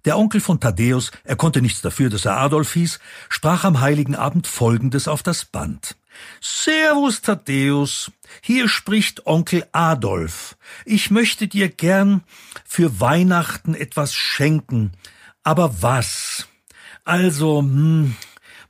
Der 0.04 0.18
Onkel 0.18 0.40
von 0.40 0.58
Thaddeus, 0.58 1.12
er 1.22 1.36
konnte 1.36 1.62
nichts 1.62 1.80
dafür, 1.80 2.10
dass 2.10 2.24
er 2.24 2.36
Adolf 2.36 2.72
hieß, 2.72 2.98
sprach 3.28 3.62
am 3.64 3.80
heiligen 3.80 4.16
Abend 4.16 4.48
Folgendes 4.48 5.06
auf 5.06 5.22
das 5.22 5.44
Band. 5.44 5.96
Servus, 6.40 7.22
Thaddeus. 7.22 8.10
Hier 8.40 8.68
spricht 8.68 9.26
Onkel 9.26 9.66
Adolf. 9.72 10.56
Ich 10.84 11.10
möchte 11.10 11.48
dir 11.48 11.68
gern 11.68 12.22
für 12.64 13.00
Weihnachten 13.00 13.74
etwas 13.74 14.14
schenken. 14.14 14.92
Aber 15.42 15.82
was? 15.82 16.48
Also, 17.04 17.60
hm, 17.60 18.16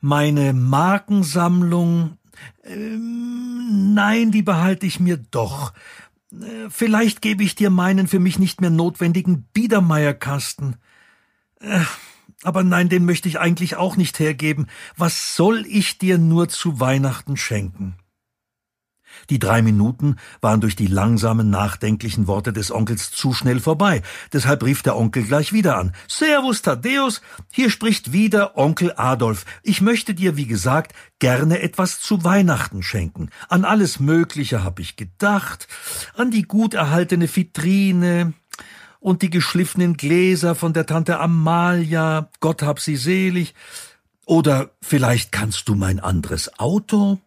meine 0.00 0.52
Markensammlung. 0.52 2.18
Ähm, 2.64 3.94
nein, 3.94 4.30
die 4.32 4.42
behalte 4.42 4.86
ich 4.86 5.00
mir 5.00 5.16
doch. 5.16 5.72
Äh, 6.32 6.70
vielleicht 6.70 7.22
gebe 7.22 7.44
ich 7.44 7.54
dir 7.54 7.70
meinen 7.70 8.08
für 8.08 8.18
mich 8.18 8.38
nicht 8.38 8.60
mehr 8.60 8.70
notwendigen 8.70 9.44
Biedermeierkasten. 9.52 10.76
Äh, 11.60 11.80
aber 12.42 12.64
nein, 12.64 12.88
den 12.88 13.04
möchte 13.04 13.28
ich 13.28 13.38
eigentlich 13.38 13.76
auch 13.76 13.96
nicht 13.96 14.18
hergeben. 14.18 14.66
Was 14.96 15.36
soll 15.36 15.64
ich 15.66 15.98
dir 15.98 16.18
nur 16.18 16.48
zu 16.48 16.80
Weihnachten 16.80 17.36
schenken? 17.36 17.96
Die 19.30 19.38
drei 19.38 19.62
Minuten 19.62 20.16
waren 20.40 20.60
durch 20.60 20.76
die 20.76 20.86
langsamen, 20.86 21.50
nachdenklichen 21.50 22.26
Worte 22.26 22.52
des 22.52 22.70
Onkels 22.70 23.10
zu 23.10 23.32
schnell 23.32 23.60
vorbei. 23.60 24.02
Deshalb 24.32 24.64
rief 24.64 24.82
der 24.82 24.96
Onkel 24.96 25.24
gleich 25.24 25.52
wieder 25.52 25.76
an. 25.76 25.92
Servus, 26.08 26.62
Thaddeus. 26.62 27.20
Hier 27.52 27.70
spricht 27.70 28.12
wieder 28.12 28.56
Onkel 28.56 28.92
Adolf. 28.96 29.44
Ich 29.62 29.80
möchte 29.80 30.14
dir, 30.14 30.36
wie 30.36 30.46
gesagt, 30.46 30.94
gerne 31.18 31.60
etwas 31.60 32.00
zu 32.00 32.24
Weihnachten 32.24 32.82
schenken. 32.82 33.30
An 33.48 33.64
alles 33.64 34.00
Mögliche 34.00 34.64
habe 34.64 34.82
ich 34.82 34.96
gedacht. 34.96 35.68
An 36.16 36.30
die 36.30 36.42
gut 36.42 36.74
erhaltene 36.74 37.28
Vitrine, 37.28 38.32
und 39.02 39.22
die 39.22 39.30
geschliffenen 39.30 39.96
Gläser 39.96 40.54
von 40.54 40.72
der 40.72 40.86
Tante 40.86 41.18
Amalia, 41.18 42.30
Gott 42.40 42.62
hab 42.62 42.78
sie 42.78 42.96
selig. 42.96 43.54
Oder 44.26 44.70
vielleicht 44.80 45.32
kannst 45.32 45.68
du 45.68 45.74
mein 45.74 45.98
anderes 45.98 46.58
Auto? 46.58 47.18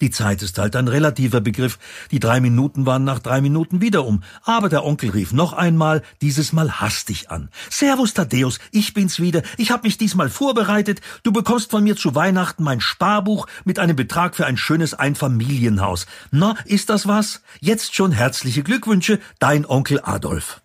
Die 0.00 0.10
Zeit 0.10 0.42
ist 0.42 0.58
halt 0.58 0.76
ein 0.76 0.88
relativer 0.88 1.40
Begriff. 1.40 1.78
Die 2.10 2.20
drei 2.20 2.40
Minuten 2.40 2.86
waren 2.86 3.04
nach 3.04 3.18
drei 3.18 3.40
Minuten 3.40 3.80
wieder 3.80 4.06
um. 4.06 4.22
Aber 4.42 4.68
der 4.68 4.84
Onkel 4.84 5.10
rief 5.10 5.32
noch 5.32 5.52
einmal, 5.52 6.02
dieses 6.22 6.52
Mal 6.52 6.80
hastig 6.80 7.30
an. 7.30 7.50
Servus, 7.68 8.14
Thaddeus, 8.14 8.58
ich 8.72 8.94
bin's 8.94 9.20
wieder. 9.20 9.42
Ich 9.58 9.70
hab 9.70 9.84
mich 9.84 9.98
diesmal 9.98 10.30
vorbereitet. 10.30 11.00
Du 11.22 11.32
bekommst 11.32 11.70
von 11.70 11.84
mir 11.84 11.96
zu 11.96 12.14
Weihnachten 12.14 12.64
mein 12.64 12.80
Sparbuch 12.80 13.46
mit 13.64 13.78
einem 13.78 13.96
Betrag 13.96 14.34
für 14.34 14.46
ein 14.46 14.56
schönes 14.56 14.94
Einfamilienhaus. 14.94 16.06
Na, 16.30 16.54
ist 16.64 16.90
das 16.90 17.06
was? 17.06 17.42
Jetzt 17.60 17.94
schon 17.94 18.12
herzliche 18.12 18.62
Glückwünsche, 18.62 19.20
dein 19.38 19.66
Onkel 19.66 20.00
Adolf. 20.02 20.59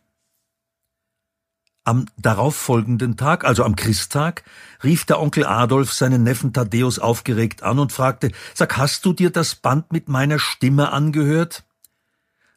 Am 1.86 2.08
darauffolgenden 2.18 3.16
Tag, 3.16 3.46
also 3.46 3.64
am 3.64 3.76
Christtag, 3.76 4.44
rief 4.84 5.06
der 5.06 5.22
Onkel 5.22 5.46
Adolf 5.46 5.94
seinen 5.94 6.24
Neffen 6.24 6.52
Thaddäus 6.52 6.98
aufgeregt 6.98 7.62
an 7.62 7.78
und 7.78 7.92
fragte, 7.92 8.32
Sag, 8.56 8.76
hast 8.76 9.06
du 9.06 9.14
dir 9.14 9.30
das 9.30 9.54
Band 9.54 9.94
mit 9.94 10.10
meiner 10.10 10.40
Stimme 10.40 10.92
angehört? 10.92 11.64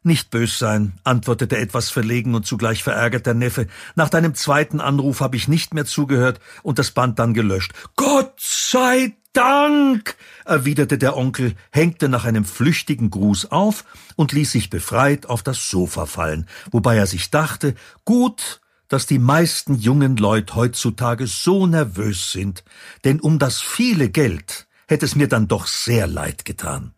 Nicht 0.01 0.31
bös 0.31 0.57
sein, 0.57 0.93
antwortete 1.03 1.57
etwas 1.57 1.91
verlegen 1.91 2.33
und 2.33 2.45
zugleich 2.45 2.83
verärgert 2.83 3.27
der 3.27 3.35
Neffe. 3.35 3.67
Nach 3.95 4.09
deinem 4.09 4.33
zweiten 4.33 4.81
Anruf 4.81 5.19
habe 5.19 5.35
ich 5.35 5.47
nicht 5.47 5.75
mehr 5.75 5.85
zugehört 5.85 6.39
und 6.63 6.79
das 6.79 6.89
Band 6.89 7.19
dann 7.19 7.35
gelöscht. 7.35 7.73
Gott 7.95 8.33
sei 8.39 9.15
Dank, 9.33 10.15
erwiderte 10.45 10.97
der 10.97 11.15
Onkel, 11.15 11.53
hängte 11.71 12.09
nach 12.09 12.25
einem 12.25 12.45
flüchtigen 12.45 13.11
Gruß 13.11 13.51
auf 13.51 13.85
und 14.15 14.31
ließ 14.31 14.51
sich 14.51 14.71
befreit 14.71 15.27
auf 15.27 15.43
das 15.43 15.69
Sofa 15.69 16.07
fallen, 16.07 16.47
wobei 16.71 16.97
er 16.97 17.05
sich 17.05 17.29
dachte, 17.29 17.75
gut, 18.05 18.61
dass 18.89 19.05
die 19.05 19.19
meisten 19.19 19.75
jungen 19.75 20.17
Leute 20.17 20.55
heutzutage 20.55 21.27
so 21.27 21.65
nervös 21.67 22.31
sind, 22.31 22.63
denn 23.05 23.21
um 23.21 23.39
das 23.39 23.61
viele 23.61 24.09
Geld 24.09 24.67
hätte 24.87 25.05
es 25.05 25.15
mir 25.15 25.27
dann 25.27 25.47
doch 25.47 25.67
sehr 25.67 26.07
leid 26.07 26.43
getan. 26.43 26.93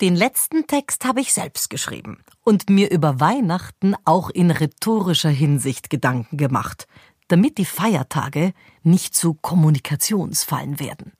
Den 0.00 0.14
letzten 0.14 0.68
Text 0.68 1.04
habe 1.04 1.20
ich 1.20 1.32
selbst 1.32 1.70
geschrieben 1.70 2.22
und 2.44 2.70
mir 2.70 2.92
über 2.92 3.18
Weihnachten 3.18 3.96
auch 4.04 4.30
in 4.30 4.52
rhetorischer 4.52 5.28
Hinsicht 5.28 5.90
Gedanken 5.90 6.36
gemacht, 6.36 6.86
damit 7.26 7.58
die 7.58 7.64
Feiertage 7.64 8.52
nicht 8.84 9.16
zu 9.16 9.34
Kommunikationsfallen 9.34 10.78
werden. 10.78 11.12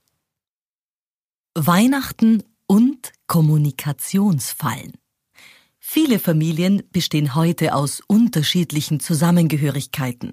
Weihnachten 1.57 2.45
und 2.69 3.13
Kommunikationsfallen. 3.27 4.93
Viele 5.91 6.19
Familien 6.19 6.83
bestehen 6.93 7.35
heute 7.35 7.75
aus 7.75 8.03
unterschiedlichen 8.07 9.01
Zusammengehörigkeiten. 9.01 10.33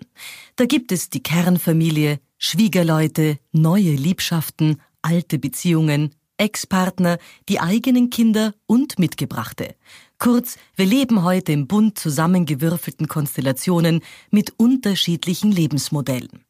Da 0.57 0.65
gibt 0.65 0.91
es 0.91 1.09
die 1.09 1.23
Kernfamilie, 1.23 2.19
Schwiegerleute, 2.37 3.39
neue 3.53 3.93
Liebschaften, 3.93 4.81
alte 5.01 5.39
Beziehungen, 5.39 6.13
Ex-Partner, 6.35 7.19
die 7.47 7.61
eigenen 7.61 8.09
Kinder 8.09 8.53
und 8.65 8.99
Mitgebrachte. 8.99 9.75
Kurz, 10.19 10.57
wir 10.75 10.87
leben 10.87 11.23
heute 11.23 11.53
im 11.53 11.67
bunt 11.67 11.97
zusammengewürfelten 11.97 13.07
Konstellationen 13.07 14.01
mit 14.31 14.55
unterschiedlichen 14.57 15.53
Lebensmodellen. 15.53 16.43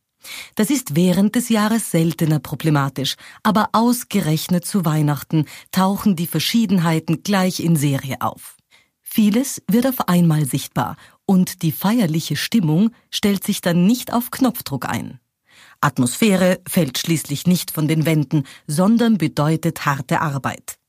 Das 0.56 0.72
ist 0.72 0.96
während 0.96 1.36
des 1.36 1.50
Jahres 1.50 1.92
seltener 1.92 2.40
problematisch, 2.40 3.18
aber 3.44 3.70
ausgerechnet 3.72 4.66
zu 4.66 4.84
Weihnachten 4.84 5.46
tauchen 5.70 6.16
die 6.16 6.26
Verschiedenheiten 6.26 7.22
gleich 7.22 7.60
in 7.60 7.76
Serie 7.76 8.22
auf. 8.22 8.56
Vieles 9.16 9.64
wird 9.72 9.88
auf 9.88 10.10
einmal 10.10 10.46
sichtbar 10.46 10.98
und 11.26 11.62
die 11.62 11.72
feierliche 11.72 12.36
Stimmung 12.36 12.90
stellt 13.10 13.46
sich 13.46 13.62
dann 13.62 13.86
nicht 13.86 14.12
auf 14.12 14.30
Knopfdruck 14.30 14.90
ein. 14.90 15.22
Atmosphäre 15.80 16.60
fällt 16.68 16.98
schließlich 16.98 17.48
nicht 17.48 17.72
von 17.72 17.88
den 17.88 18.06
Wänden, 18.06 18.44
sondern 18.68 19.18
bedeutet 19.18 19.86
harte 19.86 20.20
Arbeit. 20.20 20.80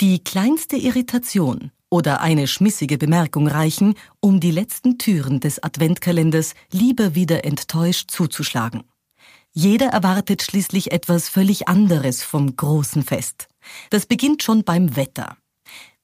Die 0.00 0.22
kleinste 0.22 0.76
Irritation 0.76 1.72
oder 1.90 2.20
eine 2.20 2.46
schmissige 2.46 2.96
Bemerkung 2.96 3.48
reichen, 3.48 3.94
um 4.20 4.38
die 4.38 4.52
letzten 4.52 4.96
Türen 4.96 5.40
des 5.40 5.60
Adventkalenders 5.60 6.54
lieber 6.70 7.16
wieder 7.16 7.44
enttäuscht 7.44 8.08
zuzuschlagen. 8.08 8.84
Jeder 9.52 9.86
erwartet 9.86 10.44
schließlich 10.44 10.92
etwas 10.92 11.28
völlig 11.28 11.66
anderes 11.66 12.22
vom 12.22 12.54
großen 12.54 13.02
Fest. 13.02 13.48
Das 13.90 14.06
beginnt 14.06 14.44
schon 14.44 14.62
beim 14.62 14.94
Wetter. 14.94 15.38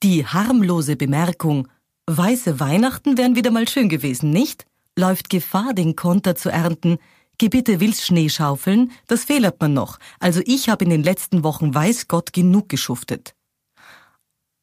Die 0.03 0.25
harmlose 0.25 0.97
Bemerkung, 0.97 1.69
weiße 2.07 2.59
Weihnachten 2.59 3.19
wären 3.19 3.37
wieder 3.37 3.51
mal 3.51 3.69
schön 3.69 3.91
gewesen, 3.91 4.31
nicht? 4.31 4.65
Läuft 4.97 5.29
Gefahr, 5.29 5.75
den 5.75 5.95
Konter 5.95 6.35
zu 6.35 6.49
ernten. 6.49 6.99
Geh 7.37 7.49
bitte 7.49 7.81
willst 7.81 8.07
Schnee 8.07 8.31
schaufeln, 8.31 8.93
das 9.07 9.25
fehlert 9.25 9.61
man 9.61 9.75
noch. 9.75 9.99
Also 10.19 10.41
ich 10.47 10.69
habe 10.71 10.85
in 10.85 10.91
den 10.91 11.03
letzten 11.03 11.45
Wochen 11.45 11.75
weiß 11.75 12.09
Gott 12.09 12.33
genug 12.33 12.71
geschuftet. 12.71 13.35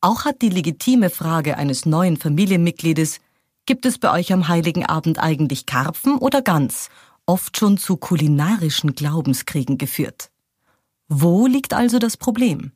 Auch 0.01 0.25
hat 0.25 0.41
die 0.41 0.49
legitime 0.49 1.09
Frage 1.09 1.57
eines 1.57 1.85
neuen 1.85 2.17
Familienmitgliedes, 2.17 3.19
gibt 3.67 3.85
es 3.85 3.99
bei 3.99 4.11
euch 4.11 4.33
am 4.33 4.47
Heiligen 4.47 4.85
Abend 4.85 5.19
eigentlich 5.19 5.65
Karpfen 5.65 6.17
oder 6.17 6.41
Gans, 6.41 6.89
oft 7.25 7.57
schon 7.57 7.77
zu 7.77 7.97
kulinarischen 7.97 8.93
Glaubenskriegen 8.93 9.77
geführt. 9.77 10.29
Wo 11.09 11.45
liegt 11.45 11.73
also 11.73 11.99
das 11.99 12.17
Problem? 12.17 12.71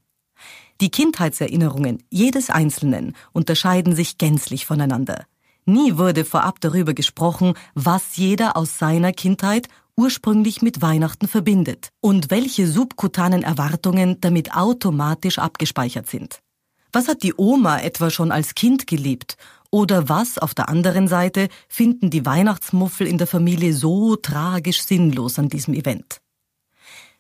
Die 0.80 0.90
Kindheitserinnerungen 0.90 2.04
jedes 2.10 2.50
Einzelnen 2.50 3.16
unterscheiden 3.34 3.96
sich 3.96 4.18
gänzlich 4.18 4.66
voneinander. 4.66 5.26
Nie 5.66 5.98
wurde 5.98 6.26
vorab 6.26 6.60
darüber 6.60 6.94
gesprochen, 6.94 7.54
was 7.76 8.16
jeder 8.16 8.58
aus 8.58 8.78
seiner 8.78 9.12
Kindheit 9.12 9.68
ursprünglich 9.96 10.62
mit 10.62 10.82
Weihnachten 10.82 11.28
verbindet 11.28 11.90
und 12.00 12.32
welche 12.32 12.68
subkutanen 12.68 13.44
Erwartungen 13.44 14.20
damit 14.22 14.56
automatisch 14.56 15.38
abgespeichert 15.38 16.10
sind. 16.10 16.40
Was 16.92 17.08
hat 17.08 17.24
die 17.24 17.34
Oma 17.38 17.80
etwa 17.80 18.10
schon 18.10 18.32
als 18.32 18.56
Kind 18.56 18.88
geliebt? 18.88 19.38
Oder 19.70 20.10
was 20.10 20.38
auf 20.38 20.54
der 20.54 20.68
anderen 20.68 21.08
Seite 21.08 21.48
finden 21.70 22.10
die 22.10 22.26
Weihnachtsmuffel 22.26 23.08
in 23.08 23.18
der 23.18 23.28
Familie 23.28 23.74
so 23.74 24.18
tragisch 24.18 24.82
sinnlos 24.84 25.40
an 25.40 25.48
diesem 25.48 25.74
Event? 25.74 26.20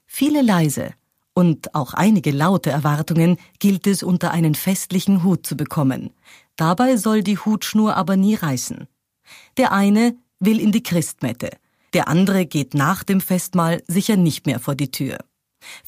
Viele 0.05 0.41
leise, 0.41 0.93
und 1.33 1.73
auch 1.75 1.93
einige 1.93 2.31
laute 2.31 2.69
Erwartungen 2.69 3.37
gilt 3.59 3.87
es 3.87 4.03
unter 4.03 4.31
einen 4.31 4.55
festlichen 4.55 5.23
Hut 5.23 5.45
zu 5.45 5.55
bekommen. 5.55 6.11
Dabei 6.55 6.97
soll 6.97 7.23
die 7.23 7.37
Hutschnur 7.37 7.95
aber 7.95 8.17
nie 8.17 8.35
reißen. 8.35 8.87
Der 9.57 9.71
eine 9.71 10.15
will 10.39 10.59
in 10.59 10.71
die 10.71 10.83
Christmette, 10.83 11.51
der 11.93 12.07
andere 12.07 12.45
geht 12.45 12.73
nach 12.73 13.03
dem 13.03 13.21
Festmahl 13.21 13.83
sicher 13.87 14.17
nicht 14.17 14.45
mehr 14.45 14.59
vor 14.59 14.75
die 14.75 14.91
Tür. 14.91 15.19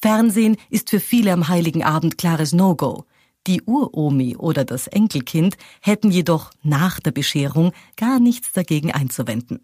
Fernsehen 0.02 0.58
ist 0.70 0.90
für 0.90 1.00
viele 1.00 1.34
am 1.34 1.48
heiligen 1.48 1.84
Abend 1.84 2.18
klares 2.18 2.54
No-Go. 2.54 3.06
Die 3.48 3.62
Uromi 3.64 4.38
oder 4.38 4.64
das 4.64 4.88
Enkelkind 4.88 5.58
hätten 5.82 6.12
jedoch 6.12 6.52
nach 6.62 7.00
der 7.00 7.12
Bescherung 7.12 7.74
gar 7.98 8.20
nichts 8.20 8.54
dagegen 8.54 8.92
einzuwenden. 8.92 9.60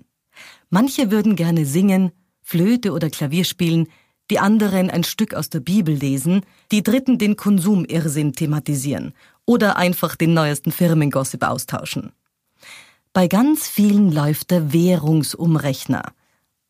Manche 0.69 1.11
würden 1.11 1.36
gerne 1.36 1.65
singen, 1.65 2.11
Flöte 2.41 2.91
oder 2.91 3.09
Klavier 3.09 3.45
spielen, 3.45 3.88
die 4.30 4.39
anderen 4.39 4.89
ein 4.89 5.03
Stück 5.03 5.34
aus 5.34 5.49
der 5.49 5.59
Bibel 5.59 5.95
lesen, 5.95 6.41
die 6.71 6.84
dritten 6.84 7.17
den 7.17 7.36
Konsumirrsinn 7.36 8.34
thematisieren 8.34 9.13
oder 9.45 9.77
einfach 9.77 10.15
den 10.15 10.34
neuesten 10.34 10.71
Firmengossip 10.71 11.43
austauschen. 11.43 12.11
Bei 13.13 13.27
ganz 13.27 13.67
vielen 13.67 14.11
läuft 14.11 14.51
der 14.51 14.71
Währungsumrechner. 14.71 16.13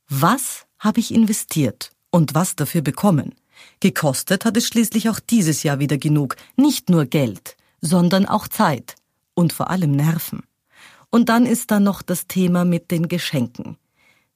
Was 0.08 0.66
habe 0.80 1.02
ich 1.02 1.14
investiert 1.14 1.92
und 2.12 2.34
was 2.34 2.56
dafür 2.56 2.82
bekommen? 2.82 3.36
Gekostet 3.82 4.46
hat 4.46 4.56
es 4.56 4.68
schließlich 4.68 5.10
auch 5.10 5.20
dieses 5.20 5.64
Jahr 5.64 5.80
wieder 5.80 5.98
genug, 5.98 6.38
nicht 6.56 6.90
nur 6.90 7.06
Geld, 7.06 7.58
sondern 7.82 8.26
auch 8.26 8.48
Zeit 8.48 8.96
und 9.34 9.52
vor 9.52 9.70
allem 9.70 9.92
Nerven. 9.92 10.44
Und 11.10 11.28
dann 11.28 11.46
ist 11.46 11.72
da 11.72 11.80
noch 11.80 12.02
das 12.02 12.28
Thema 12.28 12.64
mit 12.64 12.92
den 12.92 13.08
Geschenken. 13.08 13.78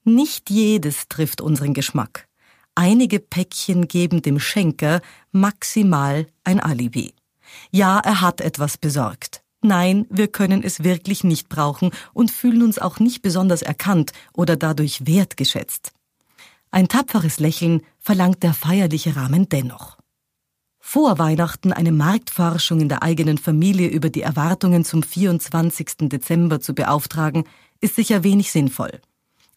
Nicht 0.03 0.49
jedes 0.49 1.07
trifft 1.07 1.39
unseren 1.39 1.73
Geschmack. 1.73 2.27
Einige 2.75 3.19
Päckchen 3.19 3.87
geben 3.87 4.21
dem 4.21 4.39
Schenker 4.39 5.01
maximal 5.31 6.27
ein 6.43 6.59
Alibi. 6.59 7.13
Ja, 7.71 7.99
er 7.99 8.21
hat 8.21 8.41
etwas 8.41 8.77
besorgt. 8.77 9.43
Nein, 9.61 10.05
wir 10.09 10.27
können 10.27 10.63
es 10.63 10.83
wirklich 10.83 11.23
nicht 11.23 11.49
brauchen 11.49 11.91
und 12.13 12.31
fühlen 12.31 12.63
uns 12.63 12.79
auch 12.79 12.99
nicht 12.99 13.21
besonders 13.21 13.61
erkannt 13.61 14.11
oder 14.33 14.55
dadurch 14.55 15.05
wertgeschätzt. 15.05 15.93
Ein 16.71 16.87
tapferes 16.87 17.39
Lächeln 17.39 17.81
verlangt 17.99 18.43
der 18.43 18.53
feierliche 18.53 19.15
Rahmen 19.15 19.47
dennoch. 19.47 19.97
Vor 20.79 21.17
Weihnachten 21.17 21.71
eine 21.71 21.91
Marktforschung 21.93 22.81
in 22.81 22.89
der 22.89 23.03
eigenen 23.03 23.37
Familie 23.37 23.87
über 23.87 24.09
die 24.09 24.21
Erwartungen 24.21 24.83
zum 24.83 25.01
24. 25.01 26.09
Dezember 26.09 26.59
zu 26.59 26.73
beauftragen, 26.73 27.45
ist 27.79 27.95
sicher 27.95 28.23
wenig 28.23 28.51
sinnvoll. 28.51 28.99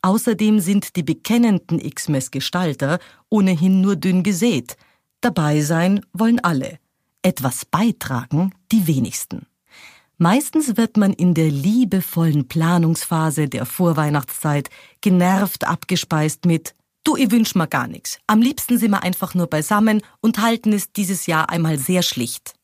Außerdem 0.06 0.60
sind 0.60 0.94
die 0.94 1.02
bekennenden 1.02 1.80
Xmas-Gestalter 1.80 3.00
ohnehin 3.28 3.80
nur 3.80 3.96
dünn 3.96 4.22
gesät. 4.22 4.76
Dabei 5.20 5.62
sein 5.62 6.00
wollen 6.12 6.38
alle. 6.38 6.78
Etwas 7.22 7.64
beitragen 7.64 8.54
die 8.70 8.86
wenigsten. 8.86 9.46
Meistens 10.16 10.76
wird 10.76 10.96
man 10.96 11.12
in 11.12 11.34
der 11.34 11.50
liebevollen 11.50 12.46
Planungsphase 12.46 13.48
der 13.48 13.66
Vorweihnachtszeit 13.66 14.70
genervt 15.00 15.66
abgespeist 15.66 16.44
mit 16.44 16.76
Du, 17.02 17.16
ich 17.16 17.32
wünsch 17.32 17.56
mir 17.56 17.66
gar 17.66 17.88
nichts. 17.88 18.20
Am 18.28 18.40
liebsten 18.40 18.78
sind 18.78 18.92
wir 18.92 19.02
einfach 19.02 19.34
nur 19.34 19.48
beisammen 19.48 20.02
und 20.20 20.38
halten 20.38 20.72
es 20.72 20.92
dieses 20.92 21.26
Jahr 21.26 21.50
einmal 21.50 21.78
sehr 21.78 22.02
schlicht. 22.02 22.54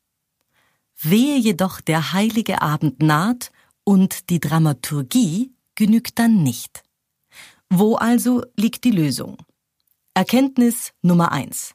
Wehe 1.00 1.38
jedoch 1.38 1.80
der 1.80 2.12
heilige 2.12 2.62
Abend 2.62 3.02
naht 3.02 3.50
und 3.82 4.30
die 4.30 4.38
Dramaturgie 4.38 5.50
genügt 5.74 6.20
dann 6.20 6.44
nicht. 6.44 6.84
Wo 7.74 7.94
also 7.94 8.42
liegt 8.54 8.84
die 8.84 8.90
Lösung? 8.90 9.38
Erkenntnis 10.12 10.92
Nummer 11.00 11.32
eins. 11.32 11.72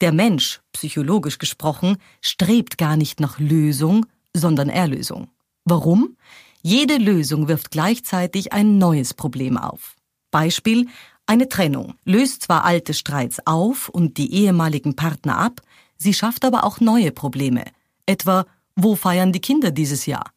Der 0.00 0.12
Mensch, 0.12 0.60
psychologisch 0.70 1.38
gesprochen, 1.38 1.96
strebt 2.20 2.78
gar 2.78 2.96
nicht 2.96 3.18
nach 3.18 3.40
Lösung, 3.40 4.06
sondern 4.32 4.68
Erlösung. 4.68 5.28
Warum? 5.64 6.16
Jede 6.62 6.98
Lösung 6.98 7.48
wirft 7.48 7.72
gleichzeitig 7.72 8.52
ein 8.52 8.78
neues 8.78 9.12
Problem 9.12 9.58
auf. 9.58 9.96
Beispiel 10.30 10.86
eine 11.26 11.48
Trennung 11.48 11.94
löst 12.04 12.42
zwar 12.42 12.64
alte 12.64 12.94
Streits 12.94 13.44
auf 13.44 13.88
und 13.88 14.18
die 14.18 14.32
ehemaligen 14.32 14.94
Partner 14.94 15.36
ab, 15.36 15.62
sie 15.96 16.14
schafft 16.14 16.44
aber 16.44 16.62
auch 16.62 16.78
neue 16.78 17.10
Probleme. 17.10 17.64
Etwa, 18.06 18.46
wo 18.76 18.94
feiern 18.94 19.32
die 19.32 19.40
Kinder 19.40 19.72
dieses 19.72 20.06
Jahr? 20.06 20.30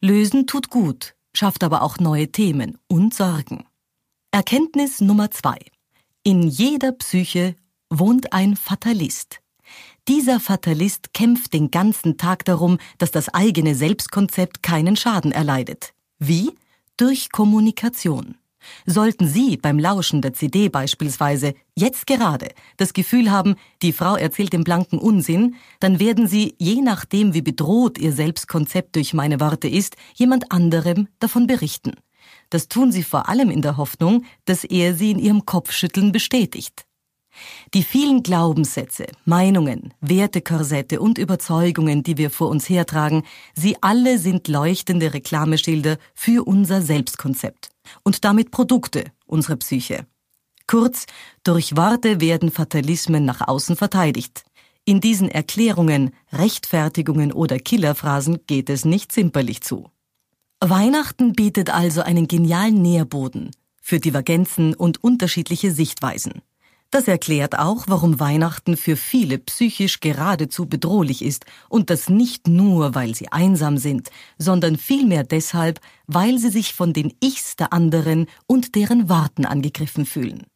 Lösen 0.00 0.48
tut 0.48 0.68
gut, 0.68 1.14
schafft 1.32 1.62
aber 1.62 1.82
auch 1.82 1.98
neue 1.98 2.32
Themen 2.32 2.76
und 2.88 3.14
Sorgen. 3.14 3.67
Erkenntnis 4.38 5.00
Nummer 5.00 5.32
zwei. 5.32 5.58
In 6.22 6.44
jeder 6.44 6.92
Psyche 6.92 7.56
wohnt 7.90 8.32
ein 8.32 8.54
Fatalist. 8.54 9.40
Dieser 10.06 10.38
Fatalist 10.38 11.12
kämpft 11.12 11.54
den 11.54 11.72
ganzen 11.72 12.18
Tag 12.18 12.44
darum, 12.44 12.78
dass 12.98 13.10
das 13.10 13.34
eigene 13.34 13.74
Selbstkonzept 13.74 14.62
keinen 14.62 14.94
Schaden 14.94 15.32
erleidet. 15.32 15.92
Wie? 16.20 16.52
Durch 16.96 17.32
Kommunikation. 17.32 18.36
Sollten 18.86 19.26
Sie 19.26 19.56
beim 19.56 19.80
Lauschen 19.80 20.22
der 20.22 20.34
CD 20.34 20.68
beispielsweise 20.68 21.54
jetzt 21.74 22.06
gerade 22.06 22.50
das 22.76 22.92
Gefühl 22.92 23.32
haben, 23.32 23.56
die 23.82 23.92
Frau 23.92 24.14
erzählt 24.14 24.52
den 24.52 24.62
blanken 24.62 25.00
Unsinn, 25.00 25.56
dann 25.80 25.98
werden 25.98 26.28
Sie, 26.28 26.54
je 26.58 26.80
nachdem 26.80 27.34
wie 27.34 27.42
bedroht 27.42 27.98
Ihr 27.98 28.12
Selbstkonzept 28.12 28.94
durch 28.94 29.14
meine 29.14 29.40
Worte 29.40 29.66
ist, 29.66 29.96
jemand 30.14 30.52
anderem 30.52 31.08
davon 31.18 31.48
berichten. 31.48 31.94
Das 32.50 32.68
tun 32.68 32.92
sie 32.92 33.02
vor 33.02 33.28
allem 33.28 33.50
in 33.50 33.62
der 33.62 33.76
Hoffnung, 33.76 34.24
dass 34.44 34.64
er 34.64 34.94
sie 34.94 35.10
in 35.10 35.18
ihrem 35.18 35.44
Kopfschütteln 35.44 36.12
bestätigt. 36.12 36.84
Die 37.74 37.82
vielen 37.82 38.22
Glaubenssätze, 38.22 39.06
Meinungen, 39.24 39.94
Wertekorsette 40.00 41.00
und 41.00 41.18
Überzeugungen, 41.18 42.02
die 42.02 42.16
wir 42.16 42.30
vor 42.30 42.48
uns 42.48 42.68
hertragen, 42.68 43.22
sie 43.54 43.76
alle 43.80 44.18
sind 44.18 44.48
leuchtende 44.48 45.14
Reklameschilder 45.14 45.98
für 46.14 46.46
unser 46.46 46.82
Selbstkonzept 46.82 47.68
und 48.02 48.24
damit 48.24 48.50
Produkte 48.50 49.04
unserer 49.26 49.56
Psyche. 49.56 50.06
Kurz, 50.66 51.06
durch 51.44 51.76
Worte 51.76 52.20
werden 52.20 52.50
Fatalismen 52.50 53.24
nach 53.24 53.46
außen 53.46 53.76
verteidigt. 53.76 54.44
In 54.84 55.00
diesen 55.00 55.28
Erklärungen, 55.28 56.12
Rechtfertigungen 56.32 57.32
oder 57.32 57.58
Killerphrasen 57.58 58.40
geht 58.46 58.70
es 58.70 58.84
nicht 58.84 59.12
zimperlich 59.12 59.60
zu. 59.62 59.90
Weihnachten 60.60 61.34
bietet 61.34 61.70
also 61.70 62.00
einen 62.00 62.26
genialen 62.26 62.82
Nährboden 62.82 63.52
für 63.80 64.00
Divergenzen 64.00 64.74
und 64.74 65.02
unterschiedliche 65.04 65.70
Sichtweisen. 65.70 66.42
Das 66.90 67.06
erklärt 67.06 67.56
auch, 67.56 67.84
warum 67.86 68.18
Weihnachten 68.18 68.76
für 68.76 68.96
viele 68.96 69.38
psychisch 69.38 70.00
geradezu 70.00 70.66
bedrohlich 70.66 71.22
ist 71.22 71.44
und 71.68 71.90
das 71.90 72.08
nicht 72.08 72.48
nur, 72.48 72.96
weil 72.96 73.14
sie 73.14 73.30
einsam 73.30 73.78
sind, 73.78 74.10
sondern 74.36 74.76
vielmehr 74.76 75.22
deshalb, 75.22 75.80
weil 76.08 76.38
sie 76.38 76.50
sich 76.50 76.74
von 76.74 76.92
den 76.92 77.14
Ichs 77.20 77.54
der 77.54 77.72
anderen 77.72 78.26
und 78.46 78.74
deren 78.74 79.08
Warten 79.08 79.44
angegriffen 79.44 80.06
fühlen. 80.06 80.46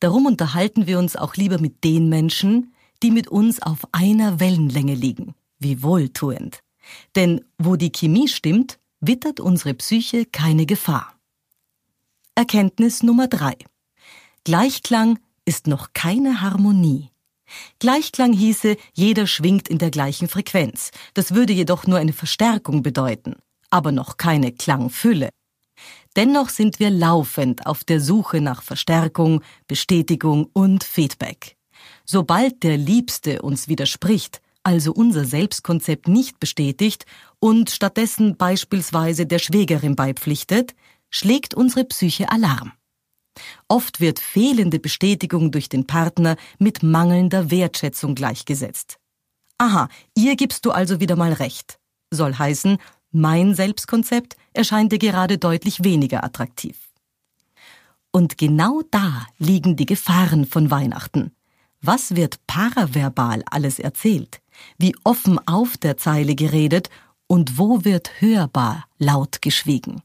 Darum 0.00 0.24
unterhalten 0.24 0.86
wir 0.86 0.98
uns 0.98 1.14
auch 1.14 1.34
lieber 1.34 1.58
mit 1.58 1.84
den 1.84 2.08
Menschen, 2.08 2.72
die 3.02 3.10
mit 3.10 3.28
uns 3.28 3.60
auf 3.60 3.80
einer 3.92 4.40
Wellenlänge 4.40 4.94
liegen. 4.94 5.34
Wie 5.58 5.82
wohltuend. 5.82 6.60
Denn 7.16 7.44
wo 7.58 7.76
die 7.76 7.90
Chemie 7.90 8.28
stimmt, 8.28 8.78
wittert 9.00 9.40
unsere 9.40 9.74
Psyche 9.74 10.26
keine 10.26 10.66
Gefahr. 10.66 11.14
Erkenntnis 12.34 13.02
Nummer 13.02 13.28
drei. 13.28 13.56
Gleichklang 14.44 15.18
ist 15.44 15.66
noch 15.66 15.92
keine 15.92 16.40
Harmonie. 16.40 17.10
Gleichklang 17.78 18.32
hieße, 18.32 18.76
jeder 18.92 19.26
schwingt 19.26 19.68
in 19.68 19.78
der 19.78 19.90
gleichen 19.90 20.28
Frequenz. 20.28 20.90
Das 21.14 21.34
würde 21.34 21.52
jedoch 21.52 21.86
nur 21.86 21.98
eine 21.98 22.12
Verstärkung 22.12 22.82
bedeuten, 22.82 23.36
aber 23.70 23.92
noch 23.92 24.16
keine 24.16 24.52
Klangfülle. 24.52 25.30
Dennoch 26.16 26.48
sind 26.48 26.80
wir 26.80 26.90
laufend 26.90 27.66
auf 27.66 27.84
der 27.84 28.00
Suche 28.00 28.40
nach 28.40 28.62
Verstärkung, 28.62 29.42
Bestätigung 29.68 30.48
und 30.52 30.82
Feedback. 30.82 31.56
Sobald 32.04 32.62
der 32.62 32.78
Liebste 32.78 33.42
uns 33.42 33.68
widerspricht, 33.68 34.40
also 34.66 34.92
unser 34.92 35.24
Selbstkonzept 35.24 36.08
nicht 36.08 36.40
bestätigt 36.40 37.06
und 37.38 37.70
stattdessen 37.70 38.36
beispielsweise 38.36 39.24
der 39.24 39.38
Schwägerin 39.38 39.94
beipflichtet, 39.94 40.74
schlägt 41.08 41.54
unsere 41.54 41.84
Psyche 41.84 42.32
Alarm. 42.32 42.72
Oft 43.68 44.00
wird 44.00 44.18
fehlende 44.18 44.80
Bestätigung 44.80 45.52
durch 45.52 45.68
den 45.68 45.86
Partner 45.86 46.36
mit 46.58 46.82
mangelnder 46.82 47.52
Wertschätzung 47.52 48.16
gleichgesetzt. 48.16 48.98
Aha, 49.58 49.88
ihr 50.16 50.34
gibst 50.34 50.66
du 50.66 50.72
also 50.72 50.98
wieder 50.98 51.14
mal 51.14 51.32
recht. 51.32 51.78
Soll 52.10 52.34
heißen, 52.34 52.78
mein 53.12 53.54
Selbstkonzept 53.54 54.36
erscheint 54.52 54.90
dir 54.90 54.98
gerade 54.98 55.38
deutlich 55.38 55.84
weniger 55.84 56.24
attraktiv. 56.24 56.76
Und 58.10 58.36
genau 58.36 58.82
da 58.90 59.28
liegen 59.38 59.76
die 59.76 59.86
Gefahren 59.86 60.44
von 60.44 60.72
Weihnachten. 60.72 61.30
Was 61.82 62.16
wird 62.16 62.44
paraverbal 62.48 63.44
alles 63.48 63.78
erzählt? 63.78 64.40
Wie 64.78 64.94
offen 65.04 65.38
auf 65.46 65.76
der 65.76 65.96
Zeile 65.96 66.34
geredet 66.34 66.90
und 67.26 67.58
wo 67.58 67.84
wird 67.84 68.20
hörbar 68.20 68.86
laut 68.98 69.42
geschwiegen. 69.42 70.02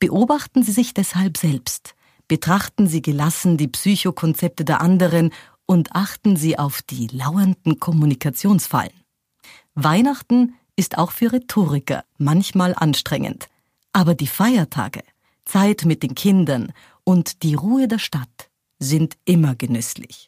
Beobachten 0.00 0.62
Sie 0.62 0.72
sich 0.72 0.94
deshalb 0.94 1.36
selbst, 1.36 1.94
betrachten 2.28 2.86
Sie 2.86 3.02
gelassen 3.02 3.56
die 3.56 3.68
Psychokonzepte 3.68 4.64
der 4.64 4.80
anderen 4.80 5.32
und 5.66 5.94
achten 5.94 6.36
Sie 6.36 6.58
auf 6.58 6.82
die 6.82 7.08
lauernden 7.08 7.80
Kommunikationsfallen. 7.80 8.92
Weihnachten 9.74 10.54
ist 10.76 10.96
auch 10.98 11.10
für 11.10 11.32
Rhetoriker 11.32 12.04
manchmal 12.16 12.74
anstrengend, 12.74 13.48
aber 13.92 14.14
die 14.14 14.26
Feiertage, 14.28 15.02
Zeit 15.44 15.84
mit 15.84 16.02
den 16.02 16.14
Kindern 16.14 16.72
und 17.04 17.42
die 17.42 17.54
Ruhe 17.54 17.88
der 17.88 17.98
Stadt 17.98 18.50
sind 18.78 19.16
immer 19.24 19.54
genüsslich. 19.54 20.27